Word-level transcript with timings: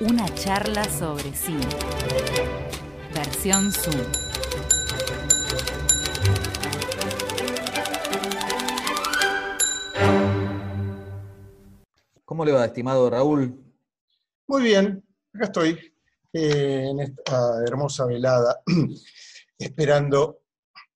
Una 0.00 0.26
charla 0.34 0.82
sobre 0.84 1.30
cine. 1.34 1.68
Versión 3.12 3.70
Zoom. 3.70 4.00
¿Cómo 12.24 12.46
le 12.46 12.52
va, 12.52 12.64
estimado 12.64 13.10
Raúl? 13.10 13.62
Muy 14.46 14.62
bien, 14.62 15.04
acá 15.34 15.44
estoy 15.44 15.78
eh, 16.32 16.86
en 16.88 17.00
esta 17.00 17.62
hermosa 17.66 18.06
velada, 18.06 18.62
esperando 19.58 20.44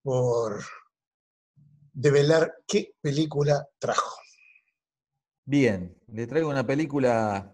por 0.03 0.65
develar 1.93 2.55
qué 2.67 2.95
película 3.03 3.69
trajo. 3.79 4.19
Bien, 5.45 5.95
le 6.07 6.27
traigo 6.27 6.49
una 6.49 6.67
película 6.67 7.54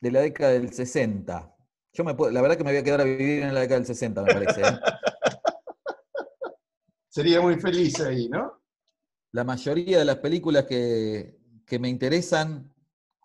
de 0.00 0.10
la 0.10 0.20
década 0.20 0.52
del 0.52 0.72
60. 0.72 1.54
Yo 1.92 2.04
me 2.04 2.14
puedo- 2.14 2.30
la 2.30 2.40
verdad 2.42 2.56
que 2.56 2.64
me 2.64 2.70
voy 2.70 2.78
a 2.80 2.84
quedar 2.84 3.00
a 3.00 3.04
vivir 3.04 3.42
en 3.42 3.54
la 3.54 3.60
década 3.60 3.78
del 3.80 3.86
60, 3.86 4.22
me 4.22 4.32
parece. 4.32 4.60
¿eh? 4.62 4.64
Sería 7.08 7.40
muy 7.40 7.58
feliz 7.58 8.00
ahí, 8.00 8.28
¿no? 8.28 8.62
La 9.32 9.44
mayoría 9.44 9.98
de 9.98 10.04
las 10.04 10.18
películas 10.18 10.64
que, 10.64 11.36
que 11.66 11.78
me 11.78 11.88
interesan, 11.88 12.72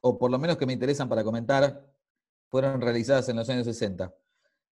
o 0.01 0.17
por 0.17 0.31
lo 0.31 0.39
menos 0.39 0.57
que 0.57 0.65
me 0.65 0.73
interesan 0.73 1.09
para 1.09 1.23
comentar, 1.23 1.91
fueron 2.49 2.81
realizadas 2.81 3.29
en 3.29 3.35
los 3.37 3.49
años 3.49 3.65
60. 3.65 4.13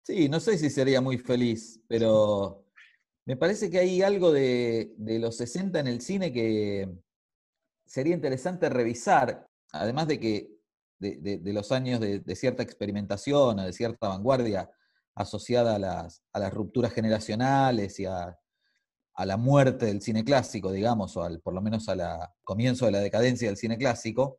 Sí, 0.03 0.29
no 0.29 0.41
sé 0.41 0.59
si 0.59 0.71
sería 0.71 1.01
muy 1.01 1.19
feliz, 1.19 1.81
pero 1.89 2.67
me 3.27 3.37
parece 3.37 3.71
que 3.71 3.79
hay 3.79 4.03
algo 4.03 4.33
de, 4.33 4.95
de 4.97 5.19
los 5.19 5.37
60 5.37 5.81
en 5.81 5.87
el 5.87 6.01
cine 6.01 6.33
que 6.33 6.91
sería 7.87 8.15
interesante 8.15 8.69
revisar, 8.69 9.47
además 9.73 10.09
de 10.09 10.21
que 10.21 10.57
de, 11.11 11.53
los 11.53 11.73
años 11.73 12.01
de, 12.01 12.37
cierta 12.37 12.63
experimentación 12.63 13.59
o 13.59 13.65
de 13.65 13.73
cierta 13.73 14.09
vanguardia 14.09 14.71
asociada 15.15 15.77
a 15.77 15.79
las, 15.79 16.23
a 16.33 16.39
las 16.39 16.53
rupturas 16.55 16.93
generacionales 16.93 17.99
y 18.01 18.07
a, 18.07 18.39
a 19.15 19.27
la 19.27 19.37
muerte 19.37 19.87
del 19.87 20.01
cine 20.01 20.25
clásico, 20.25 20.73
digamos, 20.73 21.17
o 21.17 21.23
al, 21.23 21.41
por 21.41 21.55
lo 21.55 21.61
menos 21.61 21.89
al 21.89 22.01
comienzo 22.45 22.87
de 22.87 22.93
la 22.93 23.01
decadencia 23.01 23.49
del 23.49 23.57
cine 23.57 23.77
clásico, 23.77 24.39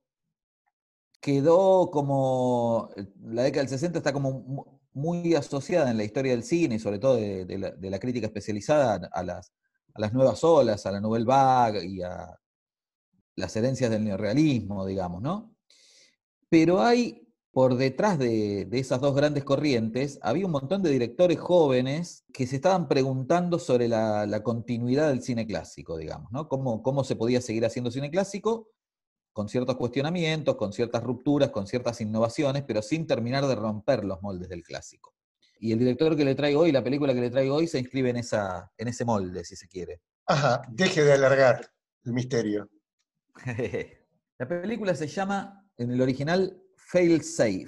quedó 1.22 1.90
como, 1.92 2.90
la 3.22 3.44
década 3.44 3.62
del 3.62 3.70
60 3.70 4.00
está 4.00 4.14
como 4.14 4.32
mu- 4.42 4.66
muy 4.94 5.36
asociada 5.36 5.90
en 5.90 5.98
la 5.98 6.04
historia 6.04 6.32
del 6.34 6.44
cine, 6.44 6.80
sobre 6.80 7.00
todo 7.00 7.16
de, 7.16 7.58
la, 7.58 7.72
de 7.72 7.90
la 7.90 8.00
crítica 8.00 8.28
especializada 8.28 9.10
a 9.12 9.24
las, 9.24 9.54
a 9.94 10.02
las 10.02 10.14
nuevas 10.14 10.44
olas, 10.44 10.86
a 10.86 10.92
la 10.92 11.02
Nouvelle 11.02 11.26
Vague 11.26 11.86
y 11.86 12.02
a 12.02 12.38
las 13.36 13.56
herencias 13.56 13.90
del 13.90 14.04
neorrealismo, 14.04 14.86
digamos, 14.86 15.22
¿no? 15.22 15.53
Pero 16.54 16.84
hay, 16.84 17.28
por 17.52 17.78
detrás 17.78 18.20
de, 18.20 18.66
de 18.66 18.78
esas 18.78 19.02
dos 19.02 19.16
grandes 19.16 19.44
corrientes, 19.44 20.20
había 20.22 20.46
un 20.46 20.52
montón 20.52 20.84
de 20.84 20.92
directores 20.92 21.40
jóvenes 21.40 22.26
que 22.32 22.46
se 22.46 22.58
estaban 22.58 22.88
preguntando 22.88 23.58
sobre 23.58 23.88
la, 23.88 24.28
la 24.28 24.44
continuidad 24.44 25.10
del 25.10 25.24
cine 25.24 25.48
clásico, 25.48 25.98
digamos, 25.98 26.32
¿no? 26.32 26.48
Cómo, 26.48 26.84
cómo 26.84 27.04
se 27.04 27.16
podía 27.16 27.42
seguir 27.42 27.66
haciendo 27.66 27.90
cine 27.90 28.12
clásico 28.12 28.70
con 29.32 29.50
ciertos 29.50 29.78
cuestionamientos, 29.78 30.56
con 30.56 30.74
ciertas 30.74 31.02
rupturas, 31.02 31.50
con 31.50 31.66
ciertas 31.66 32.00
innovaciones, 32.02 32.66
pero 32.68 32.84
sin 32.84 33.08
terminar 33.08 33.48
de 33.48 33.56
romper 33.56 34.06
los 34.06 34.22
moldes 34.22 34.48
del 34.48 34.62
clásico. 34.62 35.16
Y 35.60 35.72
el 35.72 35.80
director 35.80 36.16
que 36.16 36.24
le 36.24 36.36
traigo 36.36 36.62
hoy, 36.62 36.72
la 36.72 36.84
película 36.84 37.16
que 37.16 37.22
le 37.22 37.32
traigo 37.32 37.56
hoy, 37.56 37.66
se 37.66 37.80
inscribe 37.80 38.12
en, 38.12 38.18
esa, 38.18 38.72
en 38.78 38.90
ese 38.90 39.06
molde, 39.06 39.44
si 39.44 39.56
se 39.56 39.68
quiere. 39.68 40.02
Ajá, 40.28 40.62
deje 40.70 41.04
de 41.04 41.14
alargar 41.14 41.68
el 42.04 42.14
misterio. 42.14 42.70
La 44.40 44.48
película 44.48 44.96
se 44.96 45.08
llama, 45.08 45.63
en 45.78 45.92
el 45.92 46.02
original, 46.02 46.62
Fail 46.76 47.24
Safe. 47.24 47.68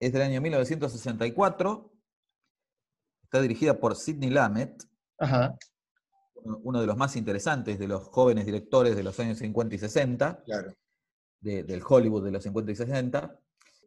Es 0.00 0.12
del 0.12 0.22
año 0.22 0.40
1964. 0.40 1.92
Está 3.24 3.40
dirigida 3.40 3.78
por 3.78 3.96
Sidney 3.96 4.30
Lumet, 4.30 4.84
Ajá, 5.18 5.56
uno 6.44 6.80
de 6.80 6.86
los 6.86 6.96
más 6.96 7.16
interesantes 7.16 7.78
de 7.78 7.88
los 7.88 8.04
jóvenes 8.04 8.44
directores 8.46 8.96
de 8.96 9.02
los 9.02 9.18
años 9.20 9.38
50 9.38 9.74
y 9.74 9.78
60, 9.78 10.42
claro. 10.44 10.72
de- 11.40 11.62
del 11.64 11.82
Hollywood 11.86 12.24
de 12.24 12.30
los 12.32 12.42
50 12.42 12.72
y 12.72 12.76
60. 12.76 13.38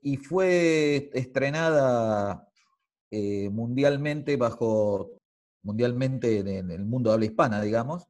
Y 0.01 0.17
fue 0.17 1.09
estrenada 1.13 2.47
eh, 3.11 3.49
mundialmente 3.49 4.35
bajo, 4.37 5.11
mundialmente 5.63 6.39
en 6.39 6.47
en 6.47 6.71
el 6.71 6.85
mundo 6.85 7.09
de 7.09 7.13
habla 7.15 7.25
hispana, 7.25 7.61
digamos, 7.61 8.05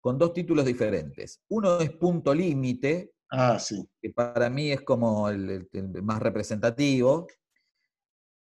con 0.00 0.18
dos 0.18 0.32
títulos 0.34 0.64
diferentes. 0.66 1.40
Uno 1.48 1.78
es 1.80 1.90
Punto 1.92 2.34
Límite, 2.34 3.12
Ah, 3.34 3.58
sí. 3.58 3.82
que 4.00 4.10
para 4.10 4.50
mí 4.50 4.70
es 4.70 4.82
como 4.82 5.28
el, 5.28 5.68
más 6.02 6.20
representativo, 6.20 7.26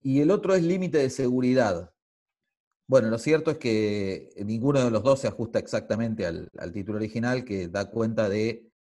y 0.01 0.21
el 0.21 0.31
otro 0.31 0.55
es 0.55 0.63
límite 0.63 0.97
de 0.99 1.09
seguridad. 1.09 1.93
Bueno, 2.87 3.09
lo 3.09 3.17
cierto 3.17 3.51
es 3.51 3.57
que 3.57 4.29
ninguno 4.45 4.83
de 4.83 4.89
los 4.89 5.03
dos 5.03 5.19
se 5.19 5.27
ajusta 5.27 5.59
exactamente 5.59 6.25
al, 6.25 6.49
al 6.57 6.71
título 6.71 6.97
original, 6.97 7.43
que 7.43 7.67
da 7.67 7.91
cuenta 7.91 8.29
de, 8.29 8.71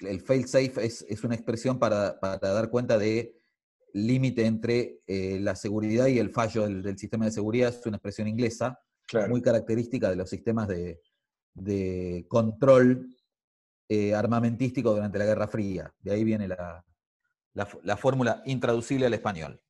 el 0.00 0.20
fail 0.20 0.46
safe 0.46 0.84
es, 0.84 1.06
es 1.08 1.24
una 1.24 1.34
expresión 1.34 1.78
para, 1.78 2.20
para 2.20 2.38
dar 2.38 2.68
cuenta 2.68 2.98
de 2.98 3.34
límite 3.94 4.44
entre 4.44 5.00
eh, 5.06 5.38
la 5.40 5.56
seguridad 5.56 6.08
y 6.08 6.18
el 6.18 6.30
fallo 6.30 6.64
del, 6.64 6.82
del 6.82 6.98
sistema 6.98 7.24
de 7.24 7.30
seguridad, 7.30 7.70
es 7.70 7.86
una 7.86 7.96
expresión 7.96 8.28
inglesa, 8.28 8.78
Claro. 9.06 9.28
muy 9.28 9.42
característica 9.42 10.08
de 10.08 10.16
los 10.16 10.30
sistemas 10.30 10.66
de, 10.66 10.98
de 11.52 12.24
control 12.26 13.13
eh, 13.88 14.14
armamentístico 14.14 14.92
durante 14.94 15.18
la 15.18 15.24
Guerra 15.26 15.48
Fría. 15.48 15.92
De 16.00 16.12
ahí 16.12 16.24
viene 16.24 16.48
la, 16.48 16.84
la 17.54 17.68
la 17.82 17.96
fórmula 17.96 18.42
intraducible 18.46 19.06
al 19.06 19.14
español. 19.14 19.60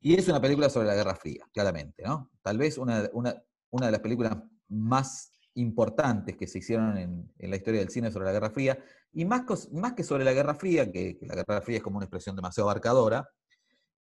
Y 0.00 0.14
es 0.14 0.28
una 0.28 0.40
película 0.40 0.68
sobre 0.70 0.86
la 0.86 0.94
Guerra 0.94 1.14
Fría, 1.14 1.44
claramente, 1.52 2.02
¿no? 2.04 2.30
Tal 2.42 2.56
vez 2.58 2.78
una, 2.78 3.08
una- 3.12 3.42
una 3.70 3.86
de 3.86 3.92
las 3.92 4.00
películas 4.00 4.36
más 4.68 5.30
importantes 5.54 6.36
que 6.36 6.46
se 6.46 6.58
hicieron 6.58 6.96
en, 6.96 7.32
en 7.38 7.50
la 7.50 7.56
historia 7.56 7.80
del 7.80 7.90
cine 7.90 8.10
sobre 8.10 8.26
la 8.26 8.32
Guerra 8.32 8.50
Fría, 8.50 8.82
y 9.12 9.24
más, 9.24 9.70
más 9.72 9.92
que 9.94 10.04
sobre 10.04 10.24
la 10.24 10.32
Guerra 10.32 10.54
Fría, 10.54 10.90
que, 10.90 11.18
que 11.18 11.26
la 11.26 11.34
Guerra 11.34 11.60
Fría 11.60 11.78
es 11.78 11.82
como 11.82 11.96
una 11.98 12.06
expresión 12.06 12.34
demasiado 12.36 12.68
abarcadora, 12.70 13.28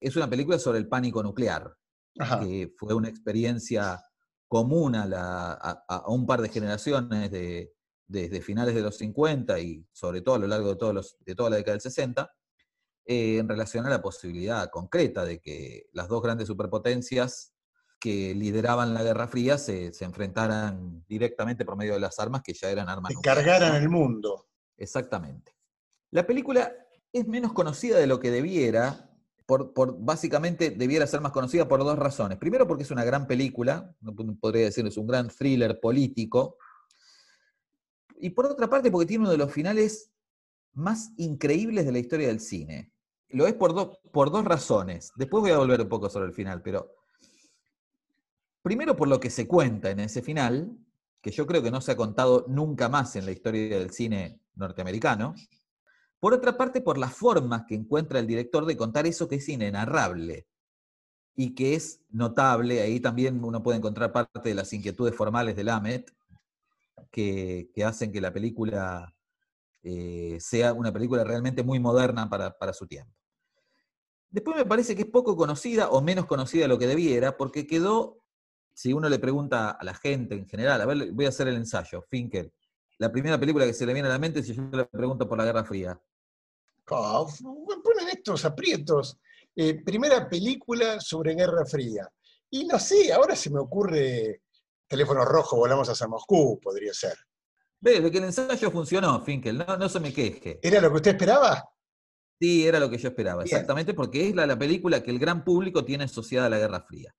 es 0.00 0.14
una 0.16 0.28
película 0.28 0.58
sobre 0.58 0.78
el 0.78 0.88
pánico 0.88 1.22
nuclear 1.22 1.74
Ajá. 2.18 2.40
que 2.40 2.72
fue 2.76 2.92
una 2.94 3.08
experiencia 3.08 4.02
común 4.48 4.94
a, 4.96 5.06
la- 5.06 5.52
a- 5.52 5.84
a 5.88 6.08
un 6.10 6.26
par 6.26 6.40
de 6.42 6.48
generaciones 6.48 7.30
de- 7.30 7.72
desde 8.08 8.40
finales 8.40 8.74
de 8.74 8.82
los 8.82 8.96
50 8.98 9.58
y 9.58 9.84
sobre 9.92 10.20
todo 10.20 10.36
a 10.36 10.38
lo 10.38 10.46
largo 10.46 10.68
de, 10.70 10.76
todos 10.76 10.94
los- 10.94 11.16
de 11.24 11.34
toda 11.34 11.50
la 11.50 11.56
década 11.56 11.72
del 11.74 11.80
60, 11.80 12.30
eh, 13.04 13.38
en 13.38 13.48
relación 13.48 13.86
a 13.86 13.90
la 13.90 14.02
posibilidad 14.02 14.68
concreta 14.70 15.24
de 15.24 15.40
que 15.40 15.86
las 15.92 16.08
dos 16.08 16.22
grandes 16.22 16.46
superpotencias 16.48 17.52
que 18.00 18.34
lideraban 18.34 18.94
la 18.94 19.02
Guerra 19.02 19.26
Fría 19.26 19.58
se, 19.58 19.92
se 19.92 20.04
enfrentaran 20.04 21.04
directamente 21.08 21.64
por 21.64 21.76
medio 21.76 21.94
de 21.94 22.00
las 22.00 22.18
armas 22.18 22.42
que 22.42 22.52
ya 22.52 22.70
eran 22.70 22.88
armas 22.88 23.12
Que 23.14 23.20
cargaran 23.22 23.70
¿no? 23.72 23.76
el 23.78 23.88
mundo. 23.88 24.48
Exactamente. 24.76 25.52
La 26.10 26.26
película 26.26 26.72
es 27.12 27.26
menos 27.26 27.52
conocida 27.52 27.98
de 27.98 28.06
lo 28.06 28.20
que 28.20 28.30
debiera, 28.30 29.10
por, 29.46 29.72
por- 29.72 29.96
básicamente 29.98 30.70
debiera 30.70 31.06
ser 31.06 31.20
más 31.20 31.32
conocida 31.32 31.66
por 31.66 31.80
dos 31.80 31.98
razones. 31.98 32.38
Primero 32.38 32.66
porque 32.68 32.82
es 32.82 32.90
una 32.90 33.04
gran 33.04 33.26
película, 33.26 33.94
podría 34.40 34.64
decir, 34.66 34.86
es 34.86 34.96
un 34.98 35.06
gran 35.06 35.28
thriller 35.28 35.80
político. 35.80 36.58
Y 38.18 38.30
por 38.30 38.46
otra 38.46 38.68
parte 38.68 38.90
porque 38.90 39.06
tiene 39.06 39.22
uno 39.22 39.30
de 39.30 39.38
los 39.38 39.52
finales 39.52 40.10
más 40.74 41.12
increíbles 41.16 41.86
de 41.86 41.92
la 41.92 41.98
historia 41.98 42.28
del 42.28 42.40
cine. 42.40 42.92
Lo 43.28 43.46
es 43.46 43.54
por, 43.54 43.98
por 44.12 44.30
dos 44.30 44.44
razones. 44.44 45.10
Después 45.16 45.42
voy 45.42 45.50
a 45.50 45.58
volver 45.58 45.80
un 45.80 45.88
poco 45.88 46.08
sobre 46.08 46.26
el 46.26 46.32
final, 46.32 46.62
pero 46.62 46.96
Primero 48.66 48.96
por 48.96 49.06
lo 49.06 49.20
que 49.20 49.30
se 49.30 49.46
cuenta 49.46 49.92
en 49.92 50.00
ese 50.00 50.22
final, 50.22 50.76
que 51.22 51.30
yo 51.30 51.46
creo 51.46 51.62
que 51.62 51.70
no 51.70 51.80
se 51.80 51.92
ha 51.92 51.96
contado 51.96 52.46
nunca 52.48 52.88
más 52.88 53.14
en 53.14 53.24
la 53.24 53.30
historia 53.30 53.78
del 53.78 53.92
cine 53.92 54.40
norteamericano. 54.56 55.36
Por 56.18 56.34
otra 56.34 56.56
parte, 56.56 56.80
por 56.80 56.98
las 56.98 57.14
formas 57.14 57.62
que 57.68 57.76
encuentra 57.76 58.18
el 58.18 58.26
director 58.26 58.66
de 58.66 58.76
contar 58.76 59.06
eso 59.06 59.28
que 59.28 59.36
es 59.36 59.48
inenarrable 59.48 60.48
y 61.36 61.54
que 61.54 61.76
es 61.76 62.00
notable. 62.10 62.80
Ahí 62.80 62.98
también 62.98 63.44
uno 63.44 63.62
puede 63.62 63.78
encontrar 63.78 64.10
parte 64.10 64.40
de 64.48 64.56
las 64.56 64.72
inquietudes 64.72 65.14
formales 65.14 65.54
de 65.54 65.62
Lamet, 65.62 66.12
que, 67.16 67.84
hacen 67.84 68.12
que 68.12 68.20
la 68.20 68.32
película 68.32 69.14
eh, 69.82 70.36
sea 70.38 70.74
una 70.74 70.92
película 70.92 71.24
realmente 71.24 71.62
muy 71.62 71.80
moderna 71.80 72.28
para, 72.28 72.50
para 72.58 72.74
su 72.74 72.86
tiempo. 72.86 73.14
Después 74.28 74.56
me 74.56 74.66
parece 74.66 74.94
que 74.94 75.02
es 75.02 75.08
poco 75.08 75.34
conocida 75.34 75.88
o 75.88 76.02
menos 76.02 76.26
conocida 76.26 76.62
de 76.62 76.68
lo 76.68 76.78
que 76.78 76.86
debiera, 76.86 77.38
porque 77.38 77.66
quedó, 77.66 78.18
si 78.74 78.92
uno 78.92 79.08
le 79.08 79.18
pregunta 79.18 79.70
a 79.70 79.82
la 79.84 79.94
gente 79.94 80.34
en 80.34 80.46
general, 80.46 80.80
a 80.82 80.86
ver, 80.86 81.12
voy 81.12 81.24
a 81.24 81.30
hacer 81.30 81.48
el 81.48 81.56
ensayo, 81.56 82.02
Finkel, 82.02 82.52
la 82.98 83.10
primera 83.10 83.40
película 83.40 83.64
que 83.64 83.72
se 83.72 83.86
le 83.86 83.94
viene 83.94 84.08
a 84.08 84.12
la 84.12 84.18
mente 84.18 84.42
si 84.42 84.52
yo 84.52 84.62
le 84.70 84.84
pregunto 84.84 85.26
por 85.26 85.38
la 85.38 85.44
Guerra 85.44 85.64
Fría. 85.64 85.98
Oh, 86.90 87.28
ponen 87.82 88.08
estos 88.12 88.44
aprietos. 88.44 89.18
Eh, 89.54 89.82
primera 89.82 90.28
película 90.28 91.00
sobre 91.00 91.34
Guerra 91.34 91.64
Fría. 91.64 92.06
Y 92.50 92.66
no 92.66 92.78
sé, 92.78 93.12
ahora 93.12 93.34
se 93.34 93.50
me 93.50 93.58
ocurre 93.58 94.42
Teléfono 94.88 95.24
Rojo, 95.24 95.56
volamos 95.56 95.88
hacia 95.88 96.06
Moscú, 96.06 96.60
podría 96.60 96.94
ser. 96.94 97.16
Ve, 97.80 98.00
de 98.00 98.10
que 98.10 98.18
el 98.18 98.24
ensayo 98.24 98.70
funcionó, 98.70 99.20
Finkel, 99.20 99.58
no, 99.58 99.76
no 99.76 99.88
se 99.88 100.00
me 100.00 100.12
queje. 100.12 100.58
¿Era 100.62 100.80
lo 100.80 100.90
que 100.90 100.96
usted 100.96 101.10
esperaba? 101.12 101.68
Sí, 102.38 102.66
era 102.66 102.78
lo 102.78 102.90
que 102.90 102.98
yo 102.98 103.08
esperaba, 103.08 103.44
exactamente, 103.44 103.94
porque 103.94 104.28
es 104.28 104.34
la, 104.34 104.46
la 104.46 104.58
película 104.58 105.02
que 105.02 105.10
el 105.10 105.18
gran 105.18 105.44
público 105.44 105.84
tiene 105.84 106.04
asociada 106.04 106.46
a 106.46 106.50
la 106.50 106.58
Guerra 106.58 106.80
Fría. 106.82 107.14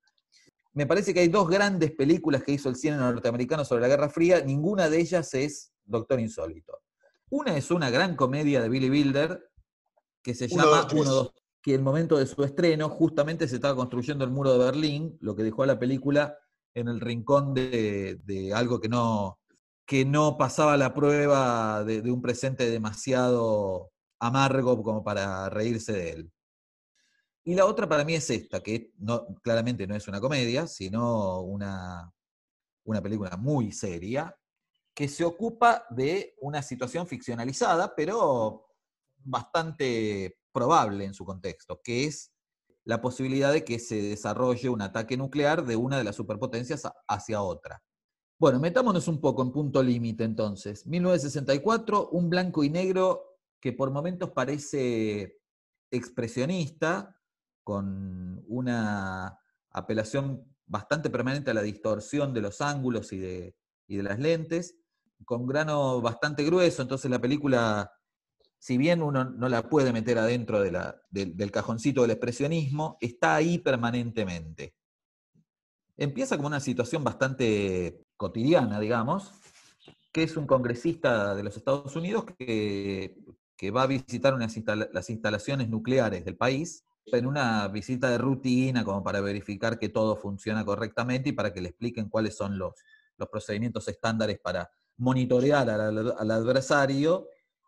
Me 0.74 0.86
parece 0.86 1.14
que 1.14 1.22
hay 1.22 1.28
dos 1.28 1.50
grandes 1.50 1.92
películas 1.92 2.44
que 2.44 2.52
hizo 2.52 2.70
el 2.70 2.76
cine 2.76 2.98
norteamericano 2.98 3.66
sobre 3.66 3.82
la 3.82 3.88
Guerra 3.88 4.10
Fría, 4.10 4.42
ninguna 4.42 4.90
de 4.90 5.00
ellas 5.00 5.34
es 5.34 5.74
Doctor 5.84 6.20
Insólito. 6.20 6.82
Una 7.30 7.58
es 7.58 7.72
una 7.72 7.90
gran 7.90 8.16
comedia 8.16 8.62
de 8.62 8.70
Billy 8.70 8.90
Wilder 8.90 9.50
que 10.22 10.36
se 10.36 10.46
Uno, 10.52 10.64
llama 10.64 10.78
dos, 10.78 10.88
tres. 10.88 11.02
Uno, 11.02 11.12
dos, 11.12 11.34
que 11.62 11.72
en 11.72 11.78
el 11.78 11.84
momento 11.84 12.18
de 12.18 12.28
su 12.28 12.44
estreno 12.44 12.90
justamente 12.90 13.48
se 13.48 13.56
estaba 13.56 13.76
construyendo 13.76 14.24
el 14.24 14.30
muro 14.30 14.54
de 14.54 14.64
Berlín, 14.64 15.18
lo 15.20 15.36
que 15.36 15.44
dejó 15.44 15.64
a 15.64 15.68
la 15.68 15.80
película 15.80 16.38
en 16.78 16.88
el 16.88 17.02
rincón 17.02 17.56
de, 17.56 18.52
algo 18.54 18.80
que 18.80 18.88
no, 18.88 19.40
que 19.86 20.06
no 20.06 20.38
pasaba 20.38 20.78
la 20.78 20.94
prueba 20.94 21.84
de, 21.84 22.04
de 22.04 22.12
un 22.12 22.22
presente 22.22 22.70
demasiado 22.70 23.92
amargo 24.20 24.84
como 24.84 25.04
para 25.04 25.50
reírse 25.50 25.94
de 25.94 26.12
él. 26.12 26.32
Y 27.44 27.56
la 27.56 27.66
otra 27.66 27.90
para 27.90 28.06
mí 28.06 28.14
es 28.14 28.30
esta, 28.30 28.62
que 28.62 28.92
no, 28.98 29.26
claramente 29.42 29.88
no 29.88 29.96
es 29.96 30.08
una 30.08 30.22
comedia, 30.22 30.68
sino 30.68 31.42
una, 31.42 32.14
una 32.86 33.02
película 33.02 33.38
muy 33.38 33.72
seria, 33.72 34.38
que 34.94 35.08
se 35.08 35.24
ocupa 35.24 35.86
de 35.90 36.36
una 36.42 36.62
situación 36.62 37.08
ficcionalizada, 37.08 37.96
pero 37.96 38.68
bastante 39.18 40.38
probable 40.52 41.06
en 41.06 41.14
su 41.16 41.26
contexto, 41.26 41.82
que 41.84 42.06
es 42.06 42.32
la 42.88 43.02
posibilidad 43.02 43.52
de 43.52 43.66
que 43.66 43.80
se 43.80 44.02
desarrolle 44.02 44.70
un 44.70 44.82
ataque 44.82 45.18
nuclear 45.18 45.66
de 45.66 45.76
una 45.76 45.98
de 45.98 46.06
las 46.06 46.16
superpotencias 46.16 46.84
hacia 47.06 47.42
otra. 47.42 47.84
Bueno, 48.40 48.62
metámonos 48.62 49.10
un 49.10 49.20
poco 49.20 49.42
en 49.42 49.52
punto 49.52 49.84
límite 49.84 50.24
entonces. 50.24 50.88
1964, 50.88 52.10
un 52.12 52.30
blanco 52.30 52.64
y 52.64 52.70
negro 52.70 53.40
que 53.60 53.74
por 53.74 53.92
momentos 53.92 54.30
parece 54.30 55.38
expresionista, 55.92 57.20
con 57.62 58.46
una 58.48 59.38
apelación 59.72 60.56
bastante 60.66 61.10
permanente 61.10 61.52
a 61.52 61.56
la 61.56 61.64
distorsión 61.64 62.34
de 62.34 62.40
los 62.40 62.62
ángulos 62.62 63.12
y 63.12 63.18
de, 63.18 63.56
y 63.86 63.98
de 63.98 64.04
las 64.04 64.18
lentes, 64.18 64.80
con 65.26 65.46
grano 65.46 66.00
bastante 66.00 66.46
grueso, 66.46 66.84
entonces 66.84 67.12
la 67.12 67.20
película, 67.20 67.92
si 68.60 68.78
bien 68.78 69.02
uno 69.02 69.24
no 69.26 69.50
la 69.50 69.70
puede 69.70 69.94
meter 69.94 70.18
adentro 70.18 70.60
de 70.62 70.72
del- 71.10 71.52
cajoncito 71.52 72.02
del 72.02 72.12
expresionismo, 72.12 72.98
está 73.02 73.36
ahí 73.36 73.60
permanentemente. 73.60 74.76
Empieza 75.96 76.36
como 76.36 76.48
una 76.48 76.60
situación 76.60 77.04
bastante 77.04 78.04
cotidiana, 78.18 78.80
digamos, 78.80 79.32
que 80.12 80.24
es 80.24 80.38
un 80.38 80.46
congresista 80.46 81.36
de 81.36 81.44
los 81.44 81.58
Estados 81.58 81.96
Unidos 81.96 82.26
que, 82.38 83.18
que 83.56 83.72
va 83.72 83.84
a 83.84 83.88
visitar 83.88 84.34
unas 84.34 84.56
instala- 84.58 84.90
las 84.94 85.10
instalaciones 85.10 85.70
nucleares 85.70 86.24
del 86.26 86.38
país 86.38 86.84
en 87.06 87.26
una 87.26 87.68
visita 87.70 88.10
de 88.10 88.18
rutina 88.18 88.84
como 88.84 89.04
para 89.04 89.22
verificar 89.22 89.80
que 89.80 89.90
todo 89.90 90.16
funciona 90.18 90.66
correctamente 90.66 91.30
y 91.30 91.32
para 91.32 91.54
que 91.54 91.62
le 91.62 91.70
expliquen 91.70 92.10
cuáles 92.10 92.36
son 92.36 92.58
los, 92.58 92.74
los 93.18 93.30
procedimientos 93.30 93.88
estándares 93.88 94.40
para 94.40 94.70
monitorear 94.98 95.70
al 95.70 96.32
adversario 96.32 97.28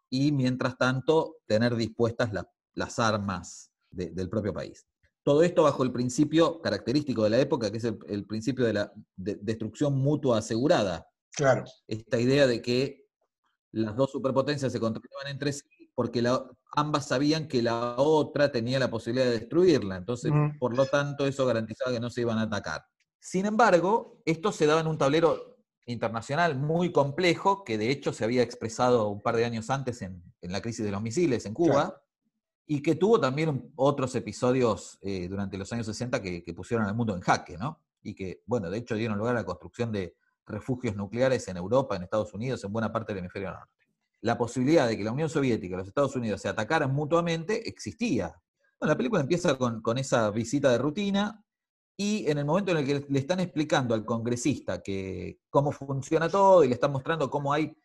y 0.10 0.32
mientras 0.32 0.78
tanto 0.78 1.38
tener 1.46 1.76
dispuestas 1.76 2.34
la- 2.34 2.50
las 2.74 3.00
armas 3.00 3.72
de- 3.92 4.10
del 4.12 4.30
propio 4.30 4.54
país. 4.54 4.86
Todo 5.24 5.44
esto 5.44 5.64
bajo 5.64 5.84
el 5.84 5.92
principio 5.92 6.62
característico 6.62 7.24
de 7.24 7.30
la 7.32 7.40
época, 7.40 7.70
que 7.72 7.78
es 7.78 7.84
el, 7.84 8.00
el 8.08 8.26
principio 8.26 8.66
de 8.66 8.74
la 8.74 8.94
de- 9.16 9.36
destrucción 9.42 9.96
mutua 9.98 10.38
asegurada. 10.40 11.06
Claro. 11.36 11.66
Esta 11.88 12.20
idea 12.20 12.48
de 12.48 12.62
que 12.62 13.06
las 13.72 13.96
dos 13.96 14.12
superpotencias 14.12 14.72
se 14.72 14.80
controlaban 14.80 15.28
entre 15.32 15.54
sí 15.54 15.66
porque 15.94 16.22
la- 16.22 16.50
ambas 16.76 17.08
sabían 17.08 17.48
que 17.48 17.62
la 17.62 17.96
otra 17.98 18.52
tenía 18.52 18.80
la 18.80 18.90
posibilidad 18.90 19.26
de 19.28 19.40
destruirla. 19.40 19.98
Entonces, 19.98 20.32
Ujú. 20.32 20.58
por 20.60 20.76
lo 20.76 20.86
tanto, 20.86 21.28
eso 21.28 21.46
garantizaba 21.46 21.92
que 21.92 22.00
no 22.00 22.10
se 22.10 22.22
iban 22.22 22.38
a 22.38 22.44
atacar. 22.44 22.84
Sin 23.20 23.46
embargo, 23.46 24.22
esto 24.26 24.52
se 24.54 24.66
daba 24.66 24.80
en 24.82 24.88
un 24.88 24.98
tablero 24.98 25.59
internacional 25.90 26.58
muy 26.58 26.92
complejo, 26.92 27.64
que 27.64 27.78
de 27.78 27.90
hecho 27.92 28.14
se 28.14 28.24
había 28.24 28.44
expresado 28.44 29.10
un 29.10 29.22
par 29.22 29.36
de 29.36 29.46
años 29.46 29.70
antes 29.70 30.02
en, 30.02 30.24
en 30.42 30.52
la 30.52 30.62
crisis 30.62 30.86
de 30.86 30.92
los 30.92 31.02
misiles 31.02 31.46
en 31.46 31.54
Cuba, 31.54 31.74
Claro. 31.74 32.02
y 32.66 32.82
que 32.82 32.96
tuvo 32.96 33.20
también 33.20 33.72
otros 33.76 34.14
episodios 34.16 34.98
eh, 35.02 35.28
durante 35.28 35.58
los 35.58 35.72
años 35.74 35.86
60 35.88 36.22
que, 36.22 36.44
que 36.44 36.54
pusieron 36.54 36.86
al 36.86 36.96
mundo 36.96 37.16
en 37.16 37.22
jaque, 37.22 37.58
¿no? 37.58 37.82
Y 38.04 38.14
que, 38.14 38.44
bueno, 38.46 38.70
de 38.70 38.78
hecho 38.78 38.96
dieron 38.96 39.18
lugar 39.18 39.36
a 39.36 39.40
la 39.40 39.46
construcción 39.46 39.92
de 39.92 40.16
refugios 40.46 40.96
nucleares 40.96 41.48
en 41.48 41.58
Europa, 41.58 41.96
en 41.96 42.04
Estados 42.04 42.34
Unidos, 42.34 42.64
en 42.64 42.72
buena 42.72 42.92
parte 42.92 43.14
del 43.14 43.20
hemisferio 43.20 43.52
norte. 43.52 43.74
La 44.22 44.38
posibilidad 44.38 44.88
de 44.88 44.98
que 44.98 45.04
la 45.04 45.12
Unión 45.12 45.30
Soviética 45.30 45.76
y 45.76 45.78
los 45.78 45.88
Estados 45.88 46.16
Unidos 46.16 46.42
se 46.42 46.50
atacaran 46.50 46.94
mutuamente 46.94 47.68
existía. 47.70 48.28
Bueno, 48.80 48.94
la 48.94 48.98
película 48.98 49.22
empieza 49.22 49.58
con, 49.58 49.82
con 49.82 49.98
esa 49.98 50.30
visita 50.32 50.72
de 50.72 50.78
rutina 50.78 51.44
y 52.02 52.32
en 52.32 52.38
el 52.38 52.46
momento 52.46 52.72
en 52.72 52.78
el 52.78 52.86
que 52.86 53.06
le 53.10 53.20
están 53.20 53.42
explicando 53.42 53.94
al 53.94 54.06
congresista 54.06 54.82
que 54.82 55.42
cómo 55.50 55.74
funciona 55.74 56.30
todo 56.30 56.64
y 56.64 56.70
le 56.70 56.76
están 56.76 56.94
mostrando 56.94 57.30
cómo 57.30 57.52
hay 57.52 57.76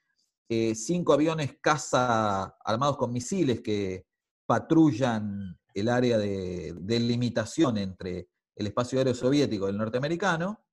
eh, 0.49 0.77
cinco 0.77 1.15
aviones 1.15 1.57
caza 1.61 2.45
armados 2.65 2.97
con 2.97 3.13
misiles 3.13 3.61
que 3.61 4.07
patrullan 4.47 5.59
el 5.75 5.89
área 5.89 6.17
de 6.17 6.77
delimitación 6.79 7.77
entre 7.77 8.29
el 8.55 8.69
espacio 8.69 8.99
aéreo 8.99 9.15
soviético 9.15 9.67
y 9.67 9.71
el 9.71 9.79
norteamericano, 9.79 10.65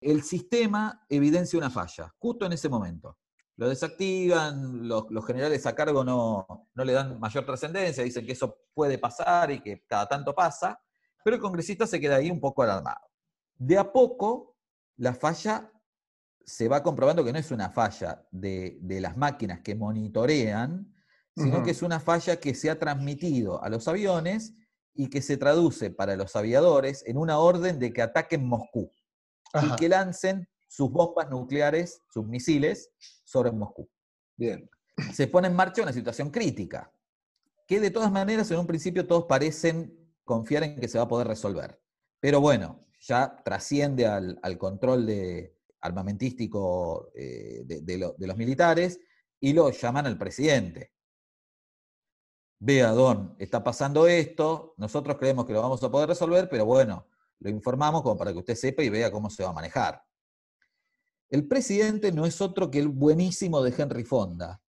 el 0.00 0.22
sistema 0.22 1.04
evidencia 1.10 1.58
una 1.58 1.68
falla, 1.68 2.10
justo 2.18 2.46
en 2.46 2.54
ese 2.54 2.70
momento. 2.70 3.18
Lo 3.56 3.68
desactivan, 3.68 4.88
los, 4.88 5.10
los 5.10 5.26
generales 5.26 5.66
a 5.66 5.74
cargo 5.74 6.02
no, 6.02 6.46
no 6.74 6.84
le 6.86 6.94
dan 6.94 7.20
mayor 7.20 7.44
trascendencia, 7.44 8.02
dicen 8.02 8.24
que 8.24 8.32
eso 8.32 8.62
puede 8.72 8.96
pasar 8.96 9.50
y 9.50 9.60
que 9.60 9.84
cada 9.86 10.08
tanto 10.08 10.34
pasa, 10.34 10.80
pero 11.24 11.36
el 11.36 11.42
congresista 11.42 11.86
se 11.86 11.98
queda 11.98 12.16
ahí 12.16 12.30
un 12.30 12.38
poco 12.38 12.62
alarmado. 12.62 13.00
De 13.56 13.78
a 13.78 13.92
poco, 13.92 14.56
la 14.98 15.14
falla 15.14 15.72
se 16.44 16.68
va 16.68 16.82
comprobando 16.82 17.24
que 17.24 17.32
no 17.32 17.38
es 17.38 17.50
una 17.50 17.70
falla 17.70 18.28
de, 18.30 18.78
de 18.82 19.00
las 19.00 19.16
máquinas 19.16 19.60
que 19.62 19.74
monitorean, 19.74 20.94
sino 21.34 21.64
que 21.64 21.70
es 21.70 21.82
una 21.82 21.98
falla 21.98 22.36
que 22.36 22.54
se 22.54 22.70
ha 22.70 22.78
transmitido 22.78 23.64
a 23.64 23.70
los 23.70 23.88
aviones 23.88 24.54
y 24.94 25.08
que 25.08 25.22
se 25.22 25.36
traduce 25.36 25.90
para 25.90 26.14
los 26.14 26.36
aviadores 26.36 27.02
en 27.06 27.16
una 27.16 27.38
orden 27.38 27.78
de 27.78 27.92
que 27.92 28.02
ataquen 28.02 28.46
Moscú 28.46 28.92
Ajá. 29.52 29.66
y 29.66 29.76
que 29.76 29.88
lancen 29.88 30.46
sus 30.68 30.90
bombas 30.90 31.30
nucleares, 31.30 32.02
sus 32.12 32.26
misiles, 32.26 32.90
sobre 33.24 33.50
Moscú. 33.50 33.88
Bien. 34.36 34.68
Se 35.12 35.26
pone 35.26 35.48
en 35.48 35.56
marcha 35.56 35.82
una 35.82 35.92
situación 35.92 36.30
crítica, 36.30 36.92
que 37.66 37.80
de 37.80 37.90
todas 37.90 38.12
maneras 38.12 38.50
en 38.50 38.58
un 38.58 38.66
principio 38.66 39.06
todos 39.06 39.24
parecen 39.24 40.03
confiar 40.24 40.62
en 40.64 40.80
que 40.80 40.88
se 40.88 40.98
va 40.98 41.04
a 41.04 41.08
poder 41.08 41.26
resolver. 41.28 41.80
Pero 42.20 42.40
bueno, 42.40 42.86
ya 43.00 43.42
trasciende 43.44 44.06
al, 44.06 44.38
al 44.42 44.58
control 44.58 45.06
de, 45.06 45.56
armamentístico 45.80 47.10
eh, 47.14 47.62
de, 47.64 47.82
de 47.82 47.98
lo- 47.98 48.14
de 48.16 48.26
los 48.26 48.36
militares 48.36 48.98
y 49.38 49.52
lo 49.52 49.70
llaman 49.70 50.06
al 50.06 50.16
presidente. 50.18 50.92
Vea, 52.58 52.90
Don, 52.92 53.36
está 53.38 53.62
pasando 53.62 54.06
esto, 54.06 54.74
nosotros 54.78 55.18
creemos 55.18 55.44
que 55.44 55.52
lo 55.52 55.60
vamos 55.60 55.82
a 55.84 55.90
poder 55.90 56.08
resolver, 56.08 56.48
pero 56.48 56.64
bueno, 56.64 57.08
lo 57.40 57.50
informamos 57.50 58.02
como 58.02 58.16
para 58.16 58.32
que 58.32 58.38
usted 58.38 58.54
sepa 58.54 58.82
y 58.82 58.88
vea 58.88 59.10
cómo 59.12 59.28
se 59.28 59.42
va 59.42 59.50
a 59.50 59.52
manejar. 59.52 60.02
El 61.28 61.46
presidente 61.46 62.12
no 62.12 62.24
es 62.24 62.40
otro 62.40 62.70
que 62.70 62.78
el 62.78 62.88
buenísimo 62.88 63.62
de 63.62 63.74
Henry 63.76 64.04
Fonda. 64.04 64.62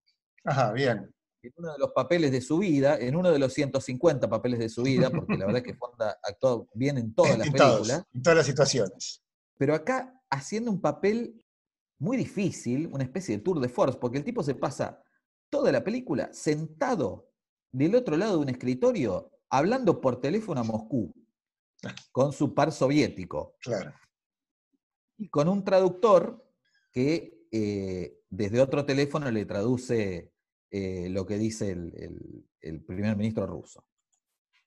Ajá, 0.44 0.72
bien. 0.72 1.14
En 1.46 1.52
uno 1.56 1.72
de 1.72 1.78
los 1.78 1.92
papeles 1.92 2.32
de 2.32 2.40
su 2.40 2.58
vida, 2.58 2.98
en 2.98 3.14
uno 3.14 3.30
de 3.30 3.38
los 3.38 3.52
150 3.52 4.28
papeles 4.28 4.58
de 4.58 4.68
su 4.68 4.82
vida, 4.82 5.10
porque 5.10 5.36
la 5.36 5.46
verdad 5.46 5.62
es 5.64 5.72
que 5.72 5.74
Fonda 5.78 6.18
actuó 6.22 6.68
bien 6.74 6.98
en 6.98 7.14
todas 7.14 7.38
las 7.38 7.46
En 7.46 7.52
todos, 7.52 7.76
películas, 7.76 8.06
en 8.12 8.22
todas 8.22 8.36
las 8.38 8.46
situaciones. 8.46 9.22
pero 9.56 9.74
acá 9.74 10.12
haciendo 10.30 10.70
un 10.70 10.80
papel 10.80 11.42
muy 11.98 12.16
difícil, 12.16 12.88
una 12.92 13.04
especie 13.04 13.36
de 13.36 13.42
tour 13.42 13.60
de 13.60 13.68
force, 13.68 13.98
porque 13.98 14.18
el 14.18 14.24
tipo 14.24 14.42
se 14.42 14.54
pasa 14.54 15.02
toda 15.48 15.70
la 15.70 15.84
película 15.84 16.28
sentado 16.32 17.30
del 17.72 17.94
otro 17.94 18.16
lado 18.16 18.36
de 18.36 18.42
un 18.42 18.48
escritorio 18.48 19.30
hablando 19.48 20.00
por 20.00 20.20
teléfono 20.20 20.60
a 20.60 20.64
Moscú 20.64 21.14
con 22.10 22.32
su 22.32 22.54
par 22.54 22.72
soviético. 22.72 23.56
Claro. 23.60 23.94
Y 25.18 25.28
con 25.28 25.48
un 25.48 25.64
traductor 25.64 26.44
que 26.90 27.46
eh, 27.52 28.20
desde 28.28 28.60
otro 28.60 28.84
teléfono 28.84 29.30
le 29.30 29.44
traduce 29.44 30.32
eh, 30.70 31.08
lo 31.10 31.26
que 31.26 31.38
dice 31.38 31.70
el, 31.70 32.84
primer 32.86 33.16
ministro 33.16 33.46
ruso. 33.46 33.84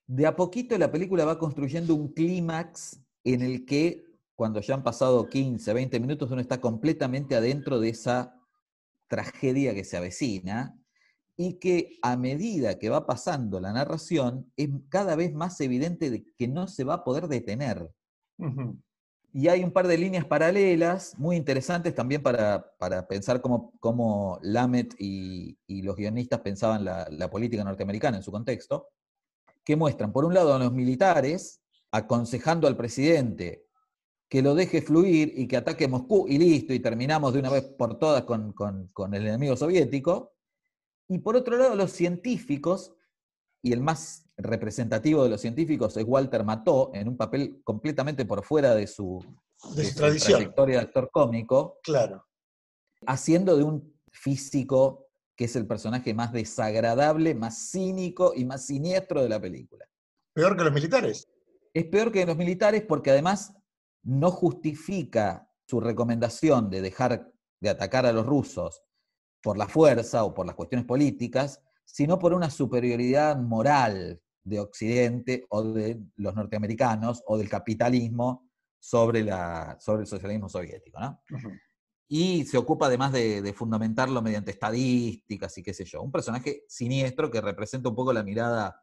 De 0.06 0.26
a 0.26 0.34
poquito 0.34 0.76
la 0.78 0.90
película 0.90 1.24
va 1.24 1.38
construyendo 1.38 1.94
un 1.94 2.12
clímax 2.12 3.00
en 3.24 3.42
el 3.42 3.64
que 3.64 4.04
cuando 4.34 4.60
ya 4.60 4.74
han 4.74 4.82
pasado 4.82 5.28
15, 5.28 5.72
20 5.72 6.00
minutos 6.00 6.30
uno 6.30 6.40
está 6.40 6.60
completamente 6.60 7.36
adentro 7.36 7.78
de 7.78 7.90
esa 7.90 8.34
tragedia 9.06 9.74
que 9.74 9.84
se 9.84 9.98
avecina 9.98 10.80
y 11.36 11.54
que 11.54 11.98
a 12.02 12.16
medida 12.16 12.78
que 12.78 12.88
va 12.88 13.06
pasando 13.06 13.60
la 13.60 13.72
narración 13.72 14.50
es 14.56 14.70
cada 14.88 15.16
vez 15.16 15.32
más 15.34 15.60
evidente 15.60 16.10
de 16.10 16.24
que 16.36 16.48
no 16.48 16.66
se 16.66 16.84
va 16.84 16.94
a 16.94 17.04
poder 17.04 17.28
detener. 17.28 17.90
Y 19.32 19.48
hay 19.48 19.62
un 19.62 19.70
par 19.70 19.86
de 19.86 19.96
líneas 19.96 20.24
paralelas 20.24 21.16
muy 21.16 21.36
interesantes 21.36 21.94
también 21.94 22.22
para, 22.22 22.72
para 22.78 23.06
pensar 23.06 23.40
cómo, 23.40 23.72
cómo 23.78 24.40
Lamet 24.42 24.94
y, 24.98 25.56
y, 25.66 25.82
los 25.82 25.94
guionistas 25.94 26.40
pensaban 26.40 26.84
la, 26.84 27.30
política 27.30 27.62
norteamericana 27.62 28.16
en 28.16 28.22
su 28.24 28.32
contexto, 28.32 28.88
que 29.64 29.76
muestran, 29.76 30.12
por 30.12 30.24
un 30.24 30.34
lado, 30.34 30.54
a 30.54 30.58
los 30.58 30.72
militares 30.72 31.60
aconsejando 31.92 32.66
al 32.66 32.76
presidente 32.76 33.66
que 34.28 34.42
lo 34.42 34.54
deje 34.54 34.82
fluir 34.82 35.32
y 35.36 35.46
que 35.46 35.56
ataque 35.56 35.88
Moscú 35.88 36.26
y 36.28 36.38
listo, 36.38 36.72
y 36.72 36.80
terminamos 36.80 37.32
de 37.32 37.40
una 37.40 37.50
vez 37.50 37.64
por 37.64 37.98
todas 37.98 38.22
con, 38.24 38.52
con, 38.52 38.88
con 38.88 39.14
el 39.14 39.26
enemigo 39.26 39.56
soviético. 39.56 40.34
Y 41.08 41.18
por 41.18 41.36
otro 41.36 41.56
lado, 41.56 41.74
los 41.74 41.92
científicos, 41.92 42.94
y 43.62 43.72
el 43.72 43.80
más 43.80 44.29
representativo 44.44 45.24
de 45.24 45.30
los 45.30 45.40
científicos 45.40 45.96
es 45.96 46.04
Walter 46.06 46.44
Mató, 46.44 46.90
en 46.94 47.08
un 47.08 47.16
papel 47.16 47.60
completamente 47.64 48.24
por 48.24 48.44
fuera 48.44 48.74
de 48.74 48.86
su, 48.86 49.24
de 49.74 49.84
su 49.84 49.94
tradición. 49.96 50.38
trayectoria 50.38 50.76
de 50.76 50.82
actor 50.82 51.10
cómico. 51.12 51.78
Claro. 51.82 52.26
Haciendo 53.06 53.56
de 53.56 53.64
un 53.64 54.00
físico 54.10 55.06
que 55.36 55.46
es 55.46 55.56
el 55.56 55.66
personaje 55.66 56.12
más 56.12 56.32
desagradable, 56.32 57.34
más 57.34 57.70
cínico 57.70 58.32
y 58.36 58.44
más 58.44 58.66
siniestro 58.66 59.22
de 59.22 59.28
la 59.30 59.40
película. 59.40 59.86
Peor 60.34 60.56
que 60.56 60.64
los 60.64 60.72
militares. 60.72 61.26
Es 61.72 61.84
peor 61.86 62.12
que 62.12 62.26
los 62.26 62.36
militares 62.36 62.84
porque 62.86 63.10
además 63.10 63.54
no 64.02 64.30
justifica 64.30 65.50
su 65.66 65.80
recomendación 65.80 66.68
de 66.68 66.82
dejar 66.82 67.32
de 67.60 67.68
atacar 67.68 68.06
a 68.06 68.12
los 68.12 68.26
rusos 68.26 68.82
por 69.42 69.56
la 69.56 69.68
fuerza 69.68 70.24
o 70.24 70.34
por 70.34 70.46
las 70.46 70.54
cuestiones 70.54 70.86
políticas, 70.86 71.62
sino 71.84 72.18
por 72.18 72.34
una 72.34 72.50
superioridad 72.50 73.36
moral 73.36 74.20
de 74.42 74.60
Occidente 74.60 75.46
o 75.50 75.62
de 75.62 76.00
los 76.16 76.34
norteamericanos 76.34 77.22
o 77.26 77.36
del 77.36 77.48
capitalismo 77.48 78.50
sobre, 78.78 79.22
la, 79.22 79.76
sobre 79.80 80.02
el 80.02 80.06
socialismo 80.06 80.48
soviético. 80.48 80.98
¿no? 81.00 81.22
Y 82.08 82.44
se 82.44 82.58
ocupa 82.58 82.86
además 82.86 83.12
de, 83.12 83.42
de 83.42 83.52
fundamentarlo 83.52 84.22
mediante 84.22 84.50
estadísticas 84.50 85.56
y 85.58 85.62
qué 85.62 85.74
sé 85.74 85.84
yo. 85.84 86.02
Un 86.02 86.10
personaje 86.10 86.64
siniestro 86.68 87.30
que 87.30 87.40
representa 87.40 87.88
un 87.88 87.94
poco 87.94 88.12
la 88.12 88.22
mirada 88.22 88.82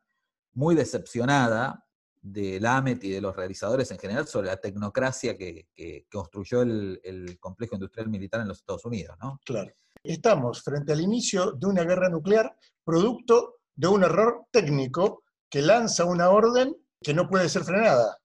muy 0.53 0.75
decepcionada 0.75 1.83
de 2.21 2.59
Lamet 2.59 3.03
y 3.03 3.09
de 3.09 3.21
los 3.21 3.35
realizadores 3.35 3.89
en 3.91 3.99
general 3.99 4.27
sobre 4.27 4.47
la 4.47 4.57
tecnocracia 4.57 5.37
que, 5.37 5.67
que 5.73 6.07
construyó 6.11 6.61
el, 6.61 6.99
el 7.03 7.39
complejo 7.39 7.75
industrial 7.75 8.09
militar 8.09 8.41
en 8.41 8.47
los 8.47 8.59
Estados 8.59 8.85
Unidos. 8.85 9.17
¿no? 9.21 9.39
Claro. 9.45 9.71
Estamos 10.03 10.61
frente 10.61 10.93
al 10.93 11.01
inicio 11.01 11.51
de 11.51 11.67
una 11.67 11.83
guerra 11.83 12.09
nuclear 12.09 12.55
producto 12.83 13.57
de 13.75 13.87
un 13.87 14.03
error 14.03 14.45
técnico 14.51 15.23
que 15.49 15.61
lanza 15.61 16.05
una 16.05 16.29
orden 16.29 16.75
que 17.01 17.13
no 17.13 17.29
puede 17.29 17.49
ser 17.49 17.63
frenada. 17.63 18.17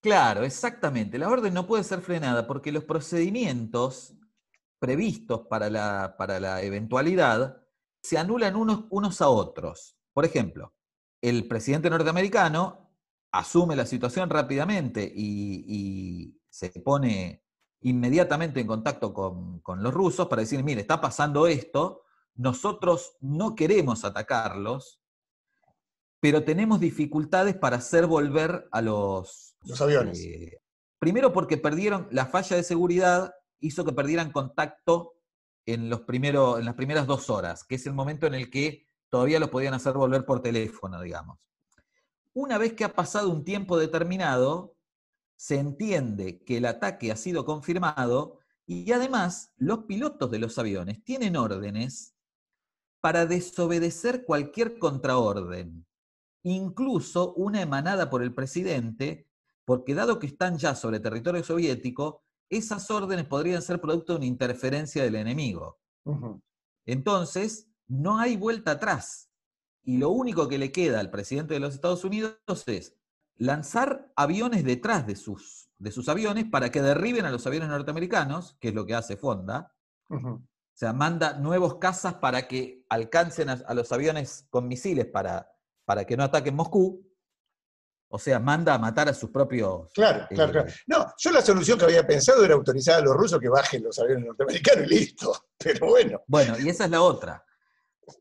Claro, 0.00 0.44
exactamente. 0.44 1.18
La 1.18 1.28
orden 1.28 1.54
no 1.54 1.66
puede 1.66 1.84
ser 1.84 2.00
frenada 2.00 2.46
porque 2.46 2.72
los 2.72 2.84
procedimientos 2.84 4.14
previstos 4.78 5.46
para 5.48 5.70
la, 5.70 6.14
para 6.16 6.38
la 6.38 6.62
eventualidad 6.62 7.62
se 8.00 8.16
anulan 8.16 8.56
unos, 8.56 8.84
unos 8.90 9.20
a 9.20 9.28
otros. 9.28 9.96
Por 10.12 10.24
ejemplo, 10.24 10.74
el 11.20 11.48
presidente 11.48 11.90
norteamericano 11.90 12.92
asume 13.32 13.76
la 13.76 13.86
situación 13.86 14.30
rápidamente 14.30 15.02
y, 15.14 15.64
y 15.66 16.40
se 16.48 16.70
pone 16.80 17.42
inmediatamente 17.80 18.60
en 18.60 18.66
contacto 18.66 19.12
con, 19.12 19.60
con, 19.60 19.82
los 19.82 19.92
rusos 19.92 20.28
para 20.28 20.42
decir, 20.42 20.62
mire, 20.62 20.80
está 20.80 21.00
pasando 21.00 21.46
esto, 21.46 22.04
nosotros 22.34 23.16
no 23.20 23.54
queremos 23.54 24.04
atacarlos, 24.04 24.97
pero 26.20 26.44
tenemos 26.44 26.80
dificultades 26.80 27.56
para 27.56 27.76
hacer 27.76 28.06
volver 28.06 28.68
a 28.72 28.82
los... 28.82 29.56
Los 29.64 29.80
aviones. 29.80 30.20
Eh, 30.20 30.60
primero 30.98 31.32
porque 31.32 31.56
perdieron, 31.56 32.08
la 32.10 32.26
falla 32.26 32.56
de 32.56 32.62
seguridad 32.62 33.34
hizo 33.60 33.84
que 33.84 33.92
perdieran 33.92 34.32
contacto 34.32 35.14
en, 35.66 35.90
los 35.90 36.00
primero, 36.02 36.58
en 36.58 36.64
las 36.64 36.74
primeras 36.74 37.06
dos 37.06 37.30
horas, 37.30 37.64
que 37.64 37.76
es 37.76 37.86
el 37.86 37.92
momento 37.92 38.26
en 38.26 38.34
el 38.34 38.50
que 38.50 38.86
todavía 39.10 39.40
los 39.40 39.50
podían 39.50 39.74
hacer 39.74 39.92
volver 39.92 40.24
por 40.24 40.42
teléfono, 40.42 41.00
digamos. 41.00 41.38
Una 42.32 42.58
vez 42.58 42.72
que 42.72 42.84
ha 42.84 42.94
pasado 42.94 43.30
un 43.30 43.44
tiempo 43.44 43.78
determinado, 43.78 44.76
se 45.36 45.58
entiende 45.58 46.42
que 46.44 46.58
el 46.58 46.66
ataque 46.66 47.12
ha 47.12 47.16
sido 47.16 47.44
confirmado 47.44 48.38
y 48.66 48.90
además 48.92 49.52
los 49.56 49.84
pilotos 49.84 50.30
de 50.30 50.38
los 50.38 50.58
aviones 50.58 51.02
tienen 51.04 51.36
órdenes 51.36 52.14
para 53.00 53.26
desobedecer 53.26 54.24
cualquier 54.24 54.78
contraorden, 54.78 55.86
incluso 56.42 57.34
una 57.34 57.60
emanada 57.60 58.10
por 58.10 58.22
el 58.22 58.34
presidente, 58.34 59.28
porque 59.64 59.94
dado 59.94 60.18
que 60.18 60.26
están 60.26 60.58
ya 60.58 60.74
sobre 60.74 61.00
territorio 61.00 61.44
soviético, 61.44 62.22
esas 62.48 62.90
órdenes 62.90 63.26
podrían 63.26 63.62
ser 63.62 63.80
producto 63.80 64.12
de 64.12 64.18
una 64.18 64.26
interferencia 64.26 65.02
del 65.02 65.16
enemigo. 65.16 65.78
Uh 66.04 66.14
-huh. 66.14 66.42
Entonces, 66.86 67.68
no 67.86 68.18
hay 68.18 68.36
vuelta 68.36 68.72
atrás. 68.72 69.30
Y 69.82 69.98
lo 69.98 70.10
único 70.10 70.48
que 70.48 70.58
le 70.58 70.72
queda 70.72 71.00
al 71.00 71.10
presidente 71.10 71.54
de 71.54 71.60
los 71.60 71.74
Estados 71.74 72.04
Unidos 72.04 72.38
es 72.66 72.94
lanzar 73.36 74.10
aviones 74.16 74.64
detrás 74.64 75.06
de 75.06 75.16
sus, 75.16 75.70
de 75.78 75.90
sus 75.90 76.08
aviones 76.08 76.46
para 76.46 76.70
que 76.70 76.82
derriben 76.82 77.24
a 77.24 77.30
los 77.30 77.46
aviones 77.46 77.68
norteamericanos, 77.68 78.56
que 78.60 78.68
es 78.68 78.74
lo 78.74 78.86
que 78.86 78.94
hace 78.94 79.16
Fonda. 79.16 79.74
Uh 80.08 80.16
-huh. 80.16 80.36
O 80.38 80.78
sea, 80.78 80.92
manda 80.92 81.38
nuevos 81.38 81.76
cazas 81.76 82.14
para 82.14 82.46
que 82.48 82.86
alcancen 82.88 83.50
a, 83.50 83.52
a 83.66 83.74
los 83.74 83.90
aviones 83.92 84.46
con 84.50 84.68
misiles 84.68 85.06
para, 85.06 85.50
para, 85.88 86.04
que 86.04 86.18
no 86.18 86.24
ataquen 86.24 86.54
Moscú. 86.54 87.02
O 88.10 88.18
sea, 88.18 88.38
manda 88.38 88.74
a 88.74 88.78
matar 88.78 89.08
a 89.08 89.14
sus 89.14 89.30
propios. 89.30 89.90
Claro, 89.94 90.26
claro, 90.28 90.50
eh, 90.50 90.52
claro. 90.52 90.72
No, 90.86 91.14
yo 91.16 91.30
la 91.30 91.40
solución 91.40 91.78
que 91.78 91.86
había 91.86 92.06
pensado 92.06 92.44
era 92.44 92.52
autorizar 92.54 93.00
a 93.00 93.04
los 93.04 93.16
rusos 93.16 93.40
que 93.40 93.48
bajen 93.48 93.84
los 93.84 93.98
aviones 93.98 94.26
norteamericanos 94.26 94.84
y 94.84 94.88
listo. 94.88 95.32
Pero 95.58 95.86
bueno. 95.86 96.20
Bueno, 96.26 96.58
y 96.58 96.68
esa 96.68 96.84
es 96.84 96.90
la 96.90 97.00
otra. 97.00 97.42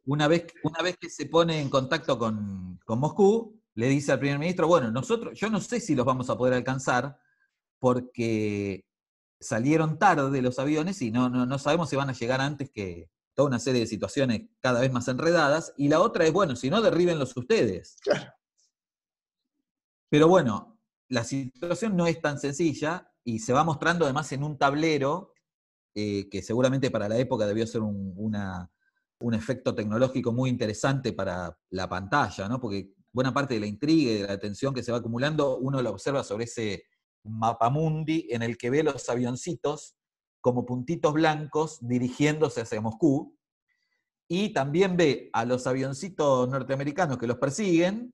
Una 0.06 0.30
vez, 0.30 0.46
una 0.64 0.82
vez 0.82 0.96
que 0.98 1.10
se 1.10 1.26
pone 1.26 1.60
en 1.60 1.70
contacto 1.70 2.18
con, 2.18 2.80
con 2.86 3.00
Moscú, 3.00 3.62
le 3.76 3.88
dice 3.90 4.14
al 4.14 4.20
primer 4.20 4.40
ministro, 4.40 4.68
bueno, 4.68 4.90
nosotros, 4.90 5.38
yo 5.38 5.50
no 5.50 5.60
sé 5.60 5.82
si 5.82 5.94
los 5.94 6.06
vamos 6.06 6.30
a 6.30 6.38
poder 6.38 6.54
alcanzar 6.54 7.18
porque 7.80 8.86
salieron 9.42 10.00
tarde 10.00 10.42
los 10.42 10.58
aviones 10.58 11.02
y 11.02 11.12
no, 11.12 11.30
no, 11.30 11.46
no 11.46 11.60
sabemos 11.60 11.90
si 11.90 11.98
van 11.98 12.10
a 12.10 12.14
llegar 12.14 12.40
antes 12.40 12.72
que 12.72 13.10
toda 13.38 13.50
una 13.50 13.60
serie 13.60 13.82
de 13.82 13.88
situaciones 13.88 14.50
cada 14.60 14.82
vez 14.82 14.91
más 14.91 15.08
enredadas. 15.08 15.72
Y 15.77 15.89
la 15.89 16.01
otra 16.01 16.25
es, 16.25 16.34
bueno, 16.34 16.56
si 16.56 16.72
no, 16.72 16.82
derríbenlos 16.82 17.38
ustedes. 17.38 17.98
Claro. 18.01 18.34
Pero 20.10 20.27
bueno, 20.27 20.79
la 21.08 21.24
situación 21.24 21.96
no 21.96 22.08
es 22.08 22.20
tan 22.20 22.39
sencilla 22.39 23.13
y 23.24 23.38
se 23.38 23.53
va 23.53 23.63
mostrando 23.63 24.06
además 24.06 24.32
en 24.32 24.44
un 24.44 24.58
tablero 24.58 25.34
eh, 25.94 26.27
que 26.29 26.41
seguramente 26.41 26.89
para 26.89 27.08
la 27.08 27.17
época 27.17 27.46
debió 27.46 27.67
ser 27.67 27.82
un, 27.82 28.13
una, 28.17 28.72
un 29.20 29.36
efecto 29.36 29.75
tecnológico 29.75 30.34
muy 30.34 30.50
interesante 30.50 31.13
para 31.13 31.60
la 31.70 31.88
pantalla, 31.88 32.50
¿no? 32.50 32.60
Porque 32.60 32.91
buena 33.12 33.36
parte 33.36 33.53
de 33.53 33.60
la 33.60 33.67
intriga 33.67 34.12
y 34.12 34.22
de 34.22 34.27
la 34.27 34.39
tensión 34.39 34.74
que 34.74 34.82
se 34.82 34.91
va 34.91 34.98
acumulando, 34.98 35.58
uno 35.60 35.79
lo 35.84 35.91
observa 35.91 36.24
sobre 36.24 36.46
ese 36.46 36.86
mapamundi 37.24 38.29
en 38.32 38.41
el 38.41 38.58
que 38.58 38.72
ve 38.72 38.82
los 38.82 39.08
avioncitos 39.10 39.96
como 40.41 40.65
puntitos 40.65 41.13
blancos 41.13 41.79
dirigiéndose 41.82 42.62
hacia 42.62 42.82
Moscú, 42.82 43.38
y 44.27 44.50
también 44.50 44.98
ve 44.98 45.29
a 45.34 45.46
los 45.46 45.67
avioncitos 45.67 46.50
norteamericanos 46.50 47.17
que 47.17 47.27
los 47.27 47.38
persiguen 47.38 48.13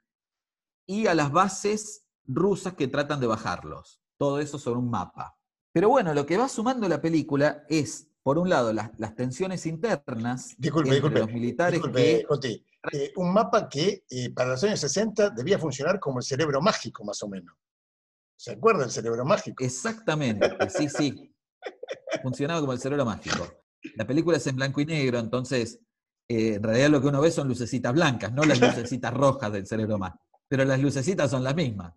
y 0.85 1.07
a 1.07 1.15
las 1.15 1.31
bases 1.31 2.05
rusas 2.25 2.73
que 2.73 2.87
tratan 2.87 3.19
de 3.19 3.27
bajarlos. 3.27 3.99
Todo 4.17 4.39
eso 4.39 4.59
sobre 4.59 4.79
un 4.79 4.89
mapa. 4.89 5.37
Pero 5.71 5.89
bueno, 5.89 6.13
lo 6.13 6.25
que 6.25 6.37
va 6.37 6.47
sumando 6.47 6.87
la 6.87 7.01
película 7.01 7.63
es, 7.67 8.07
por 8.21 8.37
un 8.37 8.47
lado, 8.47 8.71
las, 8.73 8.91
las 8.99 9.15
tensiones 9.15 9.65
internas 9.65 10.53
disculpe, 10.57 10.89
entre 10.89 11.09
disculpe, 11.09 11.19
los 11.19 11.31
militares 11.31 11.81
disculpe, 11.81 12.25
que... 12.41 12.63
Eh, 12.91 13.13
un 13.15 13.33
mapa 13.33 13.69
que 13.69 14.03
eh, 14.09 14.29
para 14.33 14.51
los 14.51 14.63
años 14.65 14.79
60 14.81 15.29
debía 15.31 15.57
funcionar 15.57 15.99
como 15.99 16.19
el 16.19 16.23
cerebro 16.23 16.61
mágico, 16.61 17.03
más 17.03 17.23
o 17.23 17.29
menos. 17.29 17.55
¿Se 18.35 18.51
acuerda 18.51 18.83
el 18.83 18.91
cerebro 18.91 19.23
mágico? 19.25 19.63
Exactamente, 19.63 20.49
sí, 20.69 20.89
sí. 20.89 21.32
Funcionaba 22.21 22.59
como 22.61 22.73
el 22.73 22.79
cerebro 22.79 23.05
mágico. 23.05 23.47
La 23.95 24.07
película 24.07 24.37
es 24.37 24.47
en 24.47 24.55
blanco 24.55 24.81
y 24.81 24.85
negro, 24.85 25.19
entonces 25.19 25.79
eh, 26.27 26.55
en 26.55 26.63
realidad 26.63 26.89
lo 26.89 27.01
que 27.01 27.07
uno 27.07 27.21
ve 27.21 27.31
son 27.31 27.47
lucecitas 27.47 27.93
blancas, 27.93 28.31
no 28.31 28.43
las 28.43 28.59
lucecitas 28.59 29.13
rojas 29.13 29.51
del 29.51 29.67
cerebro 29.67 29.97
mágico. 29.97 30.23
Pero 30.47 30.65
las 30.65 30.79
lucecitas 30.79 31.29
son 31.29 31.43
las 31.43 31.55
mismas. 31.55 31.93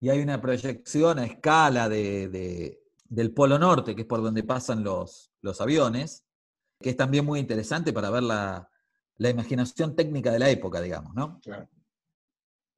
Y 0.00 0.08
hay 0.08 0.20
una 0.20 0.40
proyección 0.40 1.18
a 1.18 1.26
escala 1.26 1.88
de, 1.88 2.80
del 3.04 3.32
Polo 3.32 3.58
Norte, 3.58 3.94
que 3.94 4.02
es 4.02 4.06
por 4.06 4.22
donde 4.22 4.42
pasan 4.42 4.84
los, 4.84 5.32
los 5.40 5.60
aviones, 5.60 6.24
que 6.80 6.90
es 6.90 6.96
también 6.96 7.24
muy 7.24 7.40
interesante 7.40 7.92
para 7.92 8.10
ver 8.10 8.22
la, 8.22 8.68
la 9.18 9.30
imaginación 9.30 9.96
técnica 9.96 10.30
de 10.30 10.38
la 10.38 10.50
época, 10.50 10.80
digamos, 10.80 11.14
¿no? 11.14 11.40
Claro. 11.40 11.68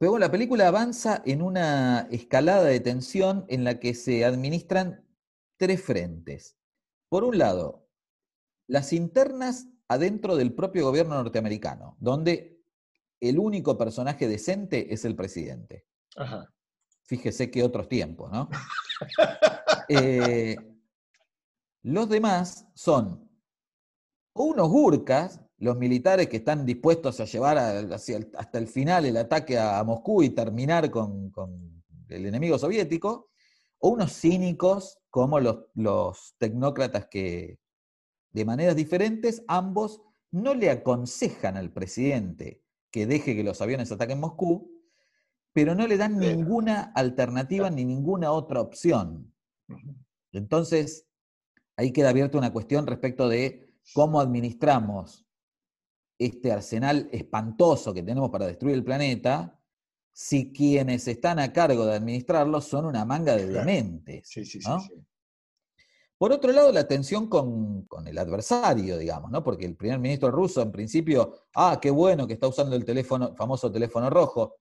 Luego 0.01 0.19
la 0.19 0.31
película 0.31 0.69
avanza 0.69 1.23
en 1.27 1.43
una 1.43 2.07
escalada 2.13 2.65
de 2.65 2.79
tensión 2.79 3.45
en 3.49 3.65
la 3.65 3.81
que 3.81 3.95
se 3.95 4.25
administran 4.25 5.05
tres 5.59 5.83
frentes. 5.83 6.57
Por 7.11 7.25
un 7.25 7.37
lado, 7.37 7.87
las 8.67 8.93
internas 8.93 9.69
adentro 9.89 10.37
del 10.37 10.55
propio 10.55 10.85
gobierno 10.85 11.15
norteamericano, 11.15 11.97
donde 12.01 12.63
el 13.21 13.39
único 13.39 13.77
personaje 13.77 14.29
decente 14.29 14.93
es 14.93 15.05
el 15.05 15.15
presidente. 15.17 15.85
Ajá. 16.17 16.53
Fíjese 17.05 17.51
que 17.51 17.63
otros 17.63 17.89
tiempos, 17.89 18.31
¿no? 18.33 18.49
Eh, 19.91 20.55
los 21.83 22.11
demás 22.11 22.67
son 22.75 23.27
unos 24.35 24.69
gurkas, 24.69 25.41
los 25.59 25.77
militares 25.79 26.29
que 26.29 26.39
están 26.39 26.67
dispuestos 26.67 27.19
a 27.21 27.25
llevar 27.25 27.57
hasta 27.57 28.59
el 28.59 28.67
final 28.69 29.07
el 29.07 29.17
ataque 29.17 29.59
a, 29.59 29.83
Moscú 29.85 30.23
y 30.23 30.31
terminar 30.31 30.91
con, 30.91 31.33
el 32.09 32.27
enemigo 32.27 32.59
soviético, 32.59 33.28
o 33.79 33.91
unos 33.91 34.13
cínicos 34.13 34.99
como 35.11 35.41
los, 35.41 35.67
los 35.75 36.35
tecnócratas 36.39 37.07
que, 37.07 37.59
de 38.33 38.45
maneras 38.45 38.77
diferentes, 38.77 39.43
ambos 39.49 40.03
no 40.31 40.55
le 40.55 40.71
aconsejan 40.71 41.57
al 41.57 41.73
presidente 41.73 42.63
que 42.91 43.07
deje 43.07 43.35
que 43.35 43.45
los 43.45 43.61
aviones 43.61 43.93
ataquen 43.93 44.21
Moscú, 44.21 44.71
pero 45.53 45.75
no 45.75 45.87
le 45.87 45.97
dan 45.97 46.19
ninguna 46.19 46.93
alternativa 46.95 47.71
ni 47.71 47.85
ninguna 47.85 48.33
otra 48.33 48.61
opción. 48.61 49.35
Entonces, 50.33 51.07
ahí 51.77 51.93
queda 51.93 52.11
abierta 52.11 52.39
una 52.39 52.53
cuestión 52.53 52.87
respecto 52.87 53.29
de 53.29 53.73
cómo 53.95 54.21
administramos 54.21 55.27
este 56.19 56.53
arsenal 56.53 57.09
espantoso 57.13 57.95
que 57.95 58.03
tenemos 58.03 58.31
para 58.31 58.47
destruir 58.47 58.75
el 58.75 58.85
planeta, 58.85 59.58
si 60.21 60.53
quienes 60.53 61.07
están 61.07 61.39
a 61.39 61.53
cargo 61.53 61.87
de 61.87 61.95
administrarlo 61.95 62.61
son 62.61 62.87
una 62.87 63.05
manga 63.05 63.37
de 63.37 63.47
dementes. 63.47 64.29
Sí, 64.29 64.45
sí, 64.45 64.61
sí, 64.61 64.69
¿no? 64.69 64.81
sí. 64.81 64.93
Por 66.19 66.33
otro 66.33 66.51
lado, 66.51 66.73
la 66.73 66.89
tensión 66.89 67.29
con, 67.29 67.83
con, 67.83 68.05
el 68.09 68.19
adversario, 68.19 68.99
digamos, 68.99 69.31
¿no? 69.31 69.45
Porque 69.45 69.65
el 69.65 69.77
primer 69.77 70.01
ministro 70.01 70.33
ruso, 70.33 70.61
en 70.61 70.73
principio, 70.73 71.35
ah, 71.55 71.79
qué 71.81 71.93
bueno 71.93 72.27
que 72.27 72.33
está 72.33 72.49
usando 72.49 72.75
el 72.75 72.85
teléfono, 72.85 73.37
famoso 73.37 73.71
teléfono 73.71 74.11
rojo, 74.11 74.57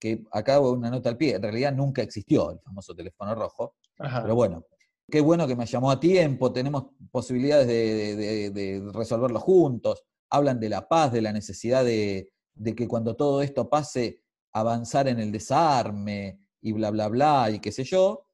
que 0.00 0.24
acabo 0.32 0.72
una 0.72 0.88
nota 0.88 1.10
al 1.10 1.18
pie, 1.18 1.34
en 1.34 1.42
realidad 1.42 1.74
nunca 1.74 2.00
existió 2.00 2.50
el 2.50 2.60
famoso 2.60 2.94
teléfono 2.94 3.34
rojo, 3.34 3.74
Ajá. 3.98 4.22
pero 4.22 4.34
bueno, 4.34 4.64
qué 5.10 5.20
bueno 5.20 5.46
que 5.46 5.54
me 5.56 5.66
llamó 5.66 5.90
a 5.90 6.00
tiempo, 6.00 6.54
tenemos 6.54 6.86
posibilidades 7.10 7.66
de, 7.66 8.16
de- 8.16 8.50
de 8.50 8.92
resolverlo 8.94 9.40
juntos, 9.40 10.04
hablan 10.30 10.58
de 10.58 10.70
la 10.70 10.88
paz, 10.88 11.12
de 11.12 11.20
la 11.20 11.34
necesidad 11.34 11.84
de, 11.84 12.30
de 12.54 12.74
que 12.74 12.88
cuando 12.88 13.14
todo 13.14 13.42
esto 13.42 13.68
pase, 13.68 14.21
avanzar 14.52 15.08
en 15.08 15.18
el 15.20 15.32
desarme 15.32 16.38
y 16.60 16.72
bla, 16.72 16.90
bla, 16.90 17.08
bla, 17.08 17.50
y 17.50 17.60
qué 17.60 17.72
sé 17.72 17.84
yo. 17.84 18.26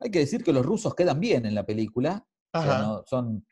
Hay 0.00 0.10
que 0.10 0.20
decir 0.20 0.42
que 0.44 0.52
los 0.52 0.64
rusos 0.64 0.94
quedan 0.94 1.20
bien 1.20 1.46
en 1.46 1.54
la 1.54 1.64
película, 1.66 2.26
o 2.52 2.60
sea, 2.60 2.72
Ajá. 2.72 2.82
no- 2.82 3.02
son, 3.06 3.46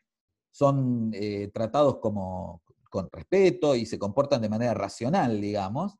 son 0.53 1.11
eh, 1.15 1.51
tratados 1.53 1.99
como 1.99 2.63
con 2.91 3.09
respeto 3.11 3.75
y 3.75 3.87
se 3.87 3.99
comportan 3.99 4.43
de 4.43 4.51
manera 4.51 4.75
racional, 4.75 5.41
digamos. 5.41 5.97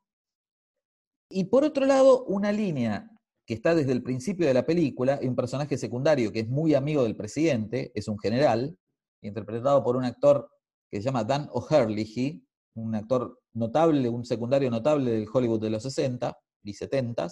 Y 1.31 1.45
por 1.45 1.65
otro 1.65 1.87
lado, 1.87 2.25
una 2.25 2.53
línea 2.53 3.09
que 3.47 3.55
está 3.55 3.75
desde 3.75 3.93
el 3.93 4.03
principio 4.03 4.47
de 4.47 4.55
la 4.55 4.67
película, 4.67 5.19
y 5.23 5.27
un 5.27 5.35
personaje 5.35 5.79
secundario 5.79 6.31
que 6.33 6.41
es 6.41 6.49
muy 6.49 6.75
amigo 6.75 7.03
del 7.03 7.17
presidente, 7.17 7.91
es 7.95 8.09
un 8.09 8.19
general, 8.19 8.79
interpretado 9.23 9.83
por 9.83 9.97
un 9.97 10.05
actor 10.05 10.51
que 10.91 10.99
se 10.99 11.05
llama 11.05 11.25
Dan 11.25 11.49
O'Herlihy, 11.53 12.47
un 12.75 12.95
actor 12.95 13.41
notable, 13.55 14.09
un 14.09 14.25
secundario 14.25 14.71
notable 14.71 15.11
del 15.11 15.29
Hollywood 15.33 15.61
de 15.61 15.71
los 15.71 15.83
60 15.83 16.39
y 16.65 16.75
70, 16.75 17.29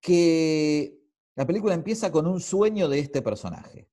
que 0.00 0.98
la 1.34 1.46
película 1.46 1.74
empieza 1.74 2.10
con 2.12 2.26
un 2.26 2.40
sueño 2.40 2.88
de 2.88 2.98
este 2.98 3.22
personaje 3.22 3.88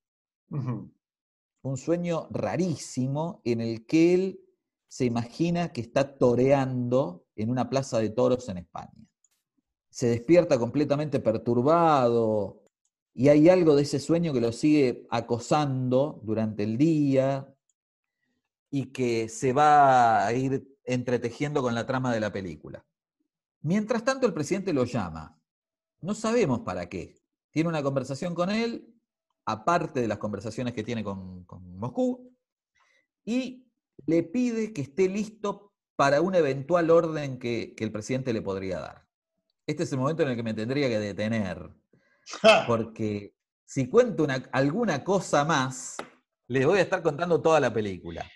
un 1.66 1.78
sueño 1.78 2.28
rarísimo 2.30 3.42
en 3.44 3.60
el 3.60 3.86
que 3.86 4.14
él 4.14 4.40
se 4.88 5.06
imagina 5.06 5.74
que 5.74 5.82
está 5.82 6.16
toreando 6.16 7.26
en 7.36 7.50
una 7.50 7.70
plaza 7.70 8.00
de 8.00 8.10
toros 8.10 8.48
en 8.50 8.60
España. 8.60 9.10
Se 9.90 10.08
despierta 10.08 10.60
completamente 10.60 11.20
perturbado 11.20 12.62
y 13.14 13.30
hay 13.30 13.50
algo 13.50 13.76
de 13.76 13.82
ese 13.82 14.00
sueño 14.00 14.32
que 14.32 14.42
lo 14.42 14.52
sigue 14.52 15.08
acosando 15.10 16.22
durante 16.24 16.64
el 16.64 16.78
día 16.78 17.55
y 18.78 18.88
que 18.88 19.30
se 19.30 19.54
va 19.54 20.26
a 20.26 20.34
ir 20.34 20.68
entretejiendo 20.84 21.62
con 21.62 21.74
la 21.74 21.86
trama 21.86 22.14
de 22.14 22.20
la 22.20 22.34
película. 22.34 22.86
Mientras 23.62 24.04
tanto, 24.04 24.28
el 24.28 24.34
presidente 24.34 24.74
lo 24.74 24.84
llama. 24.84 25.40
No 26.02 26.14
sabemos 26.14 26.60
para 26.60 26.90
qué. 26.90 27.16
Tiene 27.52 27.70
una 27.70 27.82
conversación 27.82 28.36
con 28.36 28.50
él, 28.50 28.94
aparte 29.46 30.02
de 30.02 30.10
las 30.10 30.18
conversaciones 30.18 30.74
que 30.74 30.84
tiene 30.84 31.06
con, 31.06 31.46
con 31.46 31.78
Moscú, 31.78 32.36
y 33.24 33.66
le 34.08 34.24
pide 34.24 34.74
que 34.74 34.82
esté 34.82 35.08
listo 35.08 35.74
para 35.96 36.20
una 36.20 36.40
eventual 36.40 36.90
orden 36.90 37.40
que, 37.40 37.76
que 37.78 37.86
el 37.86 37.94
presidente 37.94 38.34
le 38.34 38.42
podría 38.42 38.80
dar. 38.82 39.08
Este 39.66 39.84
es 39.84 39.92
el 39.94 40.00
momento 40.00 40.24
en 40.24 40.30
el 40.32 40.36
que 40.36 40.44
me 40.44 40.54
tendría 40.54 40.90
que 40.90 41.00
detener, 41.00 41.72
porque 42.68 43.38
si 43.64 43.88
cuento 43.88 44.26
una- 44.26 44.50
alguna 44.52 45.02
cosa 45.06 45.46
más, 45.46 45.96
les 46.50 46.66
voy 46.66 46.80
a 46.80 46.82
estar 46.82 47.02
contando 47.02 47.42
toda 47.42 47.62
la 47.62 47.74
película. 47.74 48.30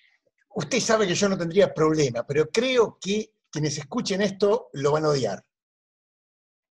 Usted 0.56 0.80
sabe 0.80 1.08
que 1.08 1.16
yo 1.16 1.30
no 1.30 1.38
tendría 1.38 1.74
problema, 1.74 2.26
pero 2.26 2.50
creo 2.50 2.98
que 3.00 3.34
quienes 3.50 3.78
escuchen 3.78 4.22
esto 4.22 4.70
lo 4.74 4.92
van 4.92 5.06
a 5.06 5.10
odiar. 5.10 5.46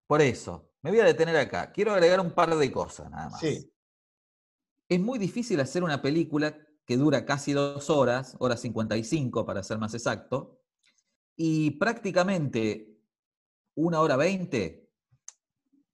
Por 0.07 0.21
eso, 0.23 0.73
me 0.83 0.91
voy 0.91 1.01
a 1.01 1.05
detener 1.05 1.37
acá. 1.37 1.71
Quiero 1.73 1.93
agregar 1.93 2.21
un 2.21 2.33
par 2.33 2.55
de 2.57 2.73
cosas 2.73 3.11
nada 3.11 3.31
más. 3.31 3.41
Sí. 3.41 3.71
Es 4.89 5.01
muy 5.01 5.19
difícil 5.19 5.61
hacer 5.61 5.83
una 5.83 6.01
película 6.01 6.57
que 6.87 6.97
dura 6.97 7.27
casi 7.27 7.53
dos 7.53 7.91
horas, 7.91 8.35
hora 8.39 8.57
55 8.57 9.45
para 9.45 9.63
ser 9.63 9.79
más 9.79 9.93
exacto, 9.93 10.63
y 11.37 11.73
prácticamente 11.73 12.99
una 13.75 14.01
hora 14.01 14.17
veinte 14.17 14.91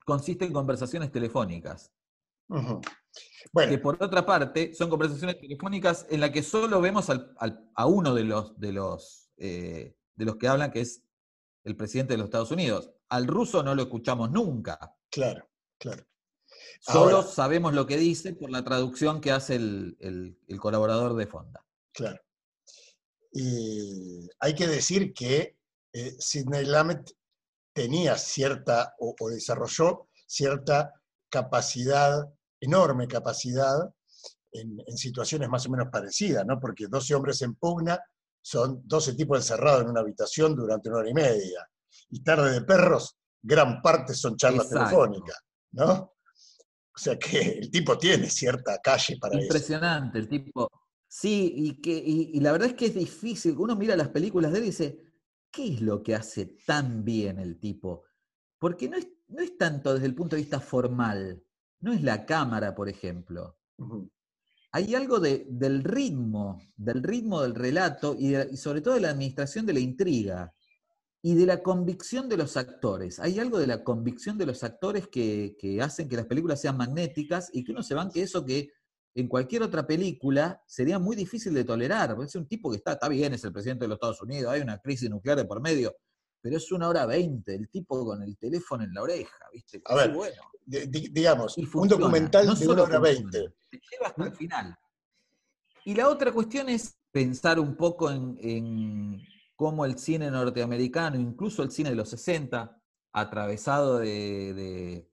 consiste 0.06 0.44
en 0.44 0.52
conversaciones 0.52 1.10
telefónicas. 1.10 1.92
Bueno, 3.52 3.70
Que 3.70 3.78
por 3.78 4.02
otra 4.02 4.24
parte 4.26 4.74
son 4.74 4.90
conversaciones 4.90 5.38
telefónicas 5.38 6.06
en 6.10 6.20
las 6.20 6.30
que 6.30 6.42
solo 6.42 6.80
vemos 6.80 7.08
al- 7.10 7.32
al- 7.38 7.70
a 7.74 7.86
uno 7.86 8.14
de 8.14 8.24
los, 8.24 8.58
de, 8.58 8.72
los, 8.72 9.30
eh, 9.36 9.94
de 10.16 10.24
los 10.24 10.36
que 10.36 10.48
hablan, 10.48 10.72
que 10.72 10.80
es 10.80 11.02
el 11.64 11.76
presidente 11.76 12.14
de 12.14 12.18
los 12.18 12.24
Estados 12.26 12.50
Unidos. 12.50 12.90
Al 13.08 13.26
ruso 13.26 13.62
no 13.62 13.74
lo 13.74 13.82
escuchamos 13.82 14.30
nunca. 14.30 14.96
claro, 15.10 15.48
claro. 15.78 16.04
Solo 16.80 17.16
Ahora- 17.16 17.28
sabemos 17.28 17.72
lo 17.74 17.86
que 17.86 17.96
dice 17.96 18.32
por 18.34 18.50
la 18.50 18.62
traducción 18.64 19.20
que 19.20 19.30
hace 19.32 19.56
el, 19.56 19.96
el- 20.00 20.38
el 20.48 20.60
colaborador 20.60 21.14
de 21.14 21.26
Fonda. 21.26 21.64
Claro. 21.92 22.20
Y 23.32 24.28
hay 24.40 24.54
que 24.54 24.66
decir 24.66 25.12
que 25.12 25.56
eh, 25.92 26.14
Sidney 26.18 26.64
Lamet 26.64 27.16
tenía 27.72 28.16
cierta, 28.16 28.94
o, 28.98 29.14
o 29.18 29.28
desarrolló 29.30 30.08
cierta 30.26 30.92
capacidad, 31.28 32.32
enorme 32.64 33.06
capacidad, 33.06 33.78
en, 34.52 34.76
en 34.86 34.96
situaciones 34.96 35.48
más 35.48 35.66
o 35.66 35.70
menos 35.70 35.88
parecidas, 35.90 36.44
¿no? 36.46 36.60
Porque 36.60 36.86
12 36.86 37.14
hombres 37.14 37.42
en 37.42 37.54
pugna 37.54 38.00
son 38.40 38.82
12 38.84 39.14
tipos 39.14 39.38
encerrados 39.38 39.82
en 39.82 39.90
una 39.90 40.00
habitación 40.00 40.54
durante 40.54 40.88
una 40.88 40.98
hora 40.98 41.10
y 41.10 41.14
media. 41.14 41.68
Y 42.10 42.22
tarde 42.22 42.52
de 42.52 42.62
perros, 42.62 43.16
gran 43.42 43.80
parte 43.80 44.14
son 44.14 44.36
charlas 44.36 44.66
Exacto. 44.66 44.88
telefónicas, 44.90 45.38
¿no? 45.72 46.14
O 46.96 46.98
sea 46.98 47.18
que 47.18 47.58
el 47.58 47.70
tipo 47.70 47.98
tiene 47.98 48.30
cierta 48.30 48.78
calle 48.78 49.16
para 49.18 49.34
eso. 49.36 49.44
Impresionante 49.44 50.18
el 50.18 50.28
tipo. 50.28 50.70
Sí, 51.08 51.52
y, 51.56 51.80
que, 51.80 51.92
y, 51.92 52.30
y 52.34 52.40
la 52.40 52.52
verdad 52.52 52.68
es 52.68 52.74
que 52.74 52.86
es 52.86 52.94
difícil. 52.94 53.56
Uno 53.58 53.74
mira 53.76 53.96
las 53.96 54.08
películas 54.08 54.52
de 54.52 54.58
él 54.58 54.64
y 54.64 54.68
dice, 54.68 55.04
¿qué 55.50 55.74
es 55.74 55.80
lo 55.80 56.02
que 56.02 56.14
hace 56.14 56.56
tan 56.66 57.04
bien 57.04 57.38
el 57.38 57.58
tipo? 57.58 58.04
Porque 58.58 58.88
no 58.88 58.96
es, 58.96 59.08
no 59.28 59.42
es 59.42 59.56
tanto 59.56 59.94
desde 59.94 60.06
el 60.06 60.14
punto 60.14 60.36
de 60.36 60.42
vista 60.42 60.60
formal. 60.60 61.42
No 61.80 61.92
es 61.92 62.02
la 62.02 62.24
cámara, 62.26 62.74
por 62.74 62.88
ejemplo. 62.88 63.58
Hay 64.72 64.94
algo 64.94 65.20
de- 65.20 65.46
del 65.48 65.84
ritmo, 65.84 66.58
del 66.76 67.02
ritmo 67.02 67.42
del 67.42 67.54
relato 67.54 68.16
y, 68.18 68.30
de- 68.30 68.48
y 68.52 68.56
sobre 68.56 68.80
todo 68.80 68.94
de 68.94 69.00
la 69.00 69.10
administración 69.10 69.66
de 69.66 69.72
la 69.74 69.80
intriga. 69.80 70.52
y 71.26 71.34
de 71.34 71.46
la 71.46 71.62
convicción 71.62 72.28
de 72.28 72.36
los 72.36 72.54
actores. 72.58 73.18
Hay 73.18 73.38
algo 73.38 73.58
de 73.58 73.66
la 73.66 73.82
convicción 73.82 74.36
de 74.36 74.44
los 74.44 74.62
actores 74.62 75.08
que, 75.08 75.56
que 75.58 75.80
hacen 75.80 76.06
que 76.06 76.16
las 76.16 76.26
películas 76.26 76.60
sean 76.60 76.76
magnéticas 76.76 77.48
y 77.50 77.64
que 77.64 77.72
uno 77.72 77.82
se 77.82 77.94
van 77.94 78.10
que 78.10 78.20
eso 78.22 78.44
que 78.44 78.68
en 79.14 79.26
cualquier 79.26 79.62
otra 79.62 79.86
película 79.86 80.62
sería 80.66 80.98
muy 80.98 81.16
difícil 81.16 81.54
de 81.54 81.64
tolerar. 81.64 82.14
Es 82.22 82.34
un 82.34 82.46
tipo 82.46 82.70
que 82.70 82.76
está, 82.76 82.92
está 82.92 83.08
bien, 83.08 83.32
es 83.32 83.42
el 83.42 83.52
presidente 83.54 83.84
de 83.86 83.88
los 83.88 83.96
Estados 83.96 84.20
Unidos, 84.20 84.52
hay 84.52 84.60
una 84.60 84.76
crisis 84.80 85.08
nuclear 85.08 85.38
de 85.38 85.46
por 85.46 85.62
medio, 85.62 85.96
pero 86.44 86.58
es 86.58 86.70
una 86.72 86.88
hora 86.90 87.06
veinte, 87.06 87.54
el 87.54 87.70
tipo 87.70 88.04
con 88.04 88.22
el 88.22 88.36
teléfono 88.36 88.84
en 88.84 88.92
la 88.92 89.00
oreja, 89.00 89.46
¿viste? 89.50 89.80
A 89.86 89.94
ver, 89.94 90.12
bueno. 90.12 90.42
di- 90.66 90.86
di- 90.88 91.08
digamos, 91.08 91.56
Y 91.56 91.66
un 91.72 91.88
documental 91.88 92.46
no 92.46 92.54
de 92.54 92.68
una 92.68 92.82
hora 92.82 92.98
veinte. 92.98 93.54
Te 93.70 93.80
lleva 93.90 94.08
hasta 94.08 94.24
el 94.26 94.32
final. 94.36 94.76
Y 95.86 95.94
la 95.94 96.06
otra 96.10 96.32
cuestión 96.32 96.68
es 96.68 96.98
pensar 97.10 97.58
un 97.58 97.74
poco 97.76 98.10
en, 98.10 98.36
en 98.42 99.22
cómo 99.56 99.86
el 99.86 99.98
cine 99.98 100.30
norteamericano, 100.30 101.18
incluso 101.18 101.62
el 101.62 101.70
cine 101.70 101.88
de 101.88 101.96
los 101.96 102.10
60, 102.10 102.78
atravesado 103.14 103.96
de, 104.00 104.52
de- 104.52 105.10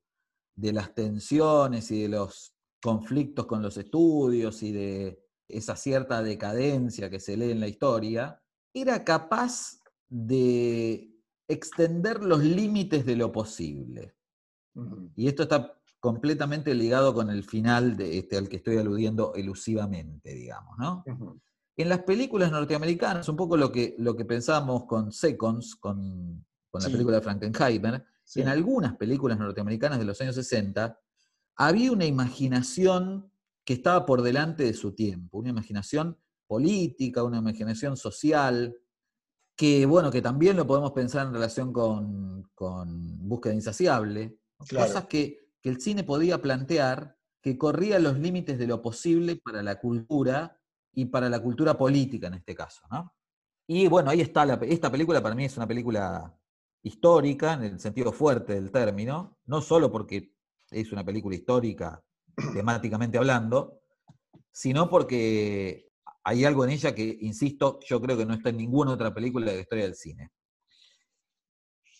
de 0.54 0.74
las 0.74 0.94
tensiones 0.94 1.89
y 1.91 2.02
de 2.02 2.10
los 2.10 2.54
conflictos 2.82 3.46
con 3.46 3.62
los 3.62 3.78
estudios 3.78 4.62
y 4.63 4.74
de 4.74 5.24
esa 5.48 5.78
cierta 5.78 6.22
decadencia 6.22 7.10
que 7.10 7.22
se 7.22 7.38
lee 7.38 7.52
en 7.52 7.62
la 7.62 7.70
historia, 7.70 8.44
era 8.74 9.06
capaz 9.06 9.78
de 10.10 11.11
extender 11.51 12.23
los 12.23 12.43
límites 12.43 13.05
de 13.05 13.15
lo 13.15 13.31
posible. 13.31 14.15
Y 15.15 15.27
esto 15.27 15.43
está 15.43 15.77
completamente 15.99 16.73
ligado 16.73 17.13
con 17.13 17.29
el 17.29 17.43
final 17.43 17.95
de 17.97 18.17
este, 18.19 18.37
al 18.37 18.49
que 18.49 18.57
estoy 18.57 18.77
aludiendo 18.77 19.33
elusivamente, 19.35 20.33
digamos, 20.33 20.77
¿no? 20.77 21.03
En 21.77 21.89
las 21.89 21.99
películas 21.99 22.51
norteamericanas, 22.51 23.27
un 23.29 23.35
poco 23.35 23.57
lo 23.57 23.71
que, 23.71 23.95
lo 23.97 24.15
que 24.15 24.25
pensábamos 24.25 24.85
con 24.85 25.11
Seconds, 25.11 25.75
con, 25.75 26.45
con 26.69 26.81
la 26.81 26.89
película 26.89 27.17
de 27.17 27.23
Frankenheimer, 27.23 28.05
Sí. 28.23 28.39
en 28.39 28.47
algunas 28.47 28.95
películas 28.95 29.37
norteamericanas 29.37 29.99
de 29.99 30.05
los 30.05 30.21
años 30.21 30.35
60, 30.35 30.97
había 31.57 31.91
una 31.91 32.05
imaginación 32.05 33.29
que 33.65 33.73
estaba 33.73 34.05
por 34.05 34.21
delante 34.21 34.63
de 34.63 34.73
su 34.73 34.93
tiempo, 34.93 35.39
una 35.39 35.49
imaginación 35.49 36.17
política, 36.47 37.23
una 37.23 37.39
imaginación 37.39 37.97
social, 37.97 38.73
que 39.62 39.86
bueno, 39.86 40.10
que 40.10 40.24
también 40.24 40.58
lo 40.58 40.65
podemos 40.65 40.91
pensar 40.91 41.28
en 41.28 41.34
relación 41.34 41.71
con, 41.71 42.50
con 42.56 43.30
Búsqueda 43.30 43.54
Insaciable, 43.54 44.39
Claro. 44.67 44.88
cosas 44.88 45.06
que, 45.06 45.38
que 45.62 45.69
el 45.69 45.80
cine 45.80 46.04
podía 46.04 46.41
plantear 46.41 47.15
que 47.43 47.60
corrían 47.60 48.02
los 48.02 48.17
límites 48.17 48.58
de 48.58 48.65
lo 48.65 48.82
posible 48.82 49.36
para 49.36 49.62
la 49.62 49.80
cultura 49.80 50.60
y 50.95 51.06
para 51.06 51.30
la 51.30 51.39
cultura 51.39 51.78
política 51.78 52.26
en 52.26 52.34
este 52.34 52.56
caso, 52.56 52.82
¿no? 52.89 53.13
Y 53.67 53.86
bueno, 53.88 54.10
ahí 54.10 54.21
está, 54.21 54.47
la, 54.47 54.56
esta 54.56 54.91
película 54.91 55.21
para 55.21 55.36
mí 55.36 55.45
es 55.45 55.56
una 55.58 55.67
película 55.67 56.36
histórica 56.82 57.54
en 57.54 57.63
el 57.63 57.80
sentido 57.80 58.12
fuerte 58.12 58.56
del 58.56 58.71
término, 58.71 59.38
no 59.45 59.62
solo 59.62 59.91
porque 59.91 60.34
es 60.71 60.91
una 60.91 61.06
película 61.06 61.36
histórica 61.36 62.04
temáticamente 62.52 63.19
hablando, 63.19 63.82
sino 64.52 64.89
porque 64.89 65.90
hay 66.23 66.45
algo 66.45 66.63
en 66.63 66.71
ella 66.71 66.93
que, 66.93 67.17
insisto, 67.21 67.79
yo 67.88 68.01
creo 68.01 68.17
que 68.17 68.25
no 68.25 68.34
está 68.34 68.49
en 68.49 68.57
ninguna 68.57 68.91
otra 68.91 69.13
película 69.13 69.47
de 69.47 69.55
la 69.55 69.62
historia 69.62 69.86
del 69.86 69.95
cine. 69.95 70.31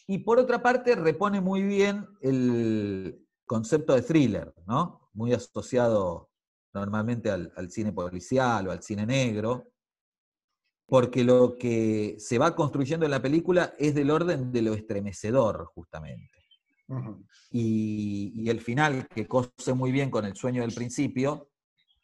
Y 0.08 0.20
por 0.20 0.40
otra 0.40 0.62
parte, 0.62 0.96
repone 0.96 1.42
muy 1.42 1.64
bien 1.64 2.06
el 2.22 3.26
concepto 3.46 3.94
de 3.94 4.02
thriller, 4.02 4.54
¿no? 4.68 5.10
Muy 5.14 5.34
asociado 5.34 6.30
normalmente 6.74 7.30
al, 7.30 7.52
al 7.56 7.70
cine 7.72 7.92
policial 7.92 8.68
o 8.68 8.72
al 8.72 8.82
cine 8.84 9.06
negro, 9.06 9.72
porque 10.86 11.24
lo 11.24 11.58
que 11.58 12.16
se 12.20 12.38
va 12.38 12.56
construyendo 12.56 13.06
en 13.06 13.12
la 13.12 13.22
película 13.22 13.74
es 13.80 13.96
del 13.96 14.12
orden 14.12 14.52
de 14.52 14.62
lo 14.62 14.74
estremecedor, 14.74 15.66
justamente. 15.74 16.38
Y, 17.52 18.34
y 18.36 18.50
el 18.50 18.60
final, 18.60 19.08
que 19.08 19.26
cose 19.26 19.74
muy 19.74 19.94
bien 19.94 20.12
con 20.12 20.26
el 20.26 20.36
sueño 20.36 20.62
del 20.62 20.74
principio, 20.74 21.51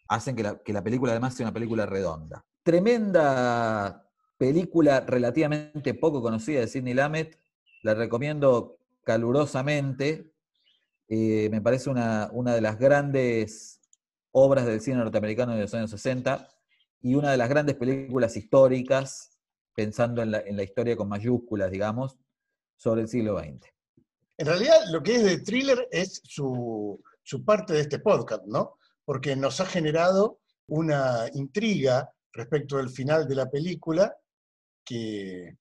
hacen 0.10 0.36
que 0.36 0.43
la, 0.43 0.58
que 0.60 0.74
la 0.74 0.84
película 0.84 1.12
además 1.12 1.34
sea 1.36 1.46
una 1.46 1.54
película 1.54 1.86
redonda. 1.86 2.46
Tremenda 2.63 4.08
película 4.38 5.02
relativamente 5.02 5.93
poco 5.93 6.22
conocida 6.22 6.60
de 6.60 6.67
Sidney 6.67 6.93
Lumet, 6.93 7.39
la 7.84 7.93
recomiendo 7.93 8.78
calurosamente. 9.04 10.32
Eh, 11.08 11.50
me 11.52 11.62
parece 11.62 11.89
una, 11.89 12.30
una 12.34 12.54
de 12.54 12.62
las 12.62 12.78
grandes 12.78 13.82
obras 14.32 14.65
del 14.65 14.82
cine 14.82 14.98
norteamericano 14.98 15.54
de 15.54 15.62
los 15.62 15.74
años 15.74 15.89
60 15.91 16.48
y 17.02 17.15
una 17.15 17.32
de 17.32 17.38
las 17.38 17.50
grandes 17.50 17.76
películas 17.76 18.36
históricas, 18.36 19.39
pensando 19.74 20.22
en 20.22 20.32
la, 20.32 20.39
en 20.39 20.58
la 20.58 20.63
historia 20.63 20.98
con 20.98 21.08
mayúsculas, 21.08 21.72
digamos, 21.72 22.17
sobre 22.76 23.02
el 23.02 23.08
siglo 23.08 23.39
XX. 23.39 23.67
En 24.38 24.46
realidad, 24.46 24.78
lo 24.91 25.02
que 25.02 25.15
es 25.15 25.24
de 25.24 25.39
thriller 25.39 25.88
es 25.91 26.22
su, 26.24 27.02
su 27.24 27.43
parte 27.43 27.74
de 27.74 27.82
este 27.82 28.00
podcast, 28.00 28.43
¿no? 28.46 28.78
Porque 29.08 29.38
nos 29.38 29.62
ha 29.62 29.65
generado 29.65 30.41
una 30.67 31.28
intriga 31.34 32.12
respecto 32.34 32.76
del 32.76 32.89
final 32.89 33.26
de 33.26 33.36
la 33.36 33.50
película 33.50 34.13
que 34.84 35.58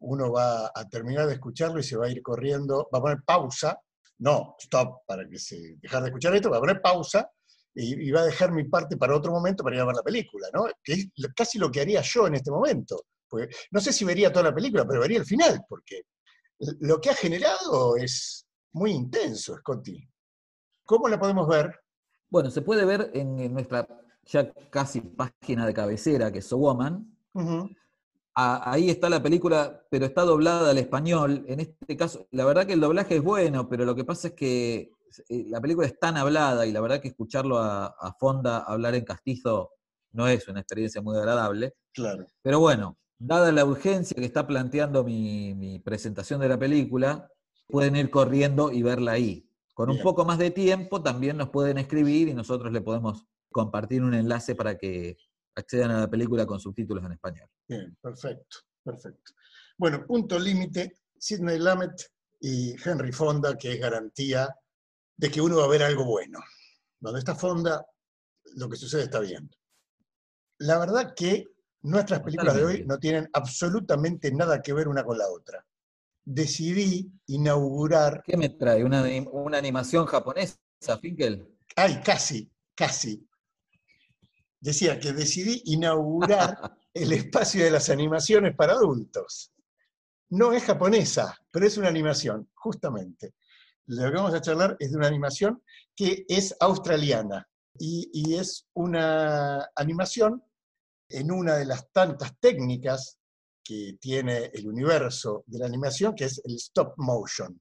uno 0.00 0.32
va 0.32 0.72
a 0.74 0.88
terminar 0.88 1.28
de 1.28 1.34
escucharlo 1.34 1.78
y 1.78 1.84
se 1.84 1.96
va 1.96 2.06
a 2.06 2.10
ir 2.10 2.20
corriendo, 2.20 2.88
va 2.92 2.98
a 2.98 3.02
poner 3.02 3.22
pausa, 3.24 3.78
no, 4.18 4.56
stop, 4.58 5.06
para 5.06 5.28
que 5.28 5.38
se 5.38 5.76
dejar 5.80 6.02
de 6.02 6.08
escuchar 6.08 6.34
esto, 6.34 6.50
va 6.50 6.56
a 6.56 6.60
poner 6.60 6.82
pausa 6.82 7.30
y, 7.72 8.08
y 8.08 8.10
va 8.10 8.22
a 8.22 8.26
dejar 8.26 8.50
mi 8.50 8.64
parte 8.64 8.96
para 8.96 9.16
otro 9.16 9.30
momento 9.30 9.62
para 9.62 9.76
ir 9.76 9.82
a 9.82 9.86
ver 9.86 9.94
la 9.94 10.02
película, 10.02 10.48
¿no? 10.52 10.66
Que 10.82 10.94
es 10.94 11.08
casi 11.36 11.58
lo 11.58 11.70
que 11.70 11.82
haría 11.82 12.00
yo 12.02 12.26
en 12.26 12.34
este 12.34 12.50
momento. 12.50 13.04
Pues, 13.30 13.48
no 13.70 13.80
sé 13.80 13.92
si 13.92 14.04
vería 14.04 14.32
toda 14.32 14.46
la 14.46 14.54
película, 14.54 14.84
pero 14.84 15.00
vería 15.00 15.18
el 15.18 15.24
final, 15.24 15.64
porque 15.68 16.02
lo 16.80 17.00
que 17.00 17.10
ha 17.10 17.14
generado 17.14 17.96
es 17.96 18.44
muy 18.72 18.90
intenso, 18.90 19.56
Scotty. 19.56 20.06
¿Cómo 20.84 21.08
la 21.08 21.18
podemos 21.18 21.46
ver? 21.46 21.72
Bueno, 22.30 22.50
se 22.50 22.62
puede 22.62 22.84
ver 22.84 23.10
en, 23.14 23.52
nuestra 23.52 23.86
ya 24.24 24.52
casi 24.70 25.00
página 25.00 25.66
de 25.66 25.74
cabecera, 25.74 26.30
que 26.30 26.38
es 26.38 26.46
So 26.46 26.58
Woman. 26.58 27.16
Ahí 28.34 28.88
está 28.88 29.10
la 29.10 29.22
película, 29.22 29.82
pero 29.90 30.06
está 30.06 30.22
doblada 30.22 30.70
al 30.70 30.78
español. 30.78 31.44
En 31.48 31.60
este 31.60 31.96
caso, 31.96 32.26
la 32.30 32.44
verdad 32.44 32.66
que 32.66 32.74
el 32.74 32.80
doblaje 32.80 33.16
es 33.16 33.22
bueno, 33.22 33.68
pero 33.68 33.84
lo 33.84 33.94
que 33.94 34.04
pasa 34.04 34.28
es 34.28 34.34
que 34.34 34.92
eh, 35.28 35.44
la 35.48 35.60
película 35.60 35.86
es 35.86 35.98
tan 35.98 36.16
hablada 36.16 36.64
y 36.66 36.72
la 36.72 36.80
verdad 36.80 37.00
que 37.00 37.08
escucharlo 37.08 37.58
a, 37.58 37.86
a 37.86 38.12
Fonda 38.14 38.58
hablar 38.60 38.94
en 38.94 39.04
castizo 39.04 39.72
no 40.12 40.28
es 40.28 40.46
una 40.48 40.60
experiencia 40.60 41.02
muy 41.02 41.18
agradable. 41.18 41.74
Claro. 41.92 42.26
Pero 42.40 42.60
bueno, 42.60 42.96
dada 43.18 43.50
la 43.52 43.64
urgencia 43.64 44.16
que 44.16 44.24
está 44.24 44.46
planteando 44.46 45.04
mi, 45.04 45.54
mi 45.54 45.78
presentación 45.80 46.40
de 46.40 46.48
la 46.48 46.58
película, 46.58 47.28
pueden 47.68 47.96
ir 47.96 48.10
corriendo 48.10 48.72
y 48.72 48.82
verla 48.82 49.12
ahí. 49.12 49.49
Con 49.74 49.88
un 49.88 49.96
Bien. 49.96 50.04
poco 50.04 50.24
más 50.24 50.38
de 50.38 50.50
tiempo 50.50 51.02
también 51.02 51.36
nos 51.36 51.50
pueden 51.50 51.78
escribir 51.78 52.28
y 52.28 52.34
nosotros 52.34 52.72
le 52.72 52.80
podemos 52.80 53.26
compartir 53.50 54.02
un 54.02 54.14
enlace 54.14 54.54
para 54.54 54.76
que 54.76 55.16
accedan 55.54 55.90
a 55.90 56.00
la 56.00 56.10
película 56.10 56.46
con 56.46 56.60
subtítulos 56.60 57.04
en 57.04 57.12
español. 57.12 57.48
Bien, 57.68 57.96
perfecto, 58.00 58.58
perfecto. 58.84 59.32
Bueno, 59.76 60.04
punto 60.06 60.38
límite, 60.38 60.98
Sidney 61.18 61.58
Lumet 61.58 62.12
y 62.40 62.74
Henry 62.82 63.12
Fonda, 63.12 63.56
que 63.56 63.72
es 63.72 63.80
garantía 63.80 64.54
de 65.16 65.30
que 65.30 65.40
uno 65.40 65.58
va 65.58 65.64
a 65.64 65.68
ver 65.68 65.82
algo 65.82 66.04
bueno. 66.04 66.40
Donde 66.98 67.18
está 67.18 67.34
Fonda, 67.34 67.84
lo 68.56 68.68
que 68.68 68.76
sucede 68.76 69.04
está 69.04 69.20
bien. 69.20 69.50
La 70.58 70.78
verdad 70.78 71.14
que 71.14 71.48
nuestras 71.82 72.20
películas 72.20 72.56
de 72.56 72.64
hoy 72.64 72.84
no 72.86 72.98
tienen 72.98 73.28
absolutamente 73.32 74.32
nada 74.32 74.60
que 74.60 74.72
ver 74.72 74.88
una 74.88 75.04
con 75.04 75.16
la 75.16 75.28
otra. 75.28 75.64
Decidí 76.24 77.10
inaugurar, 77.26 78.22
¿Qué 78.24 78.36
me 78.36 78.50
trae? 78.50 78.84
¿Una, 78.84 79.02
anim- 79.04 79.28
una 79.32 79.58
animación 79.58 80.06
japonesa, 80.06 80.56
Finkel? 81.00 81.48
ay, 81.76 82.00
casi, 82.04 82.50
casi. 82.74 83.26
Decía 84.60 84.98
que 85.00 85.12
decidí 85.12 85.62
inaugurar 85.66 86.76
el 86.94 87.12
espacio 87.12 87.64
de 87.64 87.70
las 87.70 87.88
animaciones 87.88 88.54
para 88.54 88.74
adultos. 88.74 89.52
No 90.30 90.52
es 90.52 90.62
japonesa, 90.64 91.36
pero 91.50 91.66
es 91.66 91.76
una 91.78 91.88
animación, 91.88 92.48
justamente. 92.54 93.34
Lo 93.86 94.04
que 94.10 94.16
vamos 94.16 94.34
a 94.34 94.40
charlar 94.40 94.76
es 94.78 94.92
de 94.92 94.96
una 94.98 95.08
animación 95.08 95.62
que 95.96 96.24
es 96.28 96.54
australiana 96.60 97.48
y, 97.78 98.08
y 98.12 98.34
es 98.36 98.68
una 98.74 99.68
animación 99.74 100.44
en 101.08 101.32
una 101.32 101.56
de 101.56 101.64
las 101.64 101.90
tantas 101.90 102.38
técnicas 102.38 103.18
que 103.70 103.96
tiene 104.00 104.50
el 104.52 104.66
universo 104.66 105.44
de 105.46 105.60
la 105.60 105.66
animación, 105.66 106.12
que 106.16 106.24
es 106.24 106.40
el 106.44 106.56
stop 106.56 106.94
motion. 106.96 107.60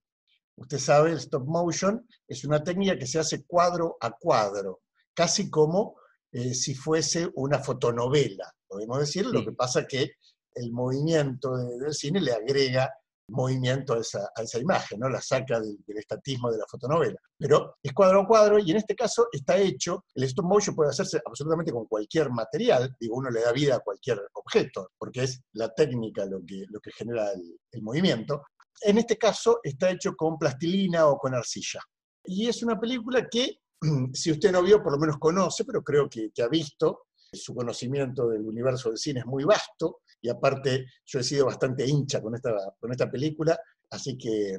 Usted 0.56 0.80
sabe, 0.80 1.12
el 1.12 1.17
stop 1.19 1.45
motion 1.45 2.04
es 2.28 2.43
una 2.45 2.63
técnica 2.63 2.98
que 2.98 3.06
se 3.06 3.19
hace 3.19 3.43
cuadro 3.45 3.95
a 4.02 4.10
cuadro, 4.12 4.82
casi 5.13 5.52
como 5.52 5.98
eh, 6.32 6.56
si 6.56 6.74
fuese 6.74 7.30
una 7.36 7.60
fotonovela, 7.60 8.52
podemos 8.67 9.00
decir, 9.00 9.26
lo 9.28 9.43
que 9.45 9.52
pasa 9.52 9.86
que 9.86 10.13
el 10.56 10.72
movimiento 10.72 11.56
de- 11.56 11.78
del 11.78 11.93
cine 11.93 12.19
le 12.22 12.32
agrega 12.34 12.91
movimiento 13.30 13.94
a 13.94 14.00
esa, 14.00 14.30
a 14.36 14.42
esa 14.42 14.60
imagen, 14.60 15.00
¿no? 15.00 15.10
la 15.10 15.22
saca 15.22 15.60
del, 15.60 15.78
del, 15.86 15.98
estatismo 15.98 16.52
de 16.52 16.58
la 16.58 16.65
fotonovela. 16.70 17.20
Pero 17.38 17.76
es 17.82 17.94
cuadro 17.94 18.22
a 18.22 18.28
cuadro 18.28 18.60
y 18.60 18.72
en 18.72 18.78
este 18.78 18.96
caso 18.96 19.28
está 19.32 19.58
hecho, 19.58 20.06
el 20.15 20.24
stop 20.24 20.46
motion 20.46 20.76
puede 20.76 20.92
hacerse 20.92 21.20
absolutamente 21.26 21.72
con 21.72 21.86
cualquier 21.86 22.30
material, 22.30 22.96
digo, 23.00 23.15
uno 23.15 23.30
le 23.30 23.42
da 23.42 23.52
vida 23.52 23.76
a 23.76 23.80
cualquier 23.80 24.22
objeto, 24.34 24.92
porque 24.98 25.24
es 25.24 25.42
la 25.54 25.74
técnica 25.74 26.26
lo 26.26 26.39
que, 26.46 26.65
lo 26.70 26.80
que 26.80 26.92
genera 26.92 27.32
el, 27.32 27.58
el 27.72 27.82
movimiento. 27.82 28.44
En 28.82 28.98
este 28.98 29.18
caso 29.18 29.60
está 29.63 29.89
hecho 29.89 30.15
con 30.15 30.38
plastilina 30.38 31.08
o 31.08 31.18
con 31.18 31.34
arcilla. 31.34 31.82
Y 32.24 32.48
es 32.48 32.63
una 32.63 32.80
película 32.80 33.28
que, 33.30 33.58
si 34.13 34.32
usted 34.32 34.52
no 34.52 34.62
vio, 34.62 34.82
por 34.82 34.94
lo 34.94 35.00
menos 35.00 35.18
conoce, 35.18 35.65
pero 35.65 35.84
creo 35.84 36.10
que, 36.10 36.30
que 36.34 36.44
ha 36.44 36.48
visto, 36.48 37.06
su 37.32 37.54
conocimiento 37.54 38.28
del 38.28 38.46
universo 38.46 38.89
del 38.89 38.98
cine 38.98 39.20
es 39.22 39.26
muy 39.26 39.44
vasto, 39.44 40.02
y 40.21 40.29
aparte 40.29 40.86
yo 41.05 41.19
he 41.19 41.23
sido 41.23 41.45
bastante 41.45 41.86
hincha 41.88 42.21
con 42.21 42.36
esta, 42.36 42.53
con 42.79 42.91
esta 42.91 43.10
película, 43.10 43.60
así 43.89 44.17
que 44.17 44.58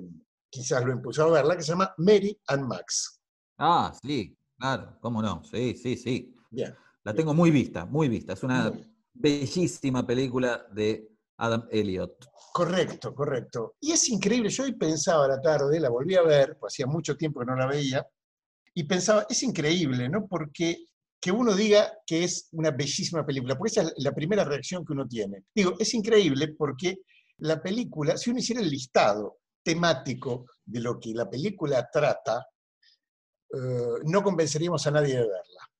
quizás 0.48 0.84
lo 0.84 0.92
impulsó 0.92 1.24
a 1.24 1.30
verla, 1.30 1.56
que 1.56 1.62
se 1.62 1.72
llama 1.72 1.94
Mary 1.98 2.38
and 2.48 2.64
Max. 2.64 3.20
Ah, 3.58 3.92
sí, 4.02 4.36
claro, 4.58 4.98
cómo 5.00 5.22
no, 5.22 5.42
sí, 5.44 5.74
sí, 5.76 5.96
sí. 5.96 6.34
Bien. 6.50 6.74
La 7.04 7.14
tengo 7.14 7.32
muy 7.32 7.50
vista, 7.50 7.86
muy 7.86 8.08
vista. 8.08 8.34
Es 8.34 8.42
una 8.42 8.72
bellísima 9.14 10.06
película 10.06 10.66
de 10.72 11.08
Adam 11.38 11.66
Elliot. 11.70 12.26
Correcto, 12.52 13.14
correcto. 13.14 13.76
Y 13.80 13.92
es 13.92 14.08
increíble, 14.08 14.50
yo 14.50 14.64
hoy 14.64 14.74
pensaba 14.74 15.24
a 15.24 15.28
la 15.28 15.40
tarde, 15.40 15.80
la 15.80 15.88
volví 15.88 16.14
a 16.16 16.22
ver, 16.22 16.58
pues 16.58 16.74
hacía 16.74 16.86
mucho 16.86 17.16
tiempo 17.16 17.40
que 17.40 17.46
no 17.46 17.56
la 17.56 17.66
veía, 17.66 18.06
y 18.74 18.84
pensaba, 18.84 19.26
es 19.28 19.42
increíble, 19.42 20.08
¿no? 20.08 20.26
Porque 20.26 20.86
que 21.20 21.30
uno 21.30 21.54
diga 21.54 21.92
que 22.06 22.24
es 22.24 22.48
una 22.52 22.70
bellísima 22.70 23.26
película, 23.26 23.56
porque 23.56 23.72
esa 23.72 23.82
es 23.82 23.92
la 23.98 24.12
primera 24.12 24.42
reacción 24.42 24.84
que 24.84 24.94
uno 24.94 25.06
tiene. 25.06 25.44
Digo, 25.54 25.74
es 25.78 25.92
increíble 25.92 26.54
porque 26.56 27.00
la 27.38 27.62
película, 27.62 28.16
si 28.16 28.30
uno 28.30 28.38
hiciera 28.38 28.62
el 28.62 28.70
listado 28.70 29.40
temático 29.62 30.46
de 30.64 30.80
lo 30.80 30.98
que 30.98 31.12
la 31.12 31.28
película 31.28 31.88
trata, 31.92 32.46
eh, 33.52 34.00
no 34.04 34.22
convenceríamos 34.22 34.86
a 34.86 34.90
nadie 34.92 35.14
de 35.14 35.20
verla. 35.20 35.70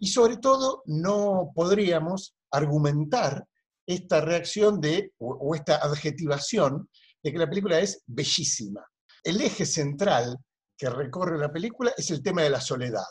Y 0.00 0.08
sobre 0.08 0.38
todo, 0.38 0.82
no 0.86 1.52
podríamos 1.54 2.34
argumentar 2.50 3.46
esta 3.86 4.20
reacción 4.20 4.80
de, 4.80 5.12
o, 5.18 5.32
o 5.32 5.54
esta 5.54 5.76
adjetivación 5.76 6.88
de 7.22 7.32
que 7.32 7.38
la 7.38 7.48
película 7.48 7.78
es 7.78 8.02
bellísima. 8.06 8.84
El 9.22 9.40
eje 9.40 9.64
central 9.64 10.36
que 10.76 10.90
recorre 10.90 11.38
la 11.38 11.52
película 11.52 11.92
es 11.96 12.10
el 12.10 12.22
tema 12.22 12.42
de 12.42 12.50
la 12.50 12.60
soledad 12.60 13.06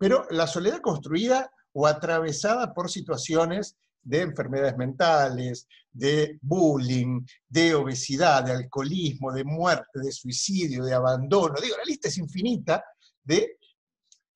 pero 0.00 0.26
la 0.30 0.46
soledad 0.46 0.80
construida 0.80 1.52
o 1.74 1.86
atravesada 1.86 2.72
por 2.72 2.90
situaciones 2.90 3.76
de 4.02 4.22
enfermedades 4.22 4.74
mentales, 4.78 5.68
de 5.92 6.38
bullying, 6.40 7.20
de 7.46 7.74
obesidad, 7.74 8.42
de 8.44 8.52
alcoholismo, 8.52 9.30
de 9.30 9.44
muerte, 9.44 10.00
de 10.00 10.10
suicidio, 10.10 10.86
de 10.86 10.94
abandono. 10.94 11.60
Digo, 11.60 11.76
la 11.76 11.84
lista 11.84 12.08
es 12.08 12.16
infinita 12.16 12.82
de 13.22 13.58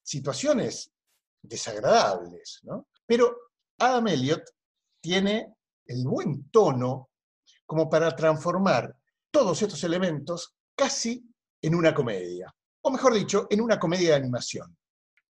situaciones 0.02 0.92
desagradables. 1.40 2.60
Pero 3.06 3.34
Adam 3.78 4.08
Elliot 4.08 4.42
tiene 5.00 5.54
el 5.86 6.04
buen 6.04 6.50
tono 6.50 7.08
como 7.64 7.88
para 7.88 8.14
transformar 8.14 8.94
todos 9.30 9.62
estos 9.62 9.82
elementos 9.82 10.54
casi 10.76 11.26
en 11.62 11.74
una 11.74 11.94
comedia, 11.94 12.54
o 12.82 12.90
mejor 12.90 13.14
dicho, 13.14 13.46
en 13.48 13.62
una 13.62 13.78
comedia 13.78 14.10
de 14.10 14.16
animación 14.16 14.76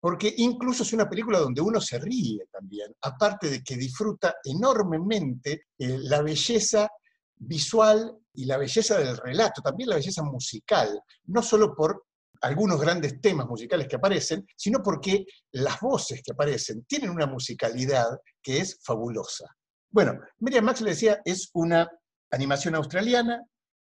porque 0.05 0.35
incluso 0.37 0.83
es 0.83 0.93
una 0.93 1.09
película 1.09 1.39
donde 1.39 1.63
uno 1.63 1.81
se 1.81 1.99
ríe 1.99 2.47
también, 2.53 2.95
aparte 3.01 3.49
de 3.49 3.63
que 3.63 3.75
disfruta 3.75 4.35
enormemente 4.45 5.69
eh, 5.79 5.97
la 5.99 6.21
belleza 6.21 6.91
visual 7.37 8.15
y 8.35 8.45
la 8.45 8.59
belleza 8.59 8.99
del 8.99 9.17
relato, 9.17 9.63
también 9.63 9.89
la 9.89 9.97
belleza 9.97 10.23
musical, 10.23 11.03
no 11.29 11.43
solo 11.43 11.75
por 11.75 12.05
algunos 12.43 12.79
grandes 12.79 13.19
temas 13.19 13.47
musicales 13.47 13.89
que 13.89 13.97
aparecen, 13.97 14.47
sino 14.55 14.83
porque 14.83 15.25
las 15.53 15.81
voces 15.81 16.21
que 16.23 16.33
aparecen 16.33 16.85
tienen 16.85 17.09
una 17.09 17.27
musicalidad 17.27 18.21
que 18.43 18.59
es 18.59 18.79
fabulosa. 18.85 19.57
Bueno, 19.91 20.21
Miriam 20.41 20.67
Max 20.67 20.83
le 20.83 20.91
decía, 20.91 21.23
es 21.25 21.49
una 21.55 21.91
animación 22.31 22.75
australiana 22.75 23.43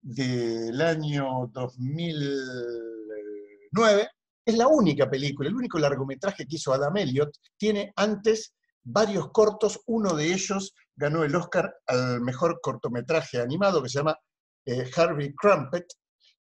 del 0.02 0.82
año 0.82 1.52
2009, 1.54 4.10
es 4.50 4.58
la 4.58 4.68
única 4.68 5.10
película, 5.10 5.50
el 5.50 5.56
único 5.56 5.80
largometraje 5.80 6.46
que 6.46 6.56
hizo 6.56 6.74
Adam 6.74 6.98
Elliot. 6.98 7.32
Tiene 7.58 7.94
antes 7.96 8.54
varios 8.84 9.32
cortos, 9.32 9.82
uno 9.88 10.14
de 10.16 10.34
ellos 10.34 10.74
ganó 10.96 11.24
el 11.24 11.36
Oscar 11.36 11.74
al 11.88 12.22
mejor 12.22 12.60
cortometraje 12.62 13.40
animado 13.40 13.82
que 13.82 13.90
se 13.90 14.00
llama 14.00 14.18
eh, 14.66 14.90
Harvey 14.96 15.34
Crumpet. 15.34 15.86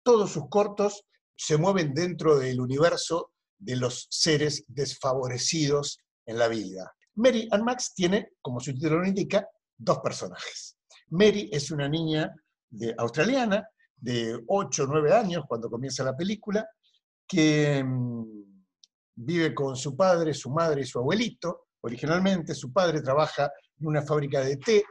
Todos 0.04 0.32
sus 0.32 0.50
cortos 0.50 1.04
se 1.36 1.58
mueven 1.58 1.94
dentro 1.94 2.38
del 2.38 2.62
universo 2.62 3.32
de 3.58 3.76
los 3.76 4.08
seres 4.10 4.64
desfavorecidos 4.68 6.00
en 6.26 6.38
la 6.38 6.48
vida. 6.48 6.94
Mary 7.16 7.48
and 7.52 7.64
Max 7.64 7.94
tiene, 7.94 8.34
como 8.42 8.60
su 8.60 8.74
título 8.74 9.00
lo 9.00 9.08
indica, 9.08 9.48
dos 9.78 10.00
personajes. 10.00 10.78
Mary 11.10 11.50
es 11.52 11.72
una 11.72 11.88
niña 11.88 12.34
de, 12.70 12.94
australiana 12.98 13.68
de 13.96 14.40
8 14.48 14.84
o 14.84 14.88
9 14.88 15.14
años 15.14 15.46
cuando 15.48 15.70
comienza 15.70 16.04
la 16.04 16.16
película, 16.16 16.68
que 17.28 17.84
mm, 17.84 18.46
vive 19.16 19.54
con 19.54 19.76
su 19.76 19.96
padre, 19.96 20.34
su 20.34 20.50
madre 20.50 20.82
y 20.82 20.86
su 20.86 21.00
abuelito. 21.00 21.68
Originalmente 21.82 22.56
su 22.56 22.72
padre 22.72 23.02
trabaja 23.02 23.52
en 23.80 23.88
una 23.88 24.02
fábrica 24.02 24.42
de 24.42 24.58
té, 24.58 24.84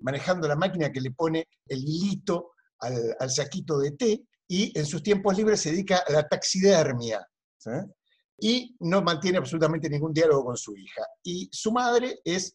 manejando 0.00 0.46
la 0.46 0.56
máquina 0.56 0.90
que 0.90 1.00
le 1.00 1.10
pone 1.10 1.48
el 1.66 1.78
hilito 1.78 2.52
al, 2.80 3.30
saquito 3.30 3.78
de 3.78 3.92
té, 3.92 4.22
y 4.48 4.78
en 4.78 4.86
sus 4.86 5.02
tiempos 5.02 5.36
libres 5.36 5.60
se 5.60 5.70
dedica 5.70 6.04
a 6.06 6.12
la 6.12 6.28
taxidermia. 6.28 7.26
Y 8.38 8.76
no 8.80 9.02
mantiene 9.02 9.38
absolutamente 9.38 9.88
ningún 9.88 10.12
diálogo 10.12 10.44
con 10.44 10.56
su 10.56 10.76
hija. 10.76 11.02
Y 11.24 11.48
su 11.50 11.72
madre 11.72 12.20
es 12.24 12.54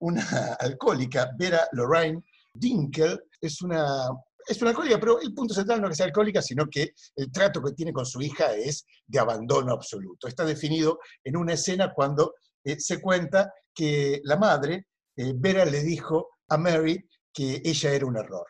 una 0.00 0.22
alcohólica, 0.60 1.30
Vera 1.38 1.66
Lorraine 1.72 2.22
Dinkel, 2.54 3.18
es 3.40 3.62
una 3.62 4.08
es 4.46 4.60
una 4.60 4.70
alcohólica, 4.70 4.98
pero 4.98 5.20
el 5.20 5.32
punto 5.34 5.54
central 5.54 5.80
no 5.80 5.86
es 5.86 5.90
que 5.90 5.96
sea 5.96 6.06
alcohólica, 6.06 6.42
sino 6.42 6.66
que 6.68 6.94
el 7.16 7.30
trato 7.30 7.62
que 7.62 7.72
tiene 7.72 7.92
con 7.92 8.06
su 8.06 8.20
hija 8.20 8.54
es 8.54 8.86
de 9.06 9.18
abandono 9.18 9.72
absoluto. 9.72 10.28
Está 10.28 10.44
definido 10.44 10.98
en 11.24 11.36
una 11.36 11.54
escena 11.54 11.92
cuando 11.94 12.34
eh, 12.64 12.78
se 12.78 13.00
cuenta 13.00 13.52
que 13.74 14.20
la 14.24 14.36
madre, 14.36 14.88
eh, 15.16 15.32
Vera, 15.34 15.64
le 15.64 15.82
dijo 15.82 16.30
a 16.48 16.58
Mary 16.58 17.08
que 17.32 17.62
ella 17.64 17.92
era 17.92 18.06
un 18.06 18.16
error, 18.16 18.46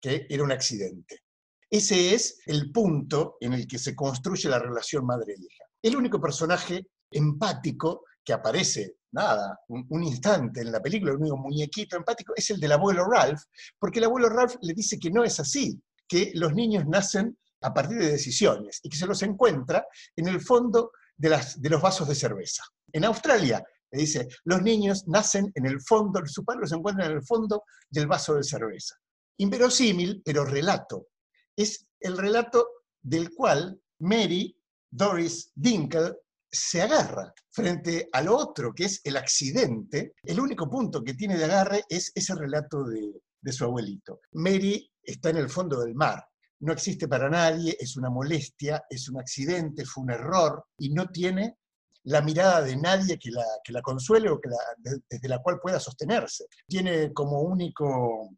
que 0.00 0.26
era 0.28 0.42
un 0.42 0.52
accidente. 0.52 1.22
Ese 1.68 2.14
es 2.14 2.40
el 2.46 2.70
punto 2.70 3.36
en 3.40 3.54
el 3.54 3.66
que 3.66 3.78
se 3.78 3.94
construye 3.94 4.48
la 4.48 4.58
relación 4.58 5.04
madre-hija. 5.04 5.64
El 5.82 5.96
único 5.96 6.20
personaje 6.20 6.86
empático 7.10 8.04
que 8.24 8.32
aparece 8.32 8.96
nada, 9.16 9.58
un, 9.68 10.04
instante 10.04 10.60
en 10.60 10.70
la 10.70 10.80
película, 10.80 11.12
el 11.12 11.18
único 11.18 11.38
muñequito 11.38 11.96
empático 11.96 12.34
es 12.36 12.50
el 12.50 12.60
del 12.60 12.72
abuelo 12.72 13.04
Ralph, 13.06 13.40
porque 13.78 13.98
el 13.98 14.04
abuelo 14.04 14.28
Ralph 14.28 14.56
le 14.60 14.74
dice 14.74 14.98
que 14.98 15.10
no 15.10 15.24
es 15.24 15.40
así, 15.40 15.80
que 16.06 16.32
los 16.34 16.52
niños 16.52 16.84
nacen 16.86 17.36
a 17.62 17.72
partir 17.72 17.98
de 17.98 18.12
decisiones 18.12 18.80
y 18.82 18.90
que 18.90 18.98
se 18.98 19.06
los 19.06 19.22
encuentra 19.22 19.86
en 20.14 20.28
el 20.28 20.40
fondo 20.40 20.92
de, 21.16 21.30
los 21.70 21.80
vasos 21.82 22.06
de 22.06 22.14
cerveza. 22.14 22.62
En 22.92 23.06
Australia, 23.06 23.64
le 23.90 24.00
dice, 24.00 24.28
los 24.44 24.60
niños 24.62 25.08
nacen 25.08 25.50
en 25.54 25.64
el 25.64 25.80
fondo, 25.80 26.20
su 26.26 26.44
padre 26.44 26.60
los 26.62 26.72
encuentra 26.72 27.06
en 27.06 27.12
el 27.12 27.24
fondo 27.24 27.64
del 27.88 28.06
vaso 28.06 28.34
de 28.34 28.44
cerveza. 28.44 28.96
Inverosímil, 29.38 30.22
pero 30.24 30.44
relato. 30.44 31.08
Es 31.56 31.86
el 32.00 32.18
relato 32.18 32.68
del 33.02 33.30
cual 33.34 33.80
Mary 34.00 34.54
Doris 34.90 35.50
Dinkle 35.54 36.14
se 36.50 36.82
agarra 36.82 37.32
frente 37.50 38.08
al 38.12 38.28
otro, 38.28 38.72
que 38.72 38.84
es 38.84 39.00
el 39.04 39.16
accidente, 39.16 40.14
el 40.22 40.40
único 40.40 40.68
punto 40.68 41.02
que 41.02 41.14
tiene 41.14 41.36
de 41.36 41.44
agarre 41.44 41.84
es 41.88 42.12
ese 42.14 42.34
relato 42.34 42.84
de, 42.84 43.12
su 43.52 43.64
abuelito. 43.64 44.20
Mary 44.32 44.90
está 45.02 45.30
en 45.30 45.36
el 45.36 45.48
fondo 45.48 45.80
del 45.80 45.94
mar, 45.94 46.24
no 46.60 46.72
existe 46.72 47.06
para 47.06 47.28
nadie, 47.28 47.76
es 47.78 47.96
una 47.96 48.10
molestia, 48.10 48.84
es 48.90 49.08
un 49.08 49.20
accidente, 49.20 49.84
fue 49.84 50.04
un 50.04 50.10
error, 50.10 50.64
y 50.78 50.90
no 50.90 51.06
tiene 51.08 51.58
la 52.04 52.22
mirada 52.22 52.62
de 52.62 52.76
nadie 52.76 53.18
que 53.18 53.30
la, 53.30 53.44
que 53.62 53.72
la 53.72 53.82
consuele 53.82 54.30
o 54.30 54.40
que 54.40 54.48
desde 55.08 55.28
la 55.28 55.42
cual 55.42 55.58
pueda 55.60 55.78
sostenerse. 55.78 56.46
Tiene 56.66 57.12
como 57.12 57.40
único 57.40 58.30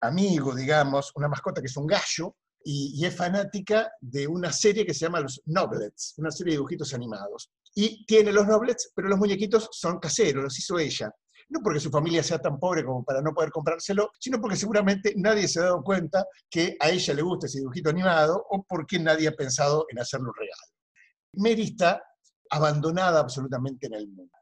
amigo, 0.00 0.54
digamos, 0.54 1.12
una 1.14 1.28
mascota 1.28 1.60
que 1.60 1.66
es 1.66 1.76
un 1.76 1.86
gallo, 1.86 2.36
y, 2.70 3.06
es 3.06 3.16
fanática 3.16 3.90
de 3.98 4.26
una 4.26 4.52
serie 4.52 4.84
que 4.84 4.92
se 4.92 5.06
llama 5.06 5.20
Los 5.20 5.40
Noblets, 5.46 6.12
una 6.18 6.30
serie 6.30 6.52
de 6.52 6.56
dibujitos 6.58 6.92
animados. 6.92 7.50
Y 7.74 8.04
tiene 8.04 8.30
los 8.30 8.46
Noblets, 8.46 8.92
pero 8.94 9.08
los 9.08 9.18
muñequitos 9.18 9.70
son 9.72 9.98
caseros, 9.98 10.44
los 10.44 10.58
hizo 10.58 10.78
ella. 10.78 11.10
No 11.48 11.60
porque 11.62 11.80
su 11.80 11.90
familia 11.90 12.22
sea 12.22 12.38
tan 12.38 12.58
pobre 12.58 12.84
como 12.84 13.02
para 13.04 13.22
no 13.22 13.32
poder 13.32 13.50
comprárselo, 13.50 14.10
sino 14.20 14.38
porque 14.38 14.56
seguramente 14.56 15.14
nadie 15.16 15.48
se 15.48 15.60
ha 15.60 15.64
dado 15.64 15.82
cuenta 15.82 16.26
que 16.50 16.76
a 16.78 16.90
ella 16.90 17.14
le 17.14 17.22
gusta 17.22 17.46
ese 17.46 17.60
dibujito 17.60 17.88
animado 17.88 18.44
o 18.50 18.62
porque 18.68 18.98
nadie 18.98 19.28
ha 19.28 19.32
pensado 19.32 19.86
en 19.88 20.00
hacerle 20.00 20.28
un 20.28 20.34
regalo. 20.34 20.62
Mary 21.36 21.62
está 21.62 22.02
abandonada 22.50 23.20
absolutamente 23.20 23.86
en 23.86 23.94
el 23.94 24.08
mundo. 24.08 24.36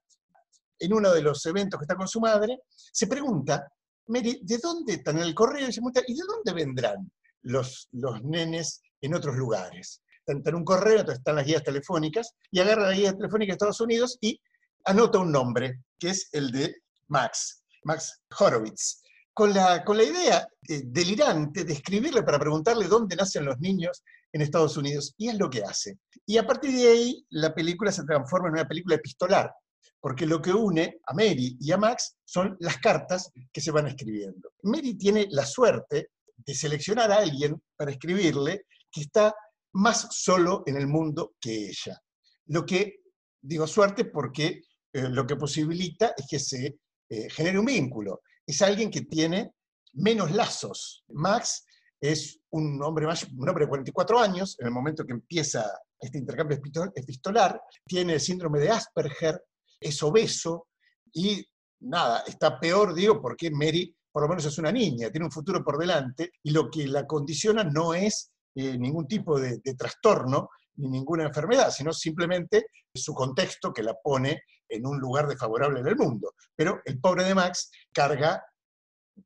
En 0.80 0.92
uno 0.92 1.12
de 1.12 1.22
los 1.22 1.46
eventos 1.46 1.78
que 1.78 1.84
está 1.84 1.94
con 1.94 2.08
su 2.08 2.18
madre, 2.18 2.62
se 2.74 3.06
pregunta, 3.06 3.72
Mary, 4.08 4.40
¿de 4.42 4.58
dónde 4.58 4.94
están 4.94 5.18
en 5.18 5.22
el 5.22 5.34
correo? 5.34 5.68
Y 5.68 5.72
se 5.72 5.80
pregunta, 5.80 6.02
¿y 6.04 6.14
de 6.14 6.24
dónde 6.26 6.52
vendrán 6.52 7.08
los, 7.46 7.88
nenes 8.22 8.82
en 9.00 9.14
otros 9.14 9.36
lugares. 9.36 10.02
Está 10.26 10.50
en 10.50 10.56
un 10.56 10.64
correo, 10.64 11.08
están 11.08 11.36
las 11.36 11.46
guías 11.46 11.62
telefónicas, 11.62 12.34
y 12.50 12.60
agarra 12.60 12.88
la 12.88 12.96
guía 12.96 13.12
telefónica 13.12 13.50
de 13.50 13.54
Estados 13.54 13.80
Unidos 13.80 14.18
y 14.20 14.40
anota 14.84 15.18
un 15.18 15.30
nombre, 15.30 15.82
que 15.98 16.10
es 16.10 16.28
el 16.32 16.50
de 16.50 16.74
Max, 17.08 17.62
Max 17.84 18.20
Horowitz, 18.38 19.02
con 19.32 19.54
la, 19.54 19.84
con 19.84 19.96
la 19.96 20.02
idea 20.02 20.48
eh, 20.68 20.82
delirante 20.86 21.64
de 21.64 21.72
escribirle 21.72 22.22
para 22.22 22.38
preguntarle 22.38 22.88
dónde 22.88 23.14
nacen 23.14 23.44
los 23.44 23.58
niños 23.60 24.02
en 24.32 24.42
Estados 24.42 24.76
Unidos, 24.76 25.14
y 25.16 25.28
es 25.28 25.38
lo 25.38 25.48
que 25.48 25.62
hace. 25.62 25.98
Y 26.26 26.38
a 26.38 26.46
partir 26.46 26.72
de 26.72 26.88
ahí, 26.88 27.26
la 27.30 27.54
película 27.54 27.92
se 27.92 28.04
transforma 28.04 28.48
en 28.48 28.54
una 28.54 28.68
película 28.68 28.96
epistolar, 28.96 29.52
porque 30.00 30.26
lo 30.26 30.42
que 30.42 30.52
une 30.52 30.98
a 31.06 31.14
Mary 31.14 31.56
y 31.60 31.70
a 31.70 31.76
Max 31.76 32.16
son 32.24 32.56
las 32.58 32.78
cartas 32.78 33.30
que 33.52 33.60
se 33.60 33.70
van 33.70 33.86
escribiendo. 33.86 34.50
Mary 34.62 34.94
tiene 34.94 35.28
la 35.30 35.46
suerte 35.46 36.10
de 36.36 36.54
seleccionar 36.54 37.10
a 37.12 37.18
alguien 37.18 37.60
para 37.76 37.90
escribirle 37.90 38.66
que 38.90 39.02
está 39.02 39.34
más 39.74 40.08
solo 40.10 40.62
en 40.66 40.76
el 40.76 40.86
mundo 40.86 41.34
que 41.40 41.68
ella. 41.68 42.00
Lo 42.46 42.64
que, 42.64 43.00
digo 43.40 43.66
suerte 43.66 44.06
porque 44.06 44.62
eh, 44.92 45.08
lo 45.08 45.26
que 45.26 45.36
posibilita 45.36 46.14
es 46.16 46.26
que 46.28 46.38
se 46.38 46.78
eh, 47.08 47.30
genere 47.30 47.58
un 47.58 47.66
vínculo. 47.66 48.22
Es 48.46 48.62
alguien 48.62 48.90
que 48.90 49.02
tiene 49.02 49.52
menos 49.94 50.30
lazos. 50.30 51.04
Max 51.08 51.64
es 52.00 52.40
un 52.50 52.82
hombre, 52.82 53.06
más, 53.06 53.24
un 53.24 53.48
hombre 53.48 53.64
de 53.64 53.68
44 53.68 54.18
años, 54.18 54.56
en 54.60 54.66
el 54.66 54.72
momento 54.72 55.04
que 55.04 55.12
empieza 55.12 55.70
este 55.98 56.18
intercambio 56.18 56.58
epistolar, 56.94 57.60
tiene 57.86 58.14
el 58.14 58.20
síndrome 58.20 58.60
de 58.60 58.70
Asperger, 58.70 59.42
es 59.80 60.02
obeso 60.02 60.68
y 61.12 61.44
nada, 61.80 62.22
está 62.26 62.60
peor, 62.60 62.94
digo, 62.94 63.20
porque 63.20 63.50
Mary 63.50 63.95
por 64.16 64.22
lo 64.22 64.30
menos 64.30 64.46
es 64.46 64.56
una 64.56 64.72
niña, 64.72 65.10
tiene 65.10 65.26
un 65.26 65.30
futuro 65.30 65.62
por 65.62 65.76
delante 65.76 66.30
y 66.42 66.50
lo 66.50 66.70
que 66.70 66.86
la 66.88 67.06
condiciona 67.06 67.62
no 67.64 67.92
es 67.92 68.32
eh, 68.54 68.78
ningún 68.78 69.06
tipo 69.06 69.38
de, 69.38 69.60
trastorno 69.76 70.48
ni 70.76 70.88
ninguna 70.88 71.24
enfermedad, 71.24 71.70
sino 71.70 71.92
simplemente 71.92 72.68
su 72.94 73.12
contexto 73.12 73.74
que 73.74 73.82
la 73.82 73.92
pone 74.02 74.40
en 74.70 74.86
un 74.86 74.98
lugar 74.98 75.28
desfavorable 75.28 75.80
en 75.80 75.88
el 75.88 75.96
mundo. 75.96 76.32
Pero 76.56 76.80
el 76.86 76.98
pobre 76.98 77.24
de 77.24 77.34
Max 77.34 77.70
carga 77.92 78.42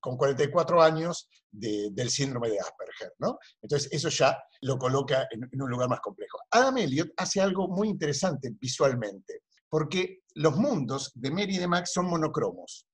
con 0.00 0.16
44 0.16 0.83
años 0.83 1.29
del 1.53 2.11
síndrome 2.11 2.50
de 2.50 2.59
Asperger, 2.59 3.12
¿no? 3.20 3.38
Entonces 3.62 3.88
eso 3.92 4.09
ya 4.09 4.42
lo 4.62 4.76
coloca 4.76 5.29
en, 5.31 5.48
en, 5.53 5.62
un 5.62 5.70
lugar 5.70 5.88
más 5.88 6.00
complejo. 6.00 6.40
Adam 6.50 6.79
Elliot 6.79 7.11
hace 7.16 7.40
algo 7.40 7.68
muy 7.68 7.87
interesante 7.87 8.50
visualmente, 8.61 9.44
porque 9.68 10.22
los 10.35 10.57
mundos 10.57 11.12
de 11.14 11.31
Mary 11.31 11.55
y 11.55 11.59
de 11.59 11.68
Max 11.68 11.92
son 11.92 12.07
monocromos. 12.07 12.89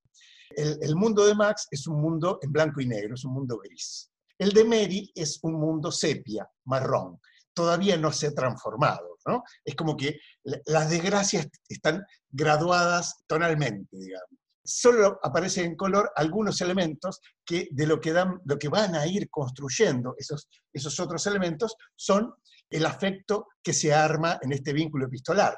El, 0.50 0.96
mundo 0.96 1.26
de 1.26 1.34
Max 1.34 1.66
es 1.70 1.86
un 1.86 2.00
mundo 2.00 2.38
en 2.42 2.52
blanco 2.52 2.80
y 2.80 2.86
negro, 2.86 3.14
es 3.14 3.24
un 3.24 3.34
mundo 3.34 3.58
gris. 3.58 4.10
El 4.38 4.52
de 4.52 4.64
Mary 4.64 5.10
es 5.14 5.38
un 5.42 5.54
mundo 5.54 5.90
sepia, 5.90 6.48
marrón. 6.64 7.20
Todavía 7.54 7.96
no 7.96 8.12
se 8.12 8.28
ha 8.28 8.34
transformado, 8.34 9.16
¿no? 9.26 9.42
Es 9.64 9.74
como 9.74 9.96
que 9.96 10.18
las 10.66 10.90
desgracias 10.90 11.48
están 11.68 12.04
graduadas 12.30 13.24
tonalmente, 13.26 13.96
digamos 13.96 14.38
solo 14.66 15.18
aparecen 15.22 15.66
en 15.66 15.76
color 15.76 16.10
algunos 16.16 16.60
elementos 16.60 17.20
que 17.44 17.68
de 17.70 17.86
lo 17.86 18.00
que, 18.00 18.12
dan, 18.12 18.40
lo 18.44 18.58
que 18.58 18.68
van 18.68 18.94
a 18.94 19.06
ir 19.06 19.30
construyendo 19.30 20.14
esos, 20.18 20.48
esos 20.72 20.98
otros 21.00 21.26
elementos 21.26 21.76
son 21.94 22.34
el 22.68 22.84
afecto 22.84 23.46
que 23.62 23.72
se 23.72 23.94
arma 23.94 24.38
en 24.42 24.52
este 24.52 24.72
vínculo 24.72 25.06
epistolar. 25.06 25.56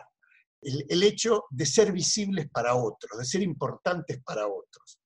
El, 0.61 1.03
hecho 1.03 1.45
de 1.51 1.67
ser 1.67 1.93
visibles 1.93 2.49
para 2.51 2.75
otros, 2.75 3.19
de 3.19 3.25
ser 3.25 3.43
importantes 3.43 4.21
para 4.25 4.47
otros. 4.47 4.99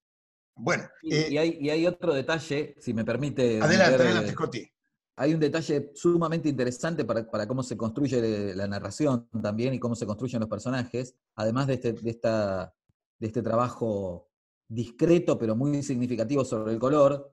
Bueno. 0.54 0.84
Y, 1.02 1.14
eh, 1.14 1.38
hay, 1.38 1.70
hay, 1.70 1.86
otro 1.86 2.14
detalle, 2.14 2.74
si 2.80 2.94
me 2.94 3.04
permite. 3.04 3.60
Adelante, 3.60 4.02
adelante, 4.02 4.32
Scotty. 4.32 4.68
Hay 5.16 5.34
un 5.34 5.40
detalle 5.40 5.90
sumamente 5.94 6.48
interesante 6.48 7.04
para, 7.04 7.30
para, 7.30 7.46
cómo 7.46 7.62
se 7.62 7.76
construye 7.76 8.54
la 8.54 8.66
narración 8.66 9.28
también 9.42 9.74
y 9.74 9.78
cómo 9.78 9.94
se 9.94 10.06
construyen 10.06 10.40
los 10.40 10.48
personajes, 10.48 11.14
además 11.34 11.66
de, 11.66 11.74
este, 11.74 11.92
de 11.92 12.10
esta 12.10 12.74
de 13.22 13.28
este 13.28 13.40
trabajo 13.40 14.28
discreto 14.68 15.38
pero 15.38 15.54
muy 15.54 15.80
significativo 15.84 16.44
sobre 16.44 16.72
el 16.72 16.80
color, 16.80 17.32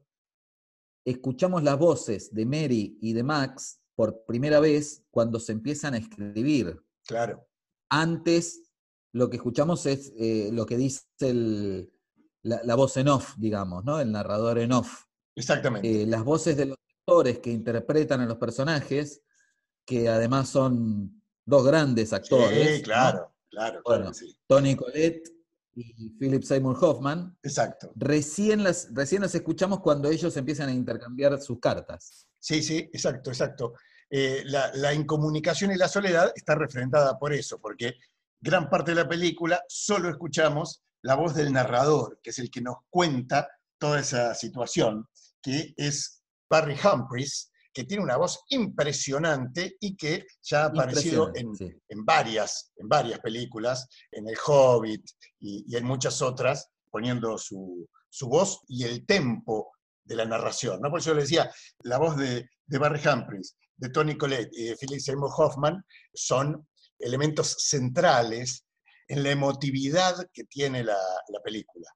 escuchamos 1.04 1.64
las 1.64 1.80
voces 1.80 2.32
de 2.32 2.46
Mary 2.46 3.00
y 3.02 3.14
de 3.14 3.24
Max 3.24 3.82
por 3.96 4.24
primera 4.26 4.60
vez 4.60 5.04
cuando 5.10 5.40
se 5.40 5.54
empiezan 5.54 5.96
a 5.96 5.98
escribir. 5.98 6.80
Claro. 7.08 7.49
Antes 7.90 8.70
lo 9.14 9.30
que 9.30 9.38
escuchamos 9.38 9.86
es 9.86 10.14
eh, 10.18 10.50
lo 10.54 10.66
que 10.66 10.78
dice 10.78 11.06
la, 12.44 12.76
voz 12.76 12.98
en 12.98 13.08
off, 13.08 13.36
digamos, 13.38 13.84
¿no? 13.84 14.00
El 14.00 14.12
narrador 14.12 14.60
en 14.60 14.72
off. 14.72 15.04
Exactamente. 15.36 16.04
Eh, 16.04 16.06
las 16.06 16.24
voces 16.24 16.56
de 16.58 16.68
los 16.68 16.78
actores 17.00 17.40
que 17.40 17.52
interpretan 17.52 18.22
a 18.22 18.26
los 18.26 18.38
personajes, 18.38 19.22
que 19.86 20.10
además 20.10 20.50
son 20.50 21.22
dos 21.46 21.66
grandes 21.66 22.14
actores. 22.14 22.78
Sí, 22.78 22.82
claro, 22.84 23.34
claro, 23.50 23.82
claro 23.84 24.12
Tony 24.48 24.76
Colette 24.76 25.30
y 25.76 26.10
Philip 26.12 26.44
Seymour 26.44 26.78
Hoffman. 26.80 27.38
Exacto. 27.42 27.92
Recién 27.96 28.64
las, 28.64 28.94
recién 28.94 29.22
las 29.22 29.34
escuchamos 29.34 29.80
cuando 29.80 30.10
ellos 30.10 30.36
empiezan 30.38 30.70
a 30.70 30.74
intercambiar 30.74 31.42
sus 31.42 31.60
cartas. 31.60 32.28
Sí, 32.38 32.62
sí, 32.62 32.78
exacto, 32.94 33.32
exacto. 33.32 33.74
Eh, 34.12 34.44
la, 34.46 34.94
incomunicación 34.94 35.72
y 35.72 35.76
la 35.76 35.88
soledad 35.88 36.32
está 36.36 36.56
referentada 36.56 37.18
por 37.20 37.32
eso, 37.32 37.60
porque 37.60 37.96
gran 38.42 38.70
parte 38.70 38.92
de 38.92 39.04
la 39.04 39.10
película 39.10 39.64
solo 39.68 40.10
escuchamos 40.10 40.82
la 41.04 41.16
voz 41.16 41.36
del 41.36 41.54
narrador, 41.54 42.20
que 42.24 42.32
es 42.32 42.40
el 42.40 42.50
que 42.50 42.62
nos 42.62 42.78
cuenta 42.90 43.48
toda 43.78 44.00
esa 44.00 44.34
situación, 44.34 45.08
que 45.42 45.74
es 45.78 46.24
Barry 46.50 46.76
Humphries, 46.84 47.52
que 47.74 47.84
tiene 47.84 48.04
una 48.04 48.18
voz 48.18 48.44
impresionante 48.50 49.78
y 49.80 49.96
que 49.96 50.26
ya 50.42 50.64
ha 50.64 50.66
aparecido 50.66 51.32
en, 51.36 52.06
varias, 52.06 52.74
en 52.78 52.90
varias 52.90 53.20
películas, 53.20 53.88
en 54.12 54.28
El 54.28 54.36
Hobbit 54.46 55.06
y, 55.40 55.76
en 55.76 55.86
muchas 55.86 56.22
otras, 56.22 56.70
poniendo 56.90 57.38
su, 57.38 57.88
voz 58.22 58.62
y 58.68 58.84
el 58.84 59.06
tempo 59.06 59.72
de 60.04 60.16
la 60.16 60.26
narración. 60.26 60.82
¿no? 60.82 60.90
Por 60.90 61.00
eso 61.00 61.14
le 61.14 61.22
decía, 61.22 61.50
la 61.84 62.00
voz 62.00 62.18
de, 62.18 62.50
Barry 62.68 63.02
Humphries, 63.08 63.56
de 63.80 63.90
Tony 63.90 64.18
Collette 64.18 64.50
y 64.54 64.66
de 64.66 64.76
Philip 64.76 65.00
Seymour 65.00 65.32
Hoffman 65.36 65.84
son 66.14 66.68
elementos 67.00 67.56
centrales 67.60 68.66
en 69.08 69.24
la 69.24 69.32
emotividad 69.32 70.16
que 70.34 70.44
tiene 70.44 70.84
la, 70.84 70.98
película. 71.44 71.88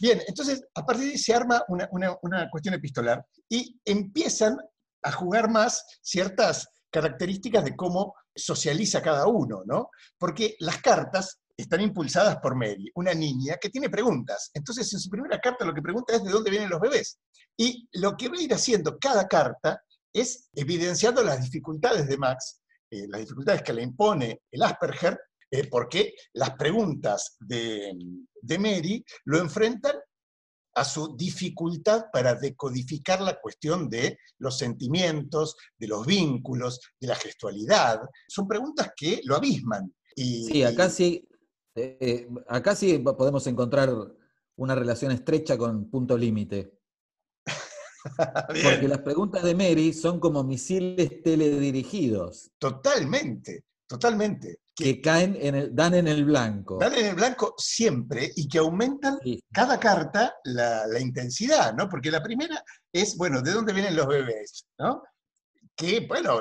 Bien, 0.00 0.20
entonces 0.26 0.62
a 0.74 0.84
partir 0.84 1.06
de 1.06 1.10
ahí 1.12 1.18
se 1.18 1.32
arma 1.32 1.62
una, 1.68 1.88
una, 2.22 2.50
cuestión 2.50 2.74
epistolar 2.74 3.24
y 3.48 3.80
empiezan 3.84 4.58
a 5.02 5.12
jugar 5.12 5.48
más 5.48 5.84
ciertas 6.02 6.68
características 6.90 7.64
de 7.64 7.76
cómo 7.76 8.14
socializa 8.34 9.00
cada 9.00 9.26
uno, 9.26 9.62
¿no? 9.64 9.90
Porque 10.18 10.56
las 10.58 10.78
cartas 10.82 11.40
están 11.56 11.80
impulsadas 11.80 12.38
por 12.38 12.54
Mary, 12.56 12.90
una 12.96 13.14
niña 13.14 13.56
que 13.60 13.70
tiene 13.70 13.88
preguntas. 13.88 14.50
Entonces, 14.52 14.92
en 14.92 15.00
su 15.00 15.08
primera 15.08 15.38
carta 15.38 15.64
lo 15.64 15.74
que 15.74 15.82
pregunta 15.82 16.14
es 16.14 16.24
de 16.24 16.30
dónde 16.30 16.50
vienen 16.50 16.70
los 16.70 16.80
bebés. 16.80 17.18
Y 17.56 17.88
lo 17.92 18.16
que 18.16 18.28
va 18.28 18.36
a 18.36 18.42
ir 18.42 18.52
haciendo 18.52 18.98
cada 18.98 19.28
carta 19.28 19.80
es 20.12 20.50
evidenciando 20.54 21.22
las 21.22 21.42
dificultades 21.42 22.06
de 22.06 22.16
Max, 22.16 22.62
eh, 22.90 23.06
las 23.08 23.20
dificultades 23.20 23.62
que 23.62 23.72
le 23.72 23.82
impone 23.82 24.42
el 24.50 24.62
Asperger, 24.62 25.18
eh, 25.50 25.68
porque 25.68 26.14
las 26.34 26.56
preguntas 26.56 27.36
de, 27.40 27.92
de 28.40 28.58
Mary 28.58 29.04
lo 29.24 29.38
enfrentan 29.38 29.96
a 30.74 30.84
su 30.84 31.16
dificultad 31.16 32.06
para 32.12 32.34
decodificar 32.34 33.20
la 33.20 33.38
cuestión 33.40 33.88
de 33.88 34.18
los 34.38 34.56
sentimientos, 34.56 35.56
de 35.78 35.86
los 35.86 36.06
vínculos, 36.06 36.80
de 36.98 37.08
la 37.08 37.14
gestualidad. 37.14 38.00
Son 38.26 38.48
preguntas 38.48 38.92
que 38.96 39.20
lo 39.24 39.36
abisman. 39.36 39.94
Y, 40.16 40.44
sí, 40.44 40.62
acá 40.62 40.88
sí, 40.88 41.28
eh, 41.74 42.28
acá 42.48 42.74
sí 42.74 42.98
podemos 42.98 43.46
encontrar 43.46 43.90
una 44.56 44.74
relación 44.74 45.12
estrecha 45.12 45.56
con 45.58 45.90
punto 45.90 46.16
límite. 46.16 46.78
Porque 48.48 48.88
las 48.88 48.98
preguntas 48.98 49.42
de 49.42 49.54
Mary 49.54 49.92
son 49.92 50.20
como 50.20 50.42
misiles 50.42 51.22
teledirigidos. 51.22 52.50
Totalmente, 52.58 53.64
totalmente 53.86 54.62
que, 54.74 55.00
caen 55.00 55.36
en 55.40 55.54
el, 55.54 55.74
dan 55.74 55.94
en 55.94 56.08
el 56.08 56.24
blanco. 56.24 56.78
Dan 56.78 56.94
en 56.94 57.06
el 57.06 57.14
blanco 57.14 57.54
siempre 57.58 58.30
y 58.34 58.48
que 58.48 58.58
aumentan 58.58 59.18
cada 59.52 59.78
carta 59.78 60.34
la, 60.44 60.98
intensidad, 60.98 61.74
¿no? 61.74 61.88
Porque 61.88 62.10
la 62.10 62.22
primera 62.22 62.62
es, 62.92 63.16
bueno, 63.16 63.42
¿de 63.42 63.52
dónde 63.52 63.72
vienen 63.72 63.96
los 63.96 64.06
bebés? 64.06 64.66
¿no? 64.78 65.02
Que, 65.76 66.06
bueno, 66.06 66.40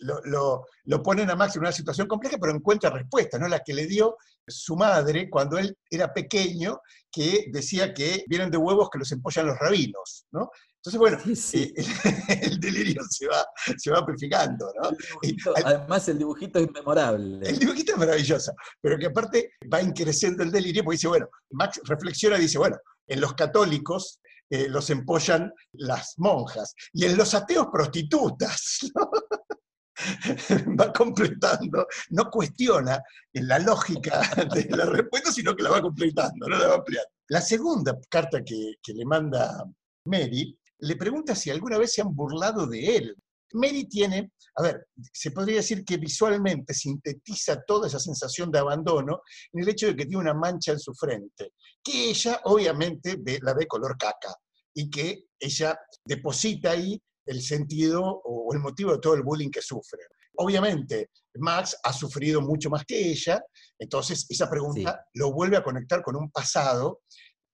lo, 0.00 0.66
lo, 0.84 1.02
ponen 1.02 1.30
a 1.30 1.36
Max 1.36 1.56
en 1.56 1.62
una 1.62 1.72
situación 1.72 2.06
compleja, 2.06 2.36
pero 2.40 2.54
encuentra 2.54 2.90
respuesta, 2.90 3.38
¿no? 3.38 3.48
La 3.48 3.60
que 3.60 3.74
le 3.74 3.86
dio 3.86 4.16
su 4.46 4.76
madre 4.76 5.30
cuando 5.30 5.58
él 5.58 5.76
era 5.88 6.12
pequeño, 6.12 6.80
que 7.10 7.46
decía 7.52 7.94
que 7.94 8.24
vienen 8.26 8.50
de 8.50 8.58
huevos 8.58 8.90
que 8.90 8.98
los 8.98 9.12
empollan 9.12 9.46
los 9.46 9.58
rabinos, 9.58 10.26
¿no? 10.32 10.50
Entonces, 10.84 10.98
bueno, 10.98 11.18
eh, 11.52 11.72
el, 12.42 12.58
delirio 12.58 13.02
se 13.08 13.28
va, 13.28 13.46
se 13.76 13.88
va 13.92 13.98
amplificando, 13.98 14.66
¿no? 14.82 14.90
además, 15.64 16.08
el 16.08 16.18
dibujito 16.18 16.58
es 16.58 16.68
memorable. 16.72 17.48
El 17.48 17.56
dibujito 17.56 17.92
es 17.92 17.98
maravilloso, 17.98 18.52
pero 18.80 18.98
que 18.98 19.06
aparte 19.06 19.52
va 19.72 19.80
increciendo 19.80 20.42
el 20.42 20.50
delirio, 20.50 20.82
porque 20.82 20.96
dice, 20.96 21.06
bueno, 21.06 21.28
Max 21.52 21.80
reflexiona 21.84 22.36
y 22.36 22.42
dice, 22.42 22.58
bueno, 22.58 22.76
en 23.06 23.20
los 23.20 23.34
católicos 23.34 24.20
eh, 24.50 24.68
los 24.68 24.90
empollan 24.90 25.52
las 25.74 26.14
monjas, 26.16 26.74
y 26.92 27.04
en 27.04 27.16
los 27.16 27.32
ateos 27.32 27.68
prostitutas. 27.72 28.80
¿no? 28.96 29.10
va 30.76 30.92
completando, 30.92 31.86
no 32.10 32.28
cuestiona 32.28 33.00
la 33.34 33.60
lógica 33.60 34.20
de 34.52 34.64
la 34.76 34.86
respuesta, 34.86 35.30
sino 35.30 35.54
que 35.54 35.62
la 35.62 35.70
va 35.70 35.80
completando, 35.80 36.48
no 36.48 36.58
la 36.58 36.66
va 36.66 36.74
ampliando. 36.74 37.08
La 37.28 37.40
segunda 37.40 37.96
carta 38.08 38.42
que, 38.42 38.74
que 38.82 38.94
le 38.94 39.04
manda 39.04 39.64
Mary 40.06 40.58
le 40.82 40.96
pregunta 40.96 41.34
si 41.34 41.50
alguna 41.50 41.78
vez 41.78 41.92
se 41.94 42.02
han 42.02 42.14
burlado 42.14 42.66
de 42.66 42.96
él. 42.96 43.16
Mary 43.54 43.86
tiene, 43.86 44.32
a 44.56 44.62
ver, 44.62 44.86
se 45.12 45.30
podría 45.30 45.56
decir 45.56 45.84
que 45.84 45.96
visualmente 45.98 46.72
sintetiza 46.74 47.62
toda 47.66 47.86
esa 47.86 47.98
sensación 48.00 48.50
de 48.50 48.58
abandono 48.58 49.20
en 49.52 49.62
el 49.62 49.68
hecho 49.68 49.86
de 49.86 49.96
que 49.96 50.06
tiene 50.06 50.22
una 50.22 50.34
mancha 50.34 50.72
en 50.72 50.78
su 50.80 50.94
frente, 50.94 51.52
que 51.84 52.10
ella 52.10 52.40
obviamente 52.44 53.16
ve- 53.20 53.38
la 53.42 53.52
ve 53.54 53.66
color 53.66 53.96
caca 53.98 54.34
y 54.74 54.88
que 54.88 55.26
ella 55.38 55.78
deposita 56.04 56.70
ahí 56.70 57.00
el 57.26 57.42
sentido 57.42 58.02
o 58.24 58.52
el 58.54 58.60
motivo 58.60 58.92
de 58.92 58.98
todo 58.98 59.14
el 59.14 59.22
bullying 59.22 59.50
que 59.50 59.60
sufre. 59.62 60.00
Obviamente, 60.36 61.10
Max 61.34 61.76
ha 61.84 61.92
sufrido 61.92 62.40
mucho 62.40 62.70
más 62.70 62.84
que 62.86 63.10
ella, 63.10 63.40
entonces 63.78 64.24
esa 64.30 64.48
pregunta 64.48 65.04
lo 65.14 65.30
vuelve 65.32 65.58
a 65.58 65.62
conectar 65.62 66.02
con 66.02 66.16
un 66.16 66.30
pasado 66.30 67.02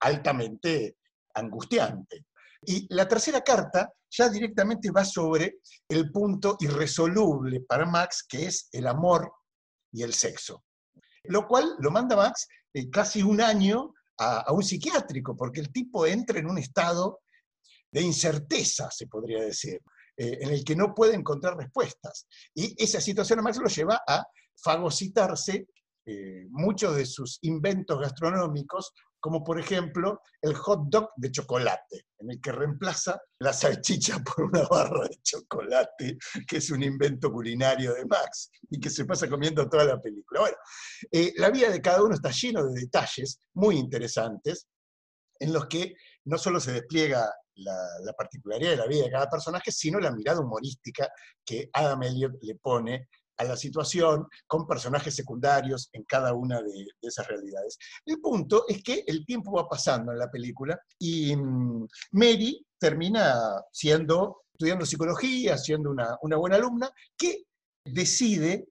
altamente 0.01 0.97
angustiante. 1.35 2.25
Y 2.63 2.93
la 2.95 3.07
tercera 3.07 3.43
carta 3.43 3.93
ya 4.11 4.29
directamente 4.29 4.91
va 4.91 5.05
sobre 5.05 5.61
el 5.89 6.11
punto 6.11 6.57
irresoluble 6.61 7.61
para 7.61 7.87
Max, 7.87 8.25
que 8.29 8.47
es 8.47 8.69
el 8.73 8.87
amor 8.87 9.33
y 9.93 10.03
el 10.03 10.13
sexo. 10.13 10.65
Lo 11.25 11.47
cual 11.47 11.77
lo 11.79 11.91
manda 11.91 12.17
Max 12.17 12.49
eh, 12.73 12.91
casi 12.91 13.23
un 13.23 13.41
año 13.41 13.95
a, 14.19 14.53
un 14.53 14.63
psiquiátrico, 14.63 15.37
porque 15.37 15.61
el 15.61 15.73
tipo 15.73 16.07
entra 16.07 16.39
en 16.39 16.51
un 16.51 16.59
estado 16.59 17.21
de 17.91 18.03
incerteza, 18.03 18.91
se 18.91 19.07
podría 19.07 19.43
decir, 19.43 19.81
eh, 20.17 20.39
en 20.41 20.51
el 20.51 20.65
que 20.65 20.77
no 20.77 20.95
puede 20.95 21.15
encontrar 21.15 21.57
respuestas. 21.57 22.27
Y 22.55 22.75
esa 22.83 23.01
situación 23.01 23.39
a 23.39 23.43
Max 23.43 23.59
lo 23.59 23.69
lleva 23.69 24.03
a 24.07 24.25
fagocitarse 24.57 25.69
eh, 26.05 26.47
muchos 26.51 26.97
de 26.97 27.07
sus 27.07 27.39
inventos 27.43 28.01
gastronómicos, 28.01 28.93
como 29.21 29.43
por 29.43 29.59
ejemplo 29.59 30.23
el 30.41 30.55
hot 30.55 30.89
dog 30.89 31.11
de 31.17 31.31
chocolate, 31.31 32.07
en 32.19 32.31
el 32.31 32.41
que 32.41 32.53
reemplaza 32.53 33.21
la 33.41 33.53
salchicha 33.53 34.19
por 34.25 34.45
una 34.45 34.63
barra 34.69 35.09
de 35.09 35.19
chocolate, 35.23 36.19
que 36.47 36.57
es 36.59 36.71
un 36.71 36.83
invento 36.83 37.33
culinario 37.33 37.95
de 37.95 38.05
Max 38.07 38.51
y 38.71 38.81
que 38.81 38.91
se 38.91 39.05
pasa 39.05 39.29
comiendo 39.29 39.69
toda 39.69 39.85
la 39.85 40.01
película. 40.01 40.41
Bueno, 40.41 40.57
eh, 41.11 41.33
la 41.37 41.51
vida 41.51 41.71
de 41.71 41.81
cada 41.81 42.03
uno 42.03 42.15
está 42.15 42.31
lleno 42.31 42.65
de 42.65 42.81
detalles 42.81 43.41
muy 43.55 43.77
interesantes 43.77 44.67
en 45.41 45.53
los 45.53 45.67
que 45.67 45.95
no 46.25 46.37
solo 46.37 46.61
se 46.61 46.73
despliega 46.73 47.33
la, 47.55 47.77
la, 48.05 48.13
particularidad 48.13 48.71
de 48.71 48.77
la 48.77 48.87
vida 48.87 49.05
de 49.05 49.11
cada 49.11 49.29
personaje, 49.29 49.73
sino 49.73 49.99
la 49.99 50.13
mirada 50.13 50.41
humorística 50.41 51.09
que 51.45 51.71
Adam 51.73 52.03
Elliot 52.03 52.33
le 52.43 52.55
pone 52.57 53.09
a 53.39 53.45
la 53.45 53.57
situación 53.57 54.27
con 54.47 54.67
personajes 54.67 55.15
secundarios 55.15 55.89
en 55.93 56.05
cada 56.05 56.35
una 56.35 56.61
de, 56.61 56.87
esas 57.01 57.27
realidades. 57.27 57.79
El 58.05 58.21
punto 58.21 58.65
es 58.69 58.83
que 58.83 59.05
el 59.07 59.25
tiempo 59.25 59.53
va 59.53 59.69
pasando 59.69 60.13
en 60.13 60.19
la 60.19 60.31
película 60.31 60.79
y 60.99 61.35
mmm, 61.35 61.87
Mary 62.13 62.65
termina 62.79 63.63
siendo, 63.73 64.43
estudiando 64.53 64.85
psicología, 64.85 65.57
siendo 65.57 65.91
una, 65.91 66.17
una 66.23 66.37
buena 66.37 66.57
alumna, 66.57 66.91
que 67.17 67.45
decide 67.85 68.69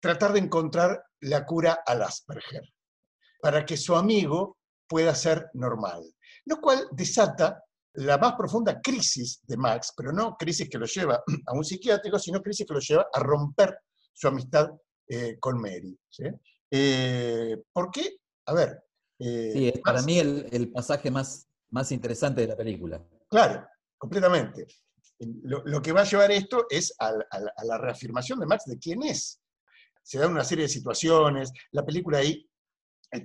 tratar 0.00 0.32
de 0.32 0.40
encontrar 0.40 1.02
la 1.20 1.44
cura 1.44 1.80
al 1.86 2.02
Asperger, 2.02 2.62
para 3.40 3.64
que 3.64 3.76
su 3.76 3.94
amigo 3.94 4.58
pueda 4.88 5.14
ser 5.14 5.50
normal. 5.54 6.02
Lo 6.46 6.60
cual 6.60 6.88
desata 6.92 7.62
la 7.94 8.18
más 8.18 8.34
profunda 8.34 8.80
crisis 8.80 9.40
de 9.46 9.56
Max, 9.56 9.92
pero 9.96 10.12
no 10.12 10.36
crisis 10.36 10.68
que 10.68 10.78
lo 10.78 10.86
lleva 10.86 11.22
a 11.46 11.52
un 11.52 11.64
psiquiátrico, 11.64 12.18
sino 12.18 12.40
crisis 12.40 12.66
que 12.66 12.74
lo 12.74 12.80
lleva 12.80 13.06
a 13.12 13.20
romper 13.20 13.78
su 14.12 14.28
amistad 14.28 14.70
eh, 15.08 15.38
con 15.38 15.60
Mary. 15.60 15.98
¿sí? 16.08 16.24
Eh, 16.70 17.56
¿Por 17.72 17.90
qué? 17.90 18.18
A 18.46 18.54
ver. 18.54 18.84
Eh, 19.18 19.50
sí, 19.52 19.68
es 19.68 19.80
para 19.80 20.02
mí 20.02 20.18
el, 20.18 20.46
el, 20.50 20.70
pasaje 20.70 21.10
más, 21.10 21.46
más 21.70 21.92
interesante 21.92 22.40
de 22.40 22.46
la 22.48 22.56
película. 22.56 23.04
Claro, 23.28 23.66
completamente. 23.98 24.66
Lo, 25.42 25.62
lo 25.64 25.82
que 25.82 25.92
va 25.92 26.00
a 26.00 26.04
llevar 26.04 26.30
esto 26.30 26.66
es 26.70 26.94
a, 26.98 27.08
a, 27.08 27.38
a, 27.56 27.64
la 27.64 27.76
reafirmación 27.76 28.40
de 28.40 28.46
Max 28.46 28.64
de 28.66 28.78
quién 28.78 29.02
es. 29.02 29.40
Se 30.02 30.18
dan 30.18 30.32
una 30.32 30.44
serie 30.44 30.64
de 30.64 30.70
situaciones, 30.70 31.52
la 31.72 31.84
película 31.84 32.18
ahí 32.18 32.50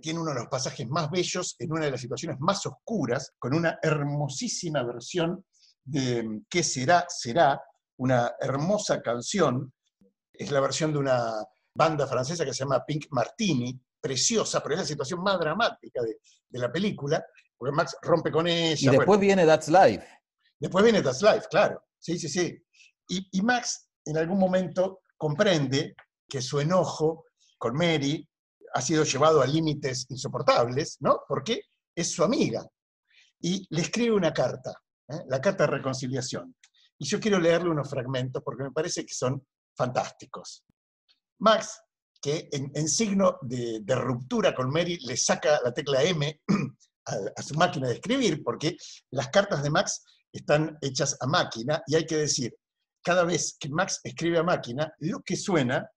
tiene 0.02 0.20
uno 0.20 0.32
de 0.32 0.40
los 0.40 0.48
pasajes 0.48 0.88
más 0.90 1.12
bellos 1.12 1.56
en 1.60 1.72
una 1.72 1.86
de 1.86 1.92
las 1.92 2.02
situaciones 2.02 2.40
más 2.40 2.66
oscuras, 2.66 3.34
con 3.38 3.54
una 3.54 3.78
hermosísima 3.82 4.84
versión 4.84 5.46
de 5.84 6.42
¿Qué 6.50 6.64
será? 6.64 7.06
Será, 7.08 7.62
una 7.98 8.34
hermosa 8.40 9.02
canción. 9.02 9.72
Es 10.38 10.52
la 10.52 10.60
versión 10.60 10.92
de 10.94 11.00
una 11.00 11.34
banda 11.74 12.08
francesa 12.08 12.46
que 12.46 12.54
se 12.54 12.60
llama 12.60 12.86
Pink 12.86 13.08
Martini, 13.12 13.80
preciosa, 14.00 14.62
pero 14.62 14.76
es 14.76 14.82
la 14.82 14.88
situación 14.88 15.22
más 15.22 15.40
dramática 15.40 16.02
de, 16.02 16.20
de 16.48 16.60
la 16.60 16.72
película, 16.72 17.26
porque 17.58 17.76
Max 17.76 17.98
rompe 18.02 18.32
con 18.32 18.48
ella. 18.48 18.76
Y 18.76 18.86
después 18.86 19.08
bueno, 19.08 19.22
viene 19.22 19.46
That's 19.46 19.68
Life. 19.68 20.08
Después 20.60 20.84
viene 20.84 21.02
That's 21.02 21.22
Life, 21.22 21.48
claro. 21.50 21.84
Sí, 22.00 22.20
sí, 22.20 22.30
sí. 22.30 22.64
Y, 23.08 23.28
y 23.32 23.42
Max 23.42 23.90
en 24.06 24.18
algún 24.18 24.38
momento 24.38 25.02
comprende 25.18 25.96
que 26.28 26.42
su 26.42 26.60
enojo 26.60 27.26
con 27.58 27.76
Mary 27.76 28.28
ha 28.74 28.82
sido 28.82 29.04
llevado 29.04 29.42
a 29.42 29.48
límites 29.48 30.06
insoportables, 30.10 30.98
¿no? 31.00 31.22
Porque 31.28 31.62
es 31.96 32.12
su 32.12 32.24
amiga. 32.24 32.68
Y 33.40 33.66
le 33.70 33.82
escribe 33.82 34.16
una 34.16 34.34
carta, 34.34 34.72
¿eh? 35.10 35.24
la 35.28 35.40
carta 35.40 35.66
de 35.66 35.72
reconciliación. 35.72 36.56
Y 36.98 37.06
yo 37.06 37.20
quiero 37.20 37.40
leerle 37.40 37.70
unos 37.70 37.90
fragmentos 37.90 38.42
porque 38.44 38.64
me 38.64 38.72
parece 38.72 39.06
que 39.06 39.14
son 39.14 39.46
fantásticos. 39.76 40.64
Max, 41.40 41.82
que 42.22 42.50
en, 42.52 42.88
signo 42.88 43.38
de, 43.42 43.84
ruptura 43.96 44.56
con 44.56 44.72
Mary, 44.72 44.98
le 45.02 45.16
saca 45.16 45.60
la 45.64 45.74
tecla 45.74 46.02
M 46.04 46.42
a, 47.06 47.42
su 47.42 47.54
máquina 47.56 47.88
de 47.88 47.96
escribir, 47.96 48.44
porque 48.44 48.76
las 49.12 49.30
cartas 49.30 49.62
de 49.62 49.70
Max 49.70 50.04
están 50.32 50.78
hechas 50.82 51.18
a 51.22 51.28
máquina, 51.28 51.84
y 51.88 51.96
hay 51.96 52.06
que 52.06 52.18
decir, 52.18 52.56
cada 53.04 53.24
vez 53.24 53.56
que 53.60 53.70
Max 53.70 54.00
escribe 54.04 54.40
a 54.40 54.44
máquina, 54.44 54.92
lo 55.00 55.22
que 55.22 55.36
suena 55.36 55.88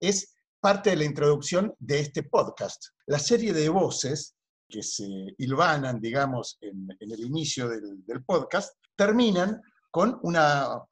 es 0.00 0.34
parte 0.60 0.90
de 0.90 0.96
la 0.96 1.04
introducción 1.04 1.72
de 1.78 2.00
este 2.00 2.24
podcast. 2.24 2.86
La 3.06 3.20
serie 3.20 3.52
de 3.52 3.68
voces 3.68 4.34
que 4.68 4.82
se 4.82 5.06
hilvanan, 5.38 6.00
digamos, 6.00 6.58
en, 6.60 6.88
el 6.98 7.20
inicio 7.20 7.68
del, 7.68 8.24
podcast, 8.26 8.74
terminan 8.96 9.62
con 9.90 10.18
una 10.22 10.82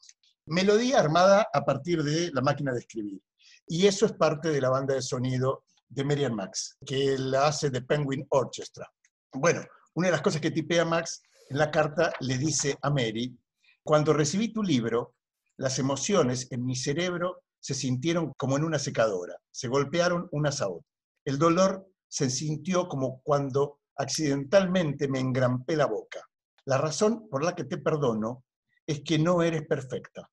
melodía 0.47 1.01
armada 1.01 1.49
a 1.53 1.65
partir 1.65 2.03
de 2.03 2.31
la 2.33 2.41
máquina 2.41 2.73
de 2.73 2.81
escribir. 2.81 3.21
Y 3.67 3.87
eso 3.87 4.07
es 4.07 4.13
parte 4.13 4.51
de 4.51 4.61
la 4.61 4.71
banda 4.71 4.95
de 4.95 5.03
sonido 5.03 5.65
de 5.89 6.05
Merian 6.05 6.35
Max, 6.35 6.77
que 6.85 7.17
la 7.19 7.47
hace 7.47 7.71
de 7.71 7.83
Penguin 7.83 8.27
Orchestra. 8.31 8.91
Bueno, 9.33 9.63
una 9.95 10.09
de 10.09 10.13
las 10.13 10.23
cosas 10.23 10.41
que 10.41 10.51
tipea 10.51 10.85
Max 10.85 11.23
en 11.49 11.59
la 11.59 11.71
carta 11.71 12.13
le 12.21 12.39
dice 12.39 12.77
a 12.83 12.91
Mary, 12.91 13.37
cuando 13.83 14.13
recibí 14.13 14.53
tu 14.53 14.63
libro, 14.63 15.15
las 15.57 15.79
emociones 15.79 16.49
en 16.51 16.65
mi 16.65 16.75
cerebro 16.75 17.43
se 17.61 17.75
sintieron 17.75 18.33
como 18.37 18.57
en 18.57 18.65
una 18.65 18.79
secadora, 18.79 19.37
se 19.51 19.69
golpearon 19.69 20.29
unas 20.33 20.61
a 20.61 20.69
otras. 20.69 20.91
El 21.25 21.39
dolor 21.39 21.87
se 22.09 22.29
sintió 22.29 22.89
como 22.89 23.23
cuando 23.23 23.81
accidentalmente 23.97 25.09
me 25.09 25.21
engrampé 25.21 25.77
la 25.77 25.87
boca. 25.87 26.21
La 26.67 26.79
razón 26.79 27.29
por 27.29 27.45
la 27.45 27.55
que 27.55 27.65
te 27.65 27.79
perdono 27.79 28.45
es 28.87 29.03
que 29.03 29.19
no 29.19 29.43
eres 29.43 29.67
perfecta. 29.67 30.31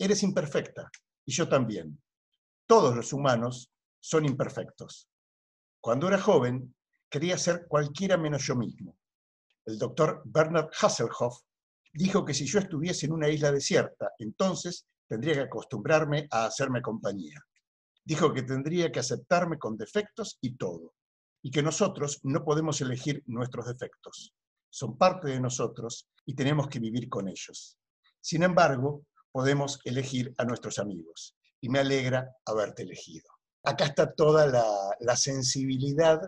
Eres 0.00 0.22
imperfecta, 0.22 0.90
y 1.26 1.32
yo 1.32 1.46
también. 1.46 2.02
Todos 2.66 2.96
los 2.96 3.12
humanos 3.12 3.70
son 4.00 4.24
imperfectos. 4.24 5.10
Cuando 5.78 6.08
era 6.08 6.18
joven, 6.18 6.74
quería 7.10 7.36
ser 7.36 7.66
cualquiera 7.68 8.16
menos 8.16 8.46
yo 8.46 8.56
mismo. 8.56 8.96
El 9.66 9.78
doctor 9.78 10.22
Bernard 10.24 10.70
Hasselhoff 10.80 11.42
dijo 11.92 12.24
que 12.24 12.32
si 12.32 12.46
yo 12.46 12.60
estuviese 12.60 13.04
en 13.04 13.12
una 13.12 13.28
isla 13.28 13.52
desierta, 13.52 14.12
entonces 14.18 14.86
tendría 15.06 15.34
que 15.34 15.40
acostumbrarme 15.40 16.26
a 16.30 16.46
hacerme 16.46 16.80
compañía. 16.80 17.38
Dijo 18.02 18.32
que 18.32 18.40
tendría 18.40 18.90
que 18.90 19.00
aceptarme 19.00 19.58
con 19.58 19.76
defectos 19.76 20.38
y 20.40 20.56
todo, 20.56 20.94
y 21.42 21.50
que 21.50 21.62
nosotros 21.62 22.20
no 22.22 22.42
podemos 22.42 22.80
elegir 22.80 23.22
nuestros 23.26 23.66
defectos. 23.66 24.34
Son 24.70 24.96
parte 24.96 25.28
de 25.28 25.40
nosotros 25.40 26.08
y 26.24 26.34
tenemos 26.34 26.68
que 26.68 26.78
vivir 26.78 27.10
con 27.10 27.28
ellos. 27.28 27.76
Sin 28.18 28.42
embargo, 28.42 29.04
podemos 29.32 29.80
elegir 29.84 30.34
a 30.38 30.44
nuestros 30.44 30.78
amigos, 30.78 31.36
y 31.60 31.68
me 31.68 31.80
alegra 31.80 32.36
haberte 32.44 32.82
elegido. 32.82 33.28
Acá 33.62 33.84
está 33.84 34.12
toda 34.12 34.46
la, 34.46 35.16
sensibilidad 35.16 36.20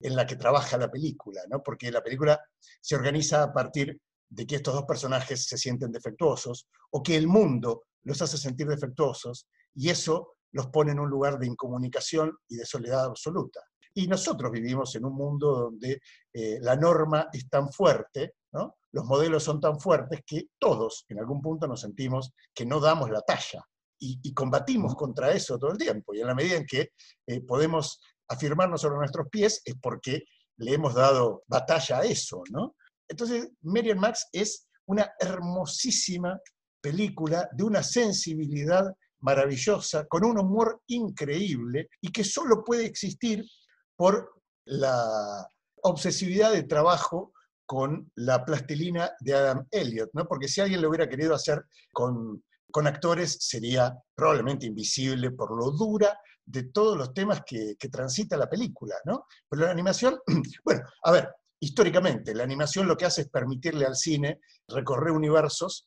en 0.00 0.14
la 0.14 0.26
que 0.26 0.36
trabaja 0.36 0.78
la 0.78 0.90
película, 0.90 1.42
¿no? 1.50 1.62
porque 1.62 1.90
la 1.90 2.02
película 2.02 2.40
se 2.80 2.94
organiza 2.94 3.42
a 3.42 3.52
partir 3.52 4.00
de 4.28 4.46
que 4.46 4.56
estos 4.56 4.74
dos 4.74 4.84
personajes 4.84 5.46
se 5.46 5.58
sienten 5.58 5.90
defectuosos 5.90 6.68
o 6.90 7.02
que 7.02 7.16
el 7.16 7.26
mundo 7.26 7.84
los 8.04 8.20
hace 8.22 8.36
sentir 8.36 8.66
defectuosos 8.66 9.48
y 9.74 9.88
eso 9.88 10.36
los 10.52 10.68
pone 10.68 10.92
en 10.92 11.00
un 11.00 11.10
lugar 11.10 11.38
de 11.38 11.46
incomunicación 11.46 12.36
y 12.48 12.56
de 12.56 12.66
soledad 12.66 13.04
absoluta. 13.06 13.60
Y 13.94 14.06
nosotros 14.06 14.52
vivimos 14.52 14.94
en 14.94 15.06
un 15.06 15.14
mundo 15.14 15.54
donde 15.54 16.00
eh, 16.32 16.58
la 16.60 16.76
norma 16.76 17.28
es 17.32 17.48
tan 17.48 17.72
fuerte 17.72 18.34
¿no? 18.56 18.76
Los 18.92 19.04
modelos 19.04 19.44
son 19.44 19.60
tan 19.60 19.78
fuertes 19.78 20.20
que 20.26 20.48
todos 20.58 21.04
en 21.08 21.18
algún 21.18 21.42
punto 21.42 21.66
nos 21.66 21.82
sentimos 21.82 22.32
que 22.54 22.64
no 22.64 22.80
damos 22.80 23.10
la 23.10 23.20
talla 23.20 23.62
y, 23.98 24.18
y 24.22 24.32
combatimos 24.32 24.94
contra 24.94 25.30
eso 25.32 25.58
todo 25.58 25.72
el 25.72 25.78
tiempo. 25.78 26.14
Y 26.14 26.20
en 26.20 26.26
la 26.26 26.34
medida 26.34 26.56
en 26.56 26.66
que 26.66 26.92
eh, 27.26 27.40
podemos 27.42 28.00
afirmarnos 28.28 28.80
sobre 28.80 28.96
nuestros 28.96 29.28
pies 29.30 29.60
es 29.64 29.74
porque 29.80 30.24
le 30.58 30.72
hemos 30.72 30.94
dado 30.94 31.42
batalla 31.46 31.98
a 31.98 32.04
eso, 32.04 32.42
¿no? 32.50 32.74
Entonces, 33.08 33.50
Miriam 33.60 33.98
Max 33.98 34.26
es 34.32 34.66
una 34.86 35.12
hermosísima 35.20 36.40
película 36.80 37.48
de 37.52 37.64
una 37.64 37.82
sensibilidad 37.82 38.92
maravillosa, 39.20 40.06
con 40.06 40.24
un 40.24 40.38
humor 40.38 40.80
increíble 40.86 41.88
y 42.00 42.10
que 42.10 42.24
solo 42.24 42.64
puede 42.64 42.86
existir 42.86 43.44
por 43.96 44.40
la 44.64 45.48
obsesividad 45.82 46.52
de 46.52 46.64
trabajo 46.64 47.32
con 47.66 48.10
la 48.14 48.44
plastilina 48.44 49.10
de 49.20 49.34
Adam 49.34 49.66
Elliot, 49.70 50.10
¿no? 50.14 50.26
Porque 50.26 50.48
si 50.48 50.60
alguien 50.60 50.80
lo 50.80 50.88
hubiera 50.88 51.08
querido 51.08 51.34
hacer 51.34 51.66
con, 51.92 52.42
con 52.70 52.86
actores, 52.86 53.36
sería 53.40 53.94
probablemente 54.14 54.66
invisible 54.66 55.32
por 55.32 55.56
lo 55.56 55.72
dura 55.72 56.18
de 56.46 56.62
todos 56.64 56.96
los 56.96 57.12
temas 57.12 57.42
que, 57.44 57.76
transita 57.90 58.36
la 58.36 58.48
película, 58.48 58.94
¿no? 59.04 59.26
Pero 59.48 59.64
la 59.64 59.72
animación, 59.72 60.18
bueno, 60.64 60.82
a 61.02 61.10
ver, 61.10 61.28
históricamente, 61.60 62.34
la 62.34 62.44
animación 62.44 62.86
lo 62.86 62.96
que 62.96 63.06
hace 63.06 63.22
es 63.22 63.28
permitirle 63.28 63.84
al 63.84 63.96
cine 63.96 64.40
recorrer 64.68 65.12
universos 65.12 65.86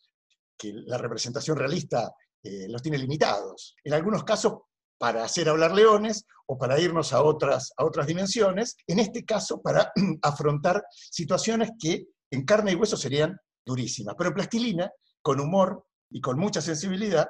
que 0.57 0.73
la 0.73 0.97
representación 0.97 1.57
realista 1.57 2.13
eh, 2.43 2.67
los 2.67 2.81
tiene 2.81 2.97
limitados. 2.97 3.75
En 3.83 3.93
algunos 3.93 4.23
casos 4.25 4.53
para 4.99 5.23
hacer 5.23 5.49
hablar 5.49 5.73
leones 5.73 6.25
o 6.45 6.57
para 6.57 6.79
irnos 6.79 7.13
a 7.13 7.23
otras, 7.23 7.71
a 7.77 7.85
otras 7.85 8.05
dimensiones, 8.05 8.75
en 8.85 8.99
este 8.99 9.23
caso 9.25 9.61
para 9.61 9.91
afrontar 10.21 10.83
situaciones 10.91 11.71
que 11.79 12.05
en 12.29 12.45
carne 12.45 12.73
y 12.73 12.75
hueso 12.75 12.97
serían 12.97 13.35
durísimas. 13.65 14.15
Pero 14.17 14.33
Plastilina, 14.33 14.91
con 15.21 15.39
humor 15.39 15.85
y 16.11 16.19
con 16.21 16.37
mucha 16.37 16.61
sensibilidad, 16.61 17.27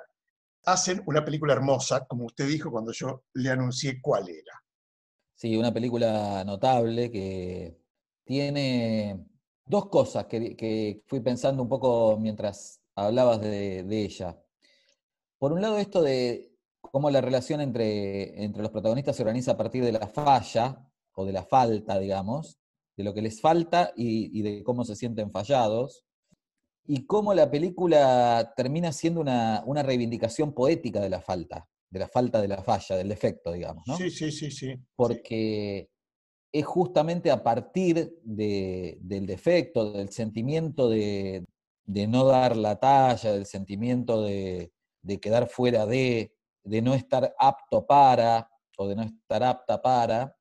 hacen 0.65 1.01
una 1.05 1.23
película 1.23 1.53
hermosa, 1.53 2.05
como 2.05 2.25
usted 2.25 2.47
dijo 2.47 2.71
cuando 2.71 2.91
yo 2.91 3.23
le 3.33 3.49
anuncié 3.51 4.01
cuál 4.01 4.27
era. 4.27 4.63
Sí, 5.35 5.55
una 5.55 5.73
película 5.73 6.43
notable 6.43 7.11
que 7.11 7.77
tiene 8.25 9.25
dos 9.65 9.87
cosas 9.89 10.25
que, 10.25 10.55
que 10.55 11.03
fui 11.05 11.21
pensando 11.21 11.61
un 11.61 11.69
poco 11.69 12.17
mientras 12.17 12.81
hablabas 12.95 13.39
de, 13.41 13.83
de 13.83 14.01
ella. 14.03 14.37
Por 15.37 15.53
un 15.53 15.61
lado, 15.61 15.77
esto 15.77 16.01
de 16.01 16.48
cómo 16.81 17.09
la 17.09 17.21
relación 17.21 17.61
entre, 17.61 18.43
entre 18.43 18.61
los 18.61 18.71
protagonistas 18.71 19.15
se 19.15 19.23
organiza 19.23 19.51
a 19.51 19.57
partir 19.57 19.83
de 19.83 19.91
la 19.91 20.07
falla, 20.07 20.85
o 21.13 21.25
de 21.25 21.33
la 21.33 21.43
falta, 21.43 21.99
digamos, 21.99 22.59
de 22.97 23.03
lo 23.03 23.13
que 23.13 23.21
les 23.21 23.41
falta 23.41 23.91
y, 23.95 24.37
y 24.37 24.41
de 24.41 24.63
cómo 24.63 24.85
se 24.85 24.95
sienten 24.95 25.31
fallados, 25.31 26.05
y 26.85 27.05
cómo 27.05 27.33
la 27.33 27.51
película 27.51 28.53
termina 28.55 28.91
siendo 28.91 29.21
una, 29.21 29.61
una, 29.65 29.83
reivindicación 29.83 30.53
poética 30.53 30.99
de 31.01 31.09
la 31.09 31.21
falta, 31.21 31.67
de 31.89 31.99
la 31.99 32.07
falta 32.07 32.41
de 32.41 32.47
la 32.47 32.63
falla, 32.63 32.95
del 32.95 33.09
defecto, 33.09 33.51
digamos, 33.51 33.83
¿no? 33.85 33.97
Sí, 33.97 34.09
sí, 34.09 34.31
sí, 34.31 34.49
sí. 34.49 34.75
Porque 34.95 35.89
es 36.51 36.65
justamente 36.65 37.31
a 37.31 37.43
partir 37.43 38.17
de, 38.23 38.97
del 39.01 39.27
defecto, 39.27 39.91
del 39.91 40.09
sentimiento 40.09 40.89
de, 40.89 41.45
de 41.85 42.07
no 42.07 42.25
dar 42.25 42.57
la 42.57 42.79
talla, 42.79 43.33
del 43.33 43.45
sentimiento 43.45 44.23
de, 44.23 44.71
de 45.03 45.19
quedar 45.19 45.47
fuera 45.47 45.85
de, 45.85 46.33
de 46.69 46.81
no 46.81 46.93
estar 46.93 47.35
apto 47.37 47.85
para 47.85 48.49
o 48.77 48.87
de 48.87 48.95
no 48.95 49.03
estar 49.03 49.43
apta 49.43 49.81
para, 49.81 50.37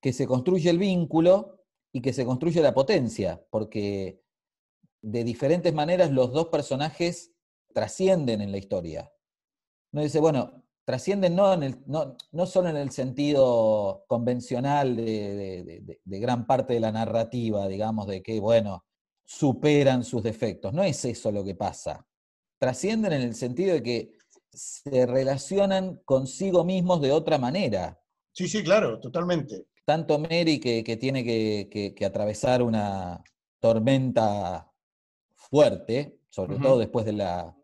que 0.00 0.12
se 0.12 0.26
construye 0.26 0.68
el 0.68 0.78
vínculo 0.78 1.64
y 1.92 2.02
que 2.02 2.12
se 2.12 2.26
construye 2.26 2.60
la 2.60 2.74
potencia, 2.74 3.42
porque 3.50 4.20
de 5.00 5.24
diferentes 5.24 5.72
maneras 5.72 6.10
los 6.10 6.32
dos 6.32 6.48
personajes 6.48 7.32
trascienden 7.72 8.42
en 8.42 8.52
la 8.52 8.58
historia. 8.58 9.10
Uno 9.92 10.02
dice, 10.02 10.20
bueno, 10.20 10.64
trascienden 10.84 11.34
no, 11.34 11.56
no, 11.56 12.16
no, 12.32 12.46
solo 12.46 12.68
en 12.68 12.76
el 12.76 12.90
sentido 12.90 14.04
convencional 14.06 14.96
de, 14.96 15.64
de, 15.64 15.98
de, 16.04 16.18
gran 16.18 16.46
parte 16.46 16.74
de 16.74 16.80
la 16.80 16.92
narrativa, 16.92 17.66
digamos, 17.66 18.06
de 18.06 18.22
que, 18.22 18.38
bueno, 18.40 18.84
superan 19.24 20.04
sus 20.04 20.22
defectos. 20.22 20.74
No 20.74 20.82
es 20.82 21.04
eso 21.04 21.32
lo 21.32 21.42
que 21.44 21.54
pasa. 21.54 22.06
Trascienden 22.58 23.12
en 23.14 23.22
el 23.22 23.34
sentido 23.34 23.74
de 23.74 23.82
que 23.82 24.12
se 24.56 25.06
relacionan 25.06 26.00
consigo 26.04 26.64
mismos 26.64 27.00
de 27.00 27.12
otra 27.12 27.38
manera. 27.38 28.00
Sí, 28.32 28.48
sí, 28.48 28.62
claro, 28.64 28.98
totalmente. 29.00 29.66
Tanto 29.84 30.18
Mary 30.18 30.58
que, 30.58 30.82
que 30.82 30.96
tiene 30.96 31.22
que, 31.24 31.68
que, 31.70 31.94
que, 31.94 32.04
atravesar 32.04 32.62
una 32.62 33.22
tormenta 33.60 34.72
fuerte, 35.34 36.20
sobre 36.28 36.54
uh 36.54 36.58
-huh. 36.58 36.62
todo 36.62 36.78
después 36.78 37.06
de 37.06 37.12
la, 37.12 37.56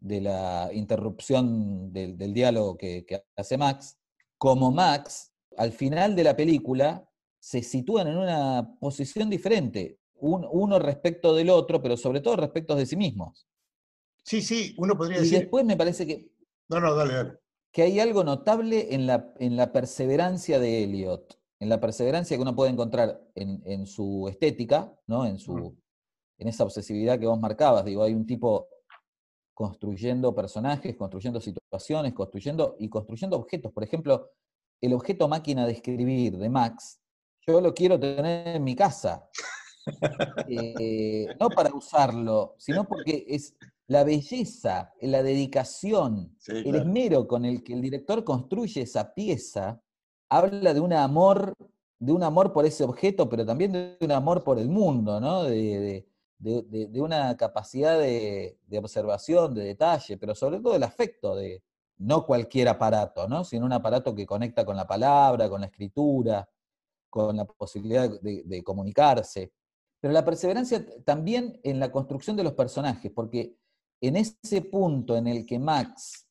de 0.00 0.20
la 0.20 0.70
interrupción 0.72 1.92
del, 1.92 2.16
del 2.16 2.34
diálogo 2.34 2.76
que, 2.76 3.06
hace 3.36 3.56
Max, 3.56 3.98
como 4.36 4.70
Max, 4.70 5.32
al 5.56 5.72
final 5.72 6.14
de 6.16 6.24
la 6.24 6.36
película, 6.36 7.08
se 7.38 7.62
sitúan 7.62 8.08
en 8.08 8.18
una 8.18 8.76
posición 8.80 9.30
diferente, 9.30 9.98
un, 10.16 10.46
uno 10.50 10.78
respecto 10.78 11.34
del 11.34 11.50
otro, 11.50 11.80
pero 11.80 11.96
sobre 11.96 12.20
todo 12.20 12.36
respecto 12.36 12.74
de 12.74 12.86
sí 12.86 12.96
mismos. 12.96 13.48
Sí, 14.28 14.42
sí, 14.42 14.74
uno 14.76 14.96
podría 14.96 15.18
y 15.18 15.20
decir. 15.20 15.36
Y 15.36 15.40
después 15.40 15.64
me 15.64 15.76
parece 15.76 16.06
que. 16.06 16.30
No, 16.68 16.80
no, 16.80 16.94
dale, 16.94 17.14
dale. 17.14 17.38
Que 17.72 17.82
hay 17.82 18.00
algo 18.00 18.24
notable 18.24 18.94
en 18.94 19.06
la, 19.06 19.32
en 19.38 19.56
la 19.56 19.72
perseverancia 19.72 20.58
de 20.58 20.84
Elliot, 20.84 21.38
en 21.60 21.68
la 21.68 21.80
perseverancia 21.80 22.36
que 22.36 22.42
uno 22.42 22.54
puede 22.54 22.70
encontrar 22.70 23.20
en, 23.34 23.62
en 23.64 23.86
su 23.86 24.26
estética, 24.28 24.92
¿no? 25.06 25.26
En, 25.26 25.38
su, 25.38 25.54
mm. 25.54 25.76
en 26.38 26.48
esa 26.48 26.64
obsesividad 26.64 27.18
que 27.18 27.26
vos 27.26 27.38
marcabas. 27.38 27.84
Digo, 27.84 28.02
hay 28.02 28.14
un 28.14 28.26
tipo 28.26 28.68
construyendo 29.54 30.34
personajes, 30.34 30.96
construyendo 30.96 31.40
situaciones, 31.40 32.14
construyendo 32.14 32.76
y 32.78 32.88
construyendo 32.88 33.36
objetos. 33.36 33.72
Por 33.72 33.82
ejemplo, 33.82 34.30
el 34.80 34.92
objeto 34.92 35.26
máquina 35.26 35.66
de 35.66 35.72
escribir 35.72 36.38
de 36.38 36.48
Max, 36.48 37.00
yo 37.46 37.60
lo 37.60 37.74
quiero 37.74 37.98
tener 37.98 38.56
en 38.56 38.62
mi 38.62 38.76
casa. 38.76 39.28
eh, 40.48 41.26
no 41.40 41.48
para 41.48 41.74
usarlo, 41.74 42.54
sino 42.58 42.84
porque 42.84 43.24
es 43.26 43.56
la 43.88 44.04
belleza, 44.04 44.92
la 45.00 45.22
dedicación, 45.22 46.36
sí, 46.38 46.52
claro. 46.52 46.68
el 46.68 46.74
esmero 46.76 47.26
con 47.26 47.44
el 47.44 47.64
que 47.64 47.72
el 47.72 47.80
director 47.80 48.22
construye 48.22 48.82
esa 48.82 49.14
pieza, 49.14 49.82
habla 50.28 50.74
de 50.74 50.80
un 50.80 50.92
amor, 50.92 51.54
de 51.98 52.12
un 52.12 52.22
amor 52.22 52.52
por 52.52 52.66
ese 52.66 52.84
objeto, 52.84 53.28
pero 53.30 53.46
también 53.46 53.72
de 53.72 53.96
un 54.00 54.12
amor 54.12 54.44
por 54.44 54.58
el 54.58 54.68
mundo, 54.68 55.18
¿no? 55.20 55.44
De, 55.44 56.06
de, 56.38 56.62
de, 56.68 56.86
de 56.86 57.00
una 57.00 57.34
capacidad 57.38 57.98
de, 57.98 58.58
observación, 58.78 59.54
de 59.54 59.64
detalle, 59.64 60.18
pero 60.18 60.34
sobre 60.34 60.60
todo 60.60 60.76
el 60.76 60.82
afecto 60.82 61.34
de 61.34 61.62
no 61.96 62.26
cualquier 62.26 62.68
aparato, 62.68 63.26
¿no? 63.26 63.42
Sino 63.42 63.64
un 63.64 63.72
aparato 63.72 64.14
que 64.14 64.26
conecta 64.26 64.66
con 64.66 64.76
la 64.76 64.86
palabra, 64.86 65.48
con 65.48 65.62
la 65.62 65.66
escritura, 65.68 66.46
con 67.08 67.36
la 67.38 67.46
posibilidad 67.46 68.20
de 68.20 68.62
comunicarse. 68.62 69.50
Pero 69.98 70.12
la 70.12 70.24
perseverancia 70.24 70.84
también 71.04 71.58
en 71.64 71.80
la 71.80 71.90
construcción 71.90 72.36
de 72.36 72.44
los 72.44 72.52
personajes, 72.52 73.10
porque 73.10 73.56
en 74.00 74.16
ese 74.16 74.62
punto 74.62 75.16
en 75.16 75.26
el 75.26 75.44
que 75.44 75.58
Max 75.58 76.26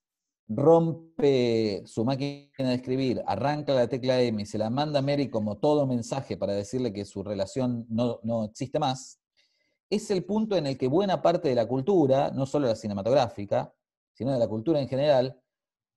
rompe 0.49 1.83
su 1.85 2.05
máquina 2.05 2.69
de 2.69 2.75
escribir, 2.75 3.21
arranca 3.27 3.73
la 3.73 3.87
tecla 3.87 4.21
M 4.21 4.41
y 4.41 4.45
se 4.45 4.57
la 4.57 4.69
manda 4.69 4.99
a 4.99 5.01
Mary 5.01 5.29
como 5.29 5.57
todo 5.57 5.85
mensaje 5.85 6.37
para 6.37 6.53
decirle 6.53 6.93
que 6.93 7.03
su 7.03 7.21
relación 7.21 7.85
no, 7.89 8.19
no 8.23 8.45
existe 8.45 8.79
más, 8.79 9.19
es 9.89 10.09
el 10.11 10.23
punto 10.23 10.55
en 10.55 10.67
el 10.67 10.77
que 10.77 10.87
buena 10.87 11.21
parte 11.21 11.49
de 11.49 11.55
la 11.55 11.67
cultura, 11.67 12.31
no 12.31 12.45
solo 12.45 12.67
la 12.67 12.75
cinematográfica, 12.75 13.73
sino 14.13 14.31
de 14.31 14.39
la 14.39 14.47
cultura 14.47 14.79
en 14.79 14.87
general, 14.87 15.39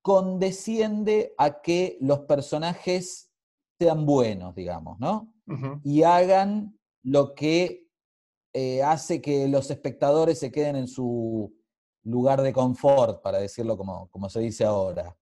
condesciende 0.02 1.34
a 1.38 1.60
que 1.60 1.98
los 2.00 2.20
personajes 2.20 3.30
sean 3.78 4.04
buenos, 4.06 4.54
digamos, 4.54 4.98
¿no? 4.98 5.32
Uh 5.46 5.52
-huh. 5.52 5.80
Y 5.84 6.02
hagan 6.02 6.78
lo 7.02 7.34
que 7.34 7.86
eh, 8.52 8.82
hace 8.82 9.20
que 9.20 9.48
los 9.48 9.70
espectadores 9.70 10.38
se 10.38 10.50
queden 10.50 10.76
en 10.76 10.88
su 10.88 11.54
lugar 12.04 12.42
de 12.42 12.52
confort, 12.52 13.22
para 13.22 13.38
decirlo 13.38 13.76
como, 13.76 14.08
como 14.10 14.28
se 14.28 14.40
dice 14.40 14.64
ahora. 14.64 15.16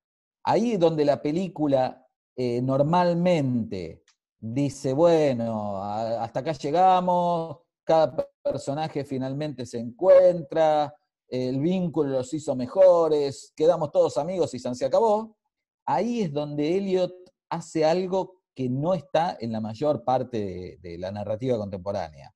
Ahí 0.44 0.72
es 0.72 0.80
donde 0.80 1.04
la 1.04 1.20
película 1.20 2.06
eh, 2.36 2.62
normalmente 2.62 4.04
dice, 4.38 4.92
bueno, 4.92 5.76
a, 5.82 6.22
hasta 6.22 6.40
acá 6.40 6.52
llegamos, 6.52 7.58
cada 7.84 8.28
personaje 8.42 9.04
finalmente 9.04 9.66
se 9.66 9.78
encuentra, 9.78 10.94
el 11.28 11.60
vínculo 11.60 12.10
los 12.10 12.32
hizo 12.32 12.54
mejores, 12.54 13.52
quedamos 13.54 13.90
todos 13.90 14.16
amigos 14.16 14.54
y 14.54 14.58
se 14.58 14.84
acabó. 14.84 15.36
Ahí 15.84 16.22
es 16.22 16.32
donde 16.32 16.76
Elliot 16.76 17.12
hace 17.50 17.84
algo 17.84 18.42
que 18.54 18.68
no 18.68 18.94
está 18.94 19.36
en 19.40 19.52
la 19.52 19.60
mayor 19.60 20.04
parte 20.04 20.38
de, 20.38 20.78
de 20.80 20.98
la 20.98 21.10
narrativa 21.12 21.56
contemporánea, 21.58 22.34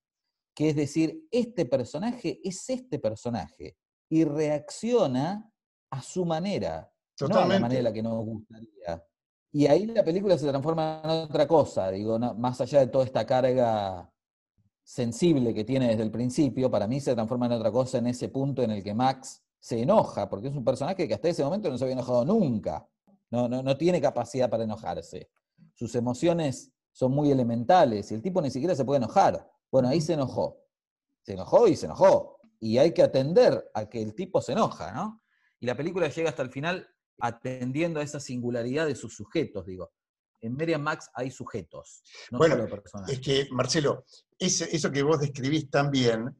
que 0.54 0.70
es 0.70 0.76
decir, 0.76 1.26
este 1.30 1.64
personaje 1.66 2.40
es 2.44 2.68
este 2.68 2.98
personaje 2.98 3.76
y 4.12 4.24
reacciona 4.24 5.50
a 5.90 6.02
su 6.02 6.26
manera, 6.26 6.92
Totalmente. 7.16 7.48
no 7.48 7.50
a 7.50 7.54
la 7.54 7.60
manera 7.60 7.92
que 7.94 8.02
nos 8.02 8.22
gustaría. 8.26 9.02
Y 9.52 9.66
ahí 9.66 9.86
la 9.86 10.04
película 10.04 10.36
se 10.36 10.46
transforma 10.46 11.00
en 11.02 11.10
otra 11.10 11.48
cosa, 11.48 11.90
digo, 11.90 12.18
no, 12.18 12.34
más 12.34 12.60
allá 12.60 12.80
de 12.80 12.88
toda 12.88 13.06
esta 13.06 13.24
carga 13.24 14.12
sensible 14.84 15.54
que 15.54 15.64
tiene 15.64 15.88
desde 15.88 16.02
el 16.02 16.10
principio, 16.10 16.70
para 16.70 16.86
mí 16.86 17.00
se 17.00 17.14
transforma 17.14 17.46
en 17.46 17.52
otra 17.52 17.72
cosa 17.72 17.98
en 17.98 18.06
ese 18.06 18.28
punto 18.28 18.62
en 18.62 18.72
el 18.72 18.84
que 18.84 18.92
Max 18.92 19.42
se 19.58 19.80
enoja, 19.80 20.28
porque 20.28 20.48
es 20.48 20.54
un 20.54 20.64
personaje 20.64 21.08
que 21.08 21.14
hasta 21.14 21.30
ese 21.30 21.42
momento 21.42 21.70
no 21.70 21.78
se 21.78 21.84
había 21.84 21.94
enojado 21.94 22.26
nunca. 22.26 22.86
No, 23.30 23.48
no, 23.48 23.62
no 23.62 23.78
tiene 23.78 23.98
capacidad 23.98 24.50
para 24.50 24.64
enojarse. 24.64 25.30
Sus 25.72 25.94
emociones 25.94 26.70
son 26.92 27.12
muy 27.12 27.30
elementales 27.30 28.12
y 28.12 28.14
el 28.14 28.20
tipo 28.20 28.42
ni 28.42 28.50
siquiera 28.50 28.74
se 28.74 28.84
puede 28.84 28.98
enojar. 28.98 29.50
Bueno, 29.70 29.88
ahí 29.88 30.02
se 30.02 30.12
enojó. 30.12 30.58
Se 31.22 31.32
enojó 31.32 31.66
y 31.66 31.76
se 31.76 31.86
enojó. 31.86 32.31
Y 32.62 32.78
hay 32.78 32.94
que 32.94 33.02
atender 33.02 33.70
a 33.74 33.88
que 33.88 34.00
el 34.00 34.14
tipo 34.14 34.40
se 34.40 34.52
enoja, 34.52 34.92
¿no? 34.92 35.20
Y 35.58 35.66
la 35.66 35.76
película 35.76 36.06
llega 36.08 36.30
hasta 36.30 36.42
el 36.42 36.50
final 36.50 36.88
atendiendo 37.18 37.98
a 37.98 38.04
esa 38.04 38.20
singularidad 38.20 38.86
de 38.86 38.94
sus 38.94 39.16
sujetos, 39.16 39.66
digo. 39.66 39.90
En 40.40 40.54
Merian 40.54 40.80
Max 40.80 41.10
hay 41.14 41.32
sujetos, 41.32 42.02
no 42.30 42.38
bueno, 42.38 42.54
solo 42.54 42.68
personajes. 42.68 43.14
es 43.14 43.20
que, 43.20 43.48
Marcelo, 43.50 44.04
eso 44.38 44.92
que 44.92 45.02
vos 45.02 45.20
describís 45.20 45.70
también 45.70 46.36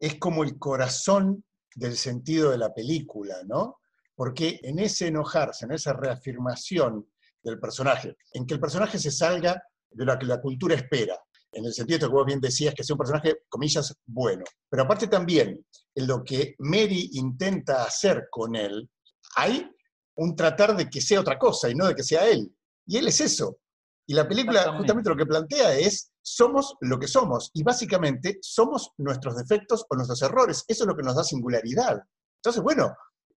es 0.00 0.16
como 0.16 0.42
el 0.42 0.58
corazón 0.58 1.44
del 1.76 1.96
sentido 1.96 2.50
de 2.50 2.58
la 2.58 2.74
película, 2.74 3.36
¿no? 3.46 3.78
Porque 4.16 4.58
en 4.64 4.80
ese 4.80 5.06
enojarse, 5.06 5.66
en 5.66 5.72
esa 5.72 5.92
reafirmación 5.92 7.08
del 7.42 7.60
personaje, 7.60 8.16
en 8.32 8.44
que 8.44 8.54
el 8.54 8.60
personaje 8.60 8.98
se 8.98 9.12
salga 9.12 9.62
de 9.88 10.04
lo 10.04 10.18
que 10.18 10.26
la 10.26 10.40
cultura 10.40 10.74
espera, 10.74 11.16
en 11.52 11.64
el 11.64 11.72
sentido 11.72 11.98
de 11.98 12.06
que 12.06 12.12
vos 12.12 12.26
bien 12.26 12.40
decías, 12.40 12.74
que 12.74 12.84
sea 12.84 12.94
un 12.94 12.98
personaje, 12.98 13.42
comillas, 13.48 13.94
bueno. 14.06 14.44
Pero 14.68 14.82
aparte 14.84 15.08
también, 15.08 15.64
en 15.94 16.06
lo 16.06 16.22
que 16.22 16.54
Mary 16.58 17.10
intenta 17.14 17.84
hacer 17.84 18.28
con 18.30 18.54
él, 18.54 18.88
hay 19.36 19.68
un 20.16 20.36
tratar 20.36 20.76
de 20.76 20.88
que 20.88 21.00
sea 21.00 21.20
otra 21.20 21.38
cosa 21.38 21.68
y 21.68 21.74
no 21.74 21.86
de 21.86 21.94
que 21.94 22.02
sea 22.02 22.28
él. 22.28 22.54
Y 22.86 22.96
él 22.98 23.08
es 23.08 23.20
eso. 23.20 23.58
Y 24.06 24.14
la 24.14 24.28
película 24.28 24.76
justamente 24.76 25.08
lo 25.08 25.16
que 25.16 25.26
plantea 25.26 25.76
es, 25.78 26.10
somos 26.20 26.74
lo 26.80 26.98
que 26.98 27.06
somos. 27.06 27.50
Y 27.54 27.62
básicamente 27.62 28.38
somos 28.42 28.90
nuestros 28.98 29.36
defectos 29.36 29.84
o 29.88 29.96
nuestros 29.96 30.20
errores. 30.22 30.64
Eso 30.66 30.84
es 30.84 30.88
lo 30.88 30.96
que 30.96 31.02
nos 31.02 31.14
da 31.14 31.24
singularidad. 31.24 32.00
Entonces, 32.38 32.62
bueno, 32.62 32.92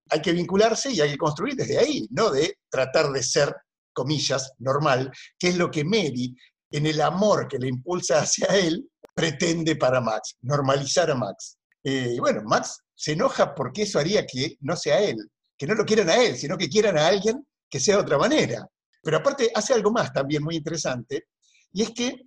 hay 0.09 0.21
que 0.21 0.33
vincularse 0.33 0.91
y 0.91 1.01
hay 1.01 1.11
que 1.11 1.17
construir 1.17 1.55
desde 1.55 1.77
ahí, 1.77 2.07
no 2.11 2.31
de 2.31 2.57
tratar 2.69 3.11
de 3.11 3.23
ser, 3.23 3.55
comillas, 3.93 4.53
normal, 4.57 5.11
que 5.37 5.49
es 5.49 5.57
lo 5.57 5.69
que 5.69 5.83
Mary, 5.83 6.35
en 6.73 6.87
el 6.87 6.99
amor 7.01 7.47
que 7.47 7.59
le 7.59 7.67
impulsa 7.67 8.19
hacia 8.19 8.47
él, 8.47 8.89
pretende 9.13 9.75
para 9.75 10.01
Max, 10.01 10.35
normalizar 10.41 11.11
a 11.11 11.15
Max. 11.15 11.57
Eh, 11.83 12.13
y 12.15 12.19
bueno, 12.19 12.41
Max 12.43 12.79
se 12.95 13.11
enoja 13.11 13.53
porque 13.53 13.83
eso 13.83 13.99
haría 13.99 14.25
que 14.25 14.57
no 14.61 14.75
sea 14.75 14.99
él, 14.99 15.17
que 15.55 15.67
no 15.67 15.75
lo 15.75 15.85
quieran 15.85 16.09
a 16.09 16.15
él, 16.15 16.35
sino 16.35 16.57
que 16.57 16.67
quieran 16.67 16.97
a 16.97 17.07
alguien 17.07 17.45
que 17.69 17.79
sea 17.79 17.95
de 17.95 18.01
otra 18.01 18.17
manera. 18.17 18.67
Pero 19.03 19.17
aparte 19.17 19.51
hace 19.53 19.73
algo 19.73 19.91
más 19.91 20.11
también 20.11 20.43
muy 20.43 20.55
interesante, 20.55 21.27
y 21.71 21.83
es 21.83 21.91
que 21.91 22.21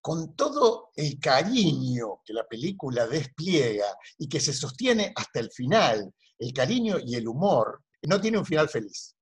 con 0.00 0.34
todo 0.34 0.90
el 0.96 1.18
cariño 1.20 2.20
que 2.24 2.32
la 2.32 2.46
película 2.46 3.06
despliega 3.06 3.86
y 4.18 4.28
que 4.28 4.40
se 4.40 4.52
sostiene 4.52 5.12
hasta 5.14 5.38
el 5.38 5.52
final, 5.52 6.12
el 6.38 6.52
cariño 6.52 6.96
y 7.04 7.14
el 7.14 7.28
humor, 7.28 7.82
no 8.02 8.20
tiene 8.20 8.38
un 8.38 8.46
final 8.46 8.68
feliz. 8.68 9.14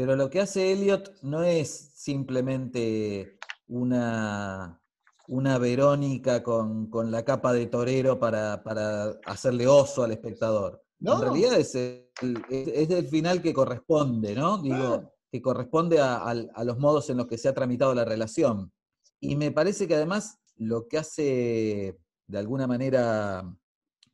Pero 0.00 0.16
lo 0.16 0.30
que 0.30 0.40
hace 0.40 0.72
Elliot 0.72 1.20
no 1.20 1.42
es 1.42 1.90
simplemente 1.92 3.36
una, 3.68 4.80
una 5.28 5.58
Verónica 5.58 6.42
con, 6.42 6.88
con 6.88 7.10
la 7.10 7.22
capa 7.22 7.52
de 7.52 7.66
torero 7.66 8.18
para, 8.18 8.62
para 8.62 9.10
hacerle 9.26 9.66
oso 9.66 10.02
al 10.02 10.12
espectador. 10.12 10.82
No. 11.00 11.16
En 11.16 11.20
realidad 11.20 11.60
es 11.60 11.74
el, 11.74 12.08
es, 12.48 12.88
el 12.88 13.08
final 13.08 13.42
que 13.42 13.52
corresponde, 13.52 14.34
¿no? 14.34 14.56
Digo, 14.56 15.12
que 15.30 15.42
corresponde 15.42 16.00
a, 16.00 16.32
los 16.64 16.78
modos 16.78 17.10
en 17.10 17.18
los 17.18 17.26
que 17.26 17.36
se 17.36 17.50
ha 17.50 17.54
tramitado 17.54 17.94
la 17.94 18.06
relación. 18.06 18.72
Y 19.20 19.36
me 19.36 19.50
parece 19.50 19.86
que 19.86 19.96
además 19.96 20.38
lo 20.56 20.88
que 20.88 20.96
hace 20.96 22.00
de 22.26 22.38
alguna 22.38 22.66
manera 22.66 23.54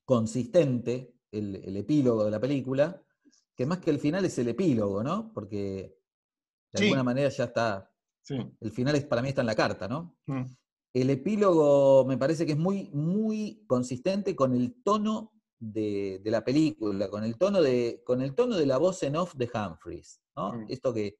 consistente 0.04 1.14
el, 1.30 1.54
el 1.64 1.76
epílogo 1.76 2.24
de 2.24 2.32
la 2.32 2.40
película, 2.40 3.05
que 3.56 3.66
más 3.66 3.78
que 3.78 3.90
el 3.90 3.98
final 3.98 4.24
es 4.24 4.38
el 4.38 4.48
epílogo, 4.48 5.02
¿no? 5.02 5.32
Porque 5.32 5.98
de 6.72 6.78
Sí. 6.78 6.84
alguna 6.84 7.02
manera 7.02 7.28
ya 7.30 7.44
está, 7.44 7.90
Sí. 8.22 8.36
el 8.60 8.70
final 8.70 8.94
es, 8.96 9.04
para 9.04 9.22
mí 9.22 9.28
está 9.28 9.40
en 9.40 9.46
la 9.46 9.54
carta, 9.54 9.88
¿no? 9.88 10.16
Mm. 10.26 10.44
El 10.94 11.10
epílogo 11.10 12.04
me 12.06 12.18
parece 12.18 12.44
que 12.44 12.52
es 12.52 12.58
muy, 12.58 12.90
muy 12.92 13.64
consistente 13.66 14.34
con 14.36 14.54
el 14.54 14.82
tono 14.82 15.32
de, 15.58 16.20
de 16.22 16.30
la 16.30 16.44
película, 16.44 17.08
con 17.08 17.24
el, 17.24 17.38
tono 17.38 17.62
de, 17.62 18.02
con 18.04 18.20
el 18.20 18.34
tono 18.34 18.56
de 18.56 18.66
la 18.66 18.78
voz 18.78 19.02
en 19.02 19.16
off 19.16 19.34
de 19.34 19.50
Humphreys, 19.52 20.20
¿no? 20.36 20.52
Mm. 20.52 20.66
Esto 20.68 20.92
que, 20.92 21.18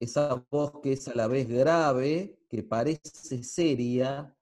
esa 0.00 0.44
voz 0.50 0.80
que 0.82 0.92
es 0.92 1.08
a 1.08 1.14
la 1.14 1.28
vez 1.28 1.48
grave, 1.48 2.40
que 2.48 2.62
parece 2.62 3.42
seria, 3.42 4.36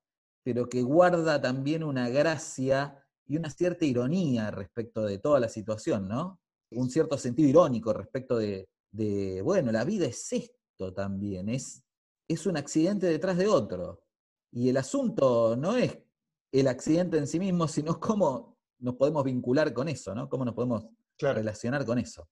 pero 0.45 0.69
que 0.69 0.83
guarda 0.83 1.41
también 1.41 1.83
una 1.83 2.09
gracia 2.09 3.03
y 3.27 3.37
una 3.37 3.51
cierta 3.51 3.85
ironía 3.85 4.51
respecto 4.51 5.05
de 5.05 5.19
toda 5.19 5.41
la 5.41 5.49
situación, 5.49 6.09
¿no? 6.09 6.41
Un 6.73 6.91
cierto 6.91 7.17
sentido 7.17 7.49
irónico 7.49 7.93
respecto 7.93 8.37
de, 8.39 8.69
de, 8.91 9.41
bueno, 9.43 9.71
la 9.73 9.85
vida 9.85 10.07
es 10.07 10.33
esto 10.33 10.93
también, 10.93 11.49
es, 11.49 11.83
es 12.29 12.47
un 12.47 12.57
accidente 12.57 13.07
detrás 13.07 13.37
de 13.39 13.47
otro. 13.47 14.03
Y 14.53 14.69
el 14.69 14.77
asunto 14.77 15.57
no 15.57 15.77
es 15.77 15.99
el 16.53 16.69
accidente 16.69 17.19
en 17.19 17.27
sí 17.27 17.39
mismo, 17.39 17.69
sino 17.69 18.01
cómo 18.01 18.57
nos 18.79 18.97
podemos 18.97 19.25
vincular 19.25 19.73
con 19.73 19.89
eso, 19.89 20.15
¿no? 20.15 20.29
Cómo 20.29 20.45
nos 20.45 20.55
podemos 20.55 20.87
Claro. 21.19 21.39
relacionar 21.39 21.85
con 21.87 21.99
eso. 21.99 22.29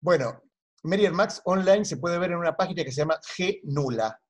Bueno, 0.00 0.40
Mary 0.84 1.10
Max 1.10 1.40
online 1.44 1.84
se 1.84 1.96
puede 1.96 2.18
ver 2.18 2.30
en 2.30 2.36
una 2.38 2.56
página 2.56 2.84
que 2.84 2.92
se 2.92 2.98
llama 2.98 3.18
G 3.36 3.60
Nula. 3.64 4.20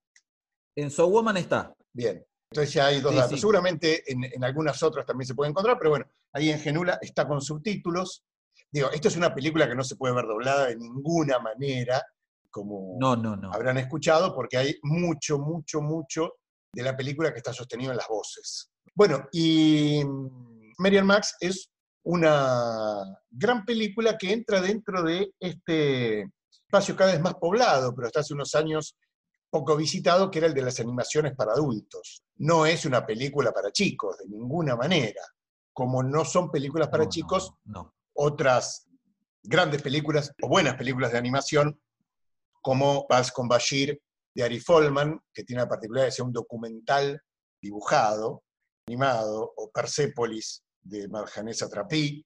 En 0.75 0.91
So 0.91 1.09
Woman 1.09 1.37
está. 1.37 1.75
Bien. 1.93 2.25
Entonces 2.51 2.73
ya 2.73 2.87
hay 2.87 3.01
dos 3.01 3.13
Sí, 3.13 3.17
datos. 3.19 3.33
sí. 3.33 3.39
Seguramente 3.41 4.11
en, 4.11 4.25
en 4.25 4.45
algunas 4.45 4.83
otras 4.83 5.05
también 5.05 5.27
se 5.27 5.35
puede 5.35 5.51
encontrar, 5.51 5.77
pero 5.79 5.91
bueno, 5.91 6.07
ahí 6.33 6.49
en 6.51 6.59
Genula 6.59 6.99
está 7.03 7.27
con 7.29 7.41
subtítulos. 7.43 8.25
Digo, 8.71 8.91
esto 8.91 9.09
es 9.09 9.17
una 9.17 9.35
película 9.35 9.69
que 9.69 9.75
no 9.75 9.85
se 9.85 9.97
puede 9.97 10.15
ver 10.15 10.27
doblada 10.27 10.67
de 10.67 10.77
ninguna 10.77 11.39
manera, 11.39 12.03
como 12.51 12.97
No, 13.01 13.17
no, 13.17 13.37
no. 13.37 13.53
habrán 13.53 13.79
escuchado, 13.79 14.35
porque 14.35 14.57
hay 14.57 14.75
mucho, 14.83 15.39
mucho, 15.39 15.81
mucho 15.81 16.35
de 16.73 16.83
la 16.83 16.97
película 16.97 17.33
que 17.33 17.39
está 17.39 17.53
sostenido 17.53 17.91
en 17.91 17.97
las 17.97 18.09
voces. 18.09 18.71
Bueno, 18.95 19.29
y 19.33 20.03
mm, 20.05 20.73
Marian 20.79 21.07
Max 21.07 21.37
es 21.41 21.71
una 22.05 23.03
gran 23.31 23.65
película 23.65 24.17
que 24.17 24.33
entra 24.33 24.61
dentro 24.61 25.03
de 25.03 25.33
este 25.41 26.31
espacio 26.51 26.95
cada 26.95 27.13
vez 27.13 27.21
más 27.21 27.35
poblado, 27.35 27.95
pero 27.95 28.07
hasta 28.07 28.21
hace 28.21 28.35
unos 28.35 28.55
años 28.55 28.97
poco 29.51 29.77
visitado, 29.77 30.31
que 30.31 30.39
era 30.39 30.47
el 30.49 30.55
de 30.55 30.63
las 30.63 30.79
animaciones 30.81 31.35
para 31.35 31.53
adultos. 31.53 32.23
No 32.37 32.67
es 32.67 32.85
una 32.85 33.05
película 33.07 33.53
para 33.53 33.73
chicos, 33.73 34.19
de 34.19 34.29
ninguna 34.29 34.77
manera. 34.77 35.23
Como 35.73 36.03
no 36.03 36.25
son 36.25 36.51
películas 36.51 36.89
para 36.89 37.05
No, 37.05 37.07
no, 37.07 37.11
chicos, 37.11 37.53
no. 37.65 37.95
Otras 38.17 38.87
grandes 39.43 39.83
películas 39.83 40.33
o 40.43 40.49
buenas 40.49 40.75
películas 40.77 41.13
de 41.13 41.19
animación, 41.19 41.81
como 42.61 43.07
Vals 43.09 43.31
con 43.31 43.49
Bashir 43.49 44.01
de 44.35 44.43
Ari 44.43 44.61
Folman, 44.61 45.21
que 45.33 45.45
tiene 45.45 45.63
la 45.63 45.69
particularidad 45.69 46.09
de 46.09 46.13
ser 46.13 46.25
un 46.25 46.33
documental 46.33 47.21
dibujado, 47.61 48.43
animado, 48.87 49.53
o 49.57 49.71
Persepolis 49.71 50.63
de 50.83 51.09
Marjanés 51.09 51.63
Atrapi, 51.63 52.25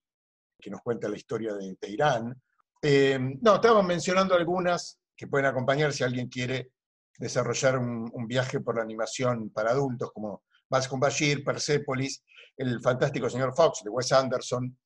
que 0.61 0.70
nos 0.70 0.80
cuenta 0.82 1.09
la 1.09 1.16
historia 1.16 1.55
de, 1.55 1.76
de 1.80 1.91
Irán. 1.91 2.43
Eh, 2.82 3.18
no, 3.41 3.57
estaban 3.57 3.86
mencionando 3.86 4.34
algunas 4.34 4.99
que 5.16 5.26
pueden 5.26 5.47
acompañar 5.47 5.93
si 5.93 6.03
alguien 6.03 6.28
quiere 6.28 6.72
desarrollar 7.18 7.78
un, 7.78 8.26
viaje 8.26 8.61
por 8.61 8.76
la 8.76 8.82
animación 8.82 9.51
para 9.51 9.70
adultos, 9.70 10.11
como 10.12 10.43
Vals 10.68 10.88
con 10.88 11.01
Bashir, 11.01 11.45
Persepolis, 11.45 12.24
El 12.57 12.80
fantástico 12.80 13.28
señor 13.28 13.55
Fox 13.55 13.82
de 13.84 13.91
Wes 13.91 14.12
Anderson, 14.12 14.78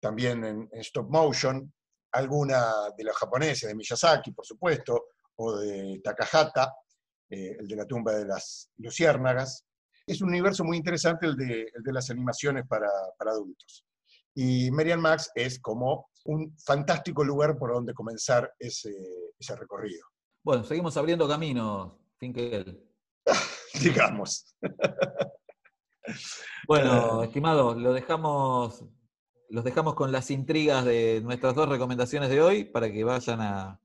también 0.00 0.44
en, 0.44 0.68
en 0.72 0.80
stop 0.80 1.08
motion, 1.08 1.72
alguna 2.12 2.90
de 2.96 3.04
los 3.04 3.16
japoneses, 3.16 3.68
de 3.68 3.74
Miyazaki, 3.74 4.32
por 4.32 4.44
supuesto, 4.44 5.06
o 5.36 5.56
de 5.56 6.00
Takahata, 6.02 6.74
eh, 7.28 7.56
el 7.58 7.68
de 7.68 7.76
la 7.76 7.86
tumba 7.86 8.12
de 8.12 8.26
las 8.26 8.70
luciérnagas. 8.78 9.64
Es 10.06 10.20
un 10.20 10.28
universo 10.28 10.64
muy 10.64 10.76
interesante 10.76 11.26
el 11.26 11.36
de, 11.36 11.70
el 11.74 11.82
de 11.82 11.92
las 11.92 12.10
animaciones 12.10 12.66
para, 12.66 12.90
para 13.16 13.30
adultos. 13.30 13.84
Y 14.34 14.70
Marian 14.70 15.00
Max 15.00 15.30
es 15.34 15.60
como 15.60 16.10
un 16.24 16.56
fantástico 16.58 17.24
lugar 17.24 17.56
por 17.58 17.72
donde 17.72 17.94
comenzar 17.94 18.52
ese, 18.58 18.92
ese 19.38 19.56
recorrido. 19.56 20.04
Bueno, 20.42 20.64
seguimos 20.64 20.96
abriendo 20.96 21.28
camino, 21.28 21.98
Finkel. 22.18 22.82
Digamos. 23.82 24.56
Bueno, 26.66 27.22
estimado, 27.22 27.74
lo 27.74 27.92
dejamos, 27.92 28.84
los 29.50 29.64
dejamos 29.64 29.94
con 29.94 30.12
las 30.12 30.30
intrigas 30.30 30.84
de 30.84 31.20
nuestras 31.22 31.54
dos 31.54 31.68
recomendaciones 31.68 32.30
de 32.30 32.40
hoy 32.40 32.64
para 32.64 32.90
que 32.90 33.04
vayan 33.04 33.40
a, 33.40 33.80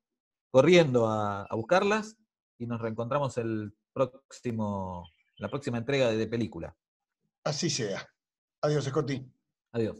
corriendo 0.52 1.08
a, 1.08 1.44
a 1.44 1.56
buscarlas 1.56 2.18
y 2.58 2.68
nos 2.68 2.80
reencontramos 2.80 3.38
el 3.38 3.74
próximo, 3.92 5.10
la 5.38 5.50
próxima 5.50 5.80
entrega 5.80 6.10
de, 6.10 6.18
de 6.18 6.28
película. 6.28 6.76
Así 7.44 7.70
sea. 7.70 8.08
Adiós, 8.62 8.86
Scotty. 8.86 9.26
Adiós. 9.72 9.98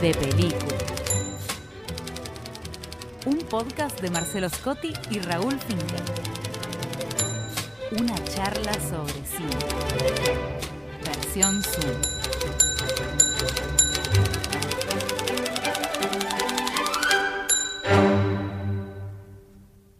De 0.00 0.14
película. 0.14 0.78
Un 3.26 3.38
podcast 3.48 4.00
de 4.00 4.10
Marcelo 4.10 4.48
Scotti 4.48 4.92
y 5.10 5.20
Raúl 5.20 5.58
Finkel. 5.58 6.02
Una 8.00 8.24
charla 8.24 8.72
sobre 8.74 9.24
cine. 9.26 9.58
Versión 11.04 11.62
Zoom. 11.62 12.69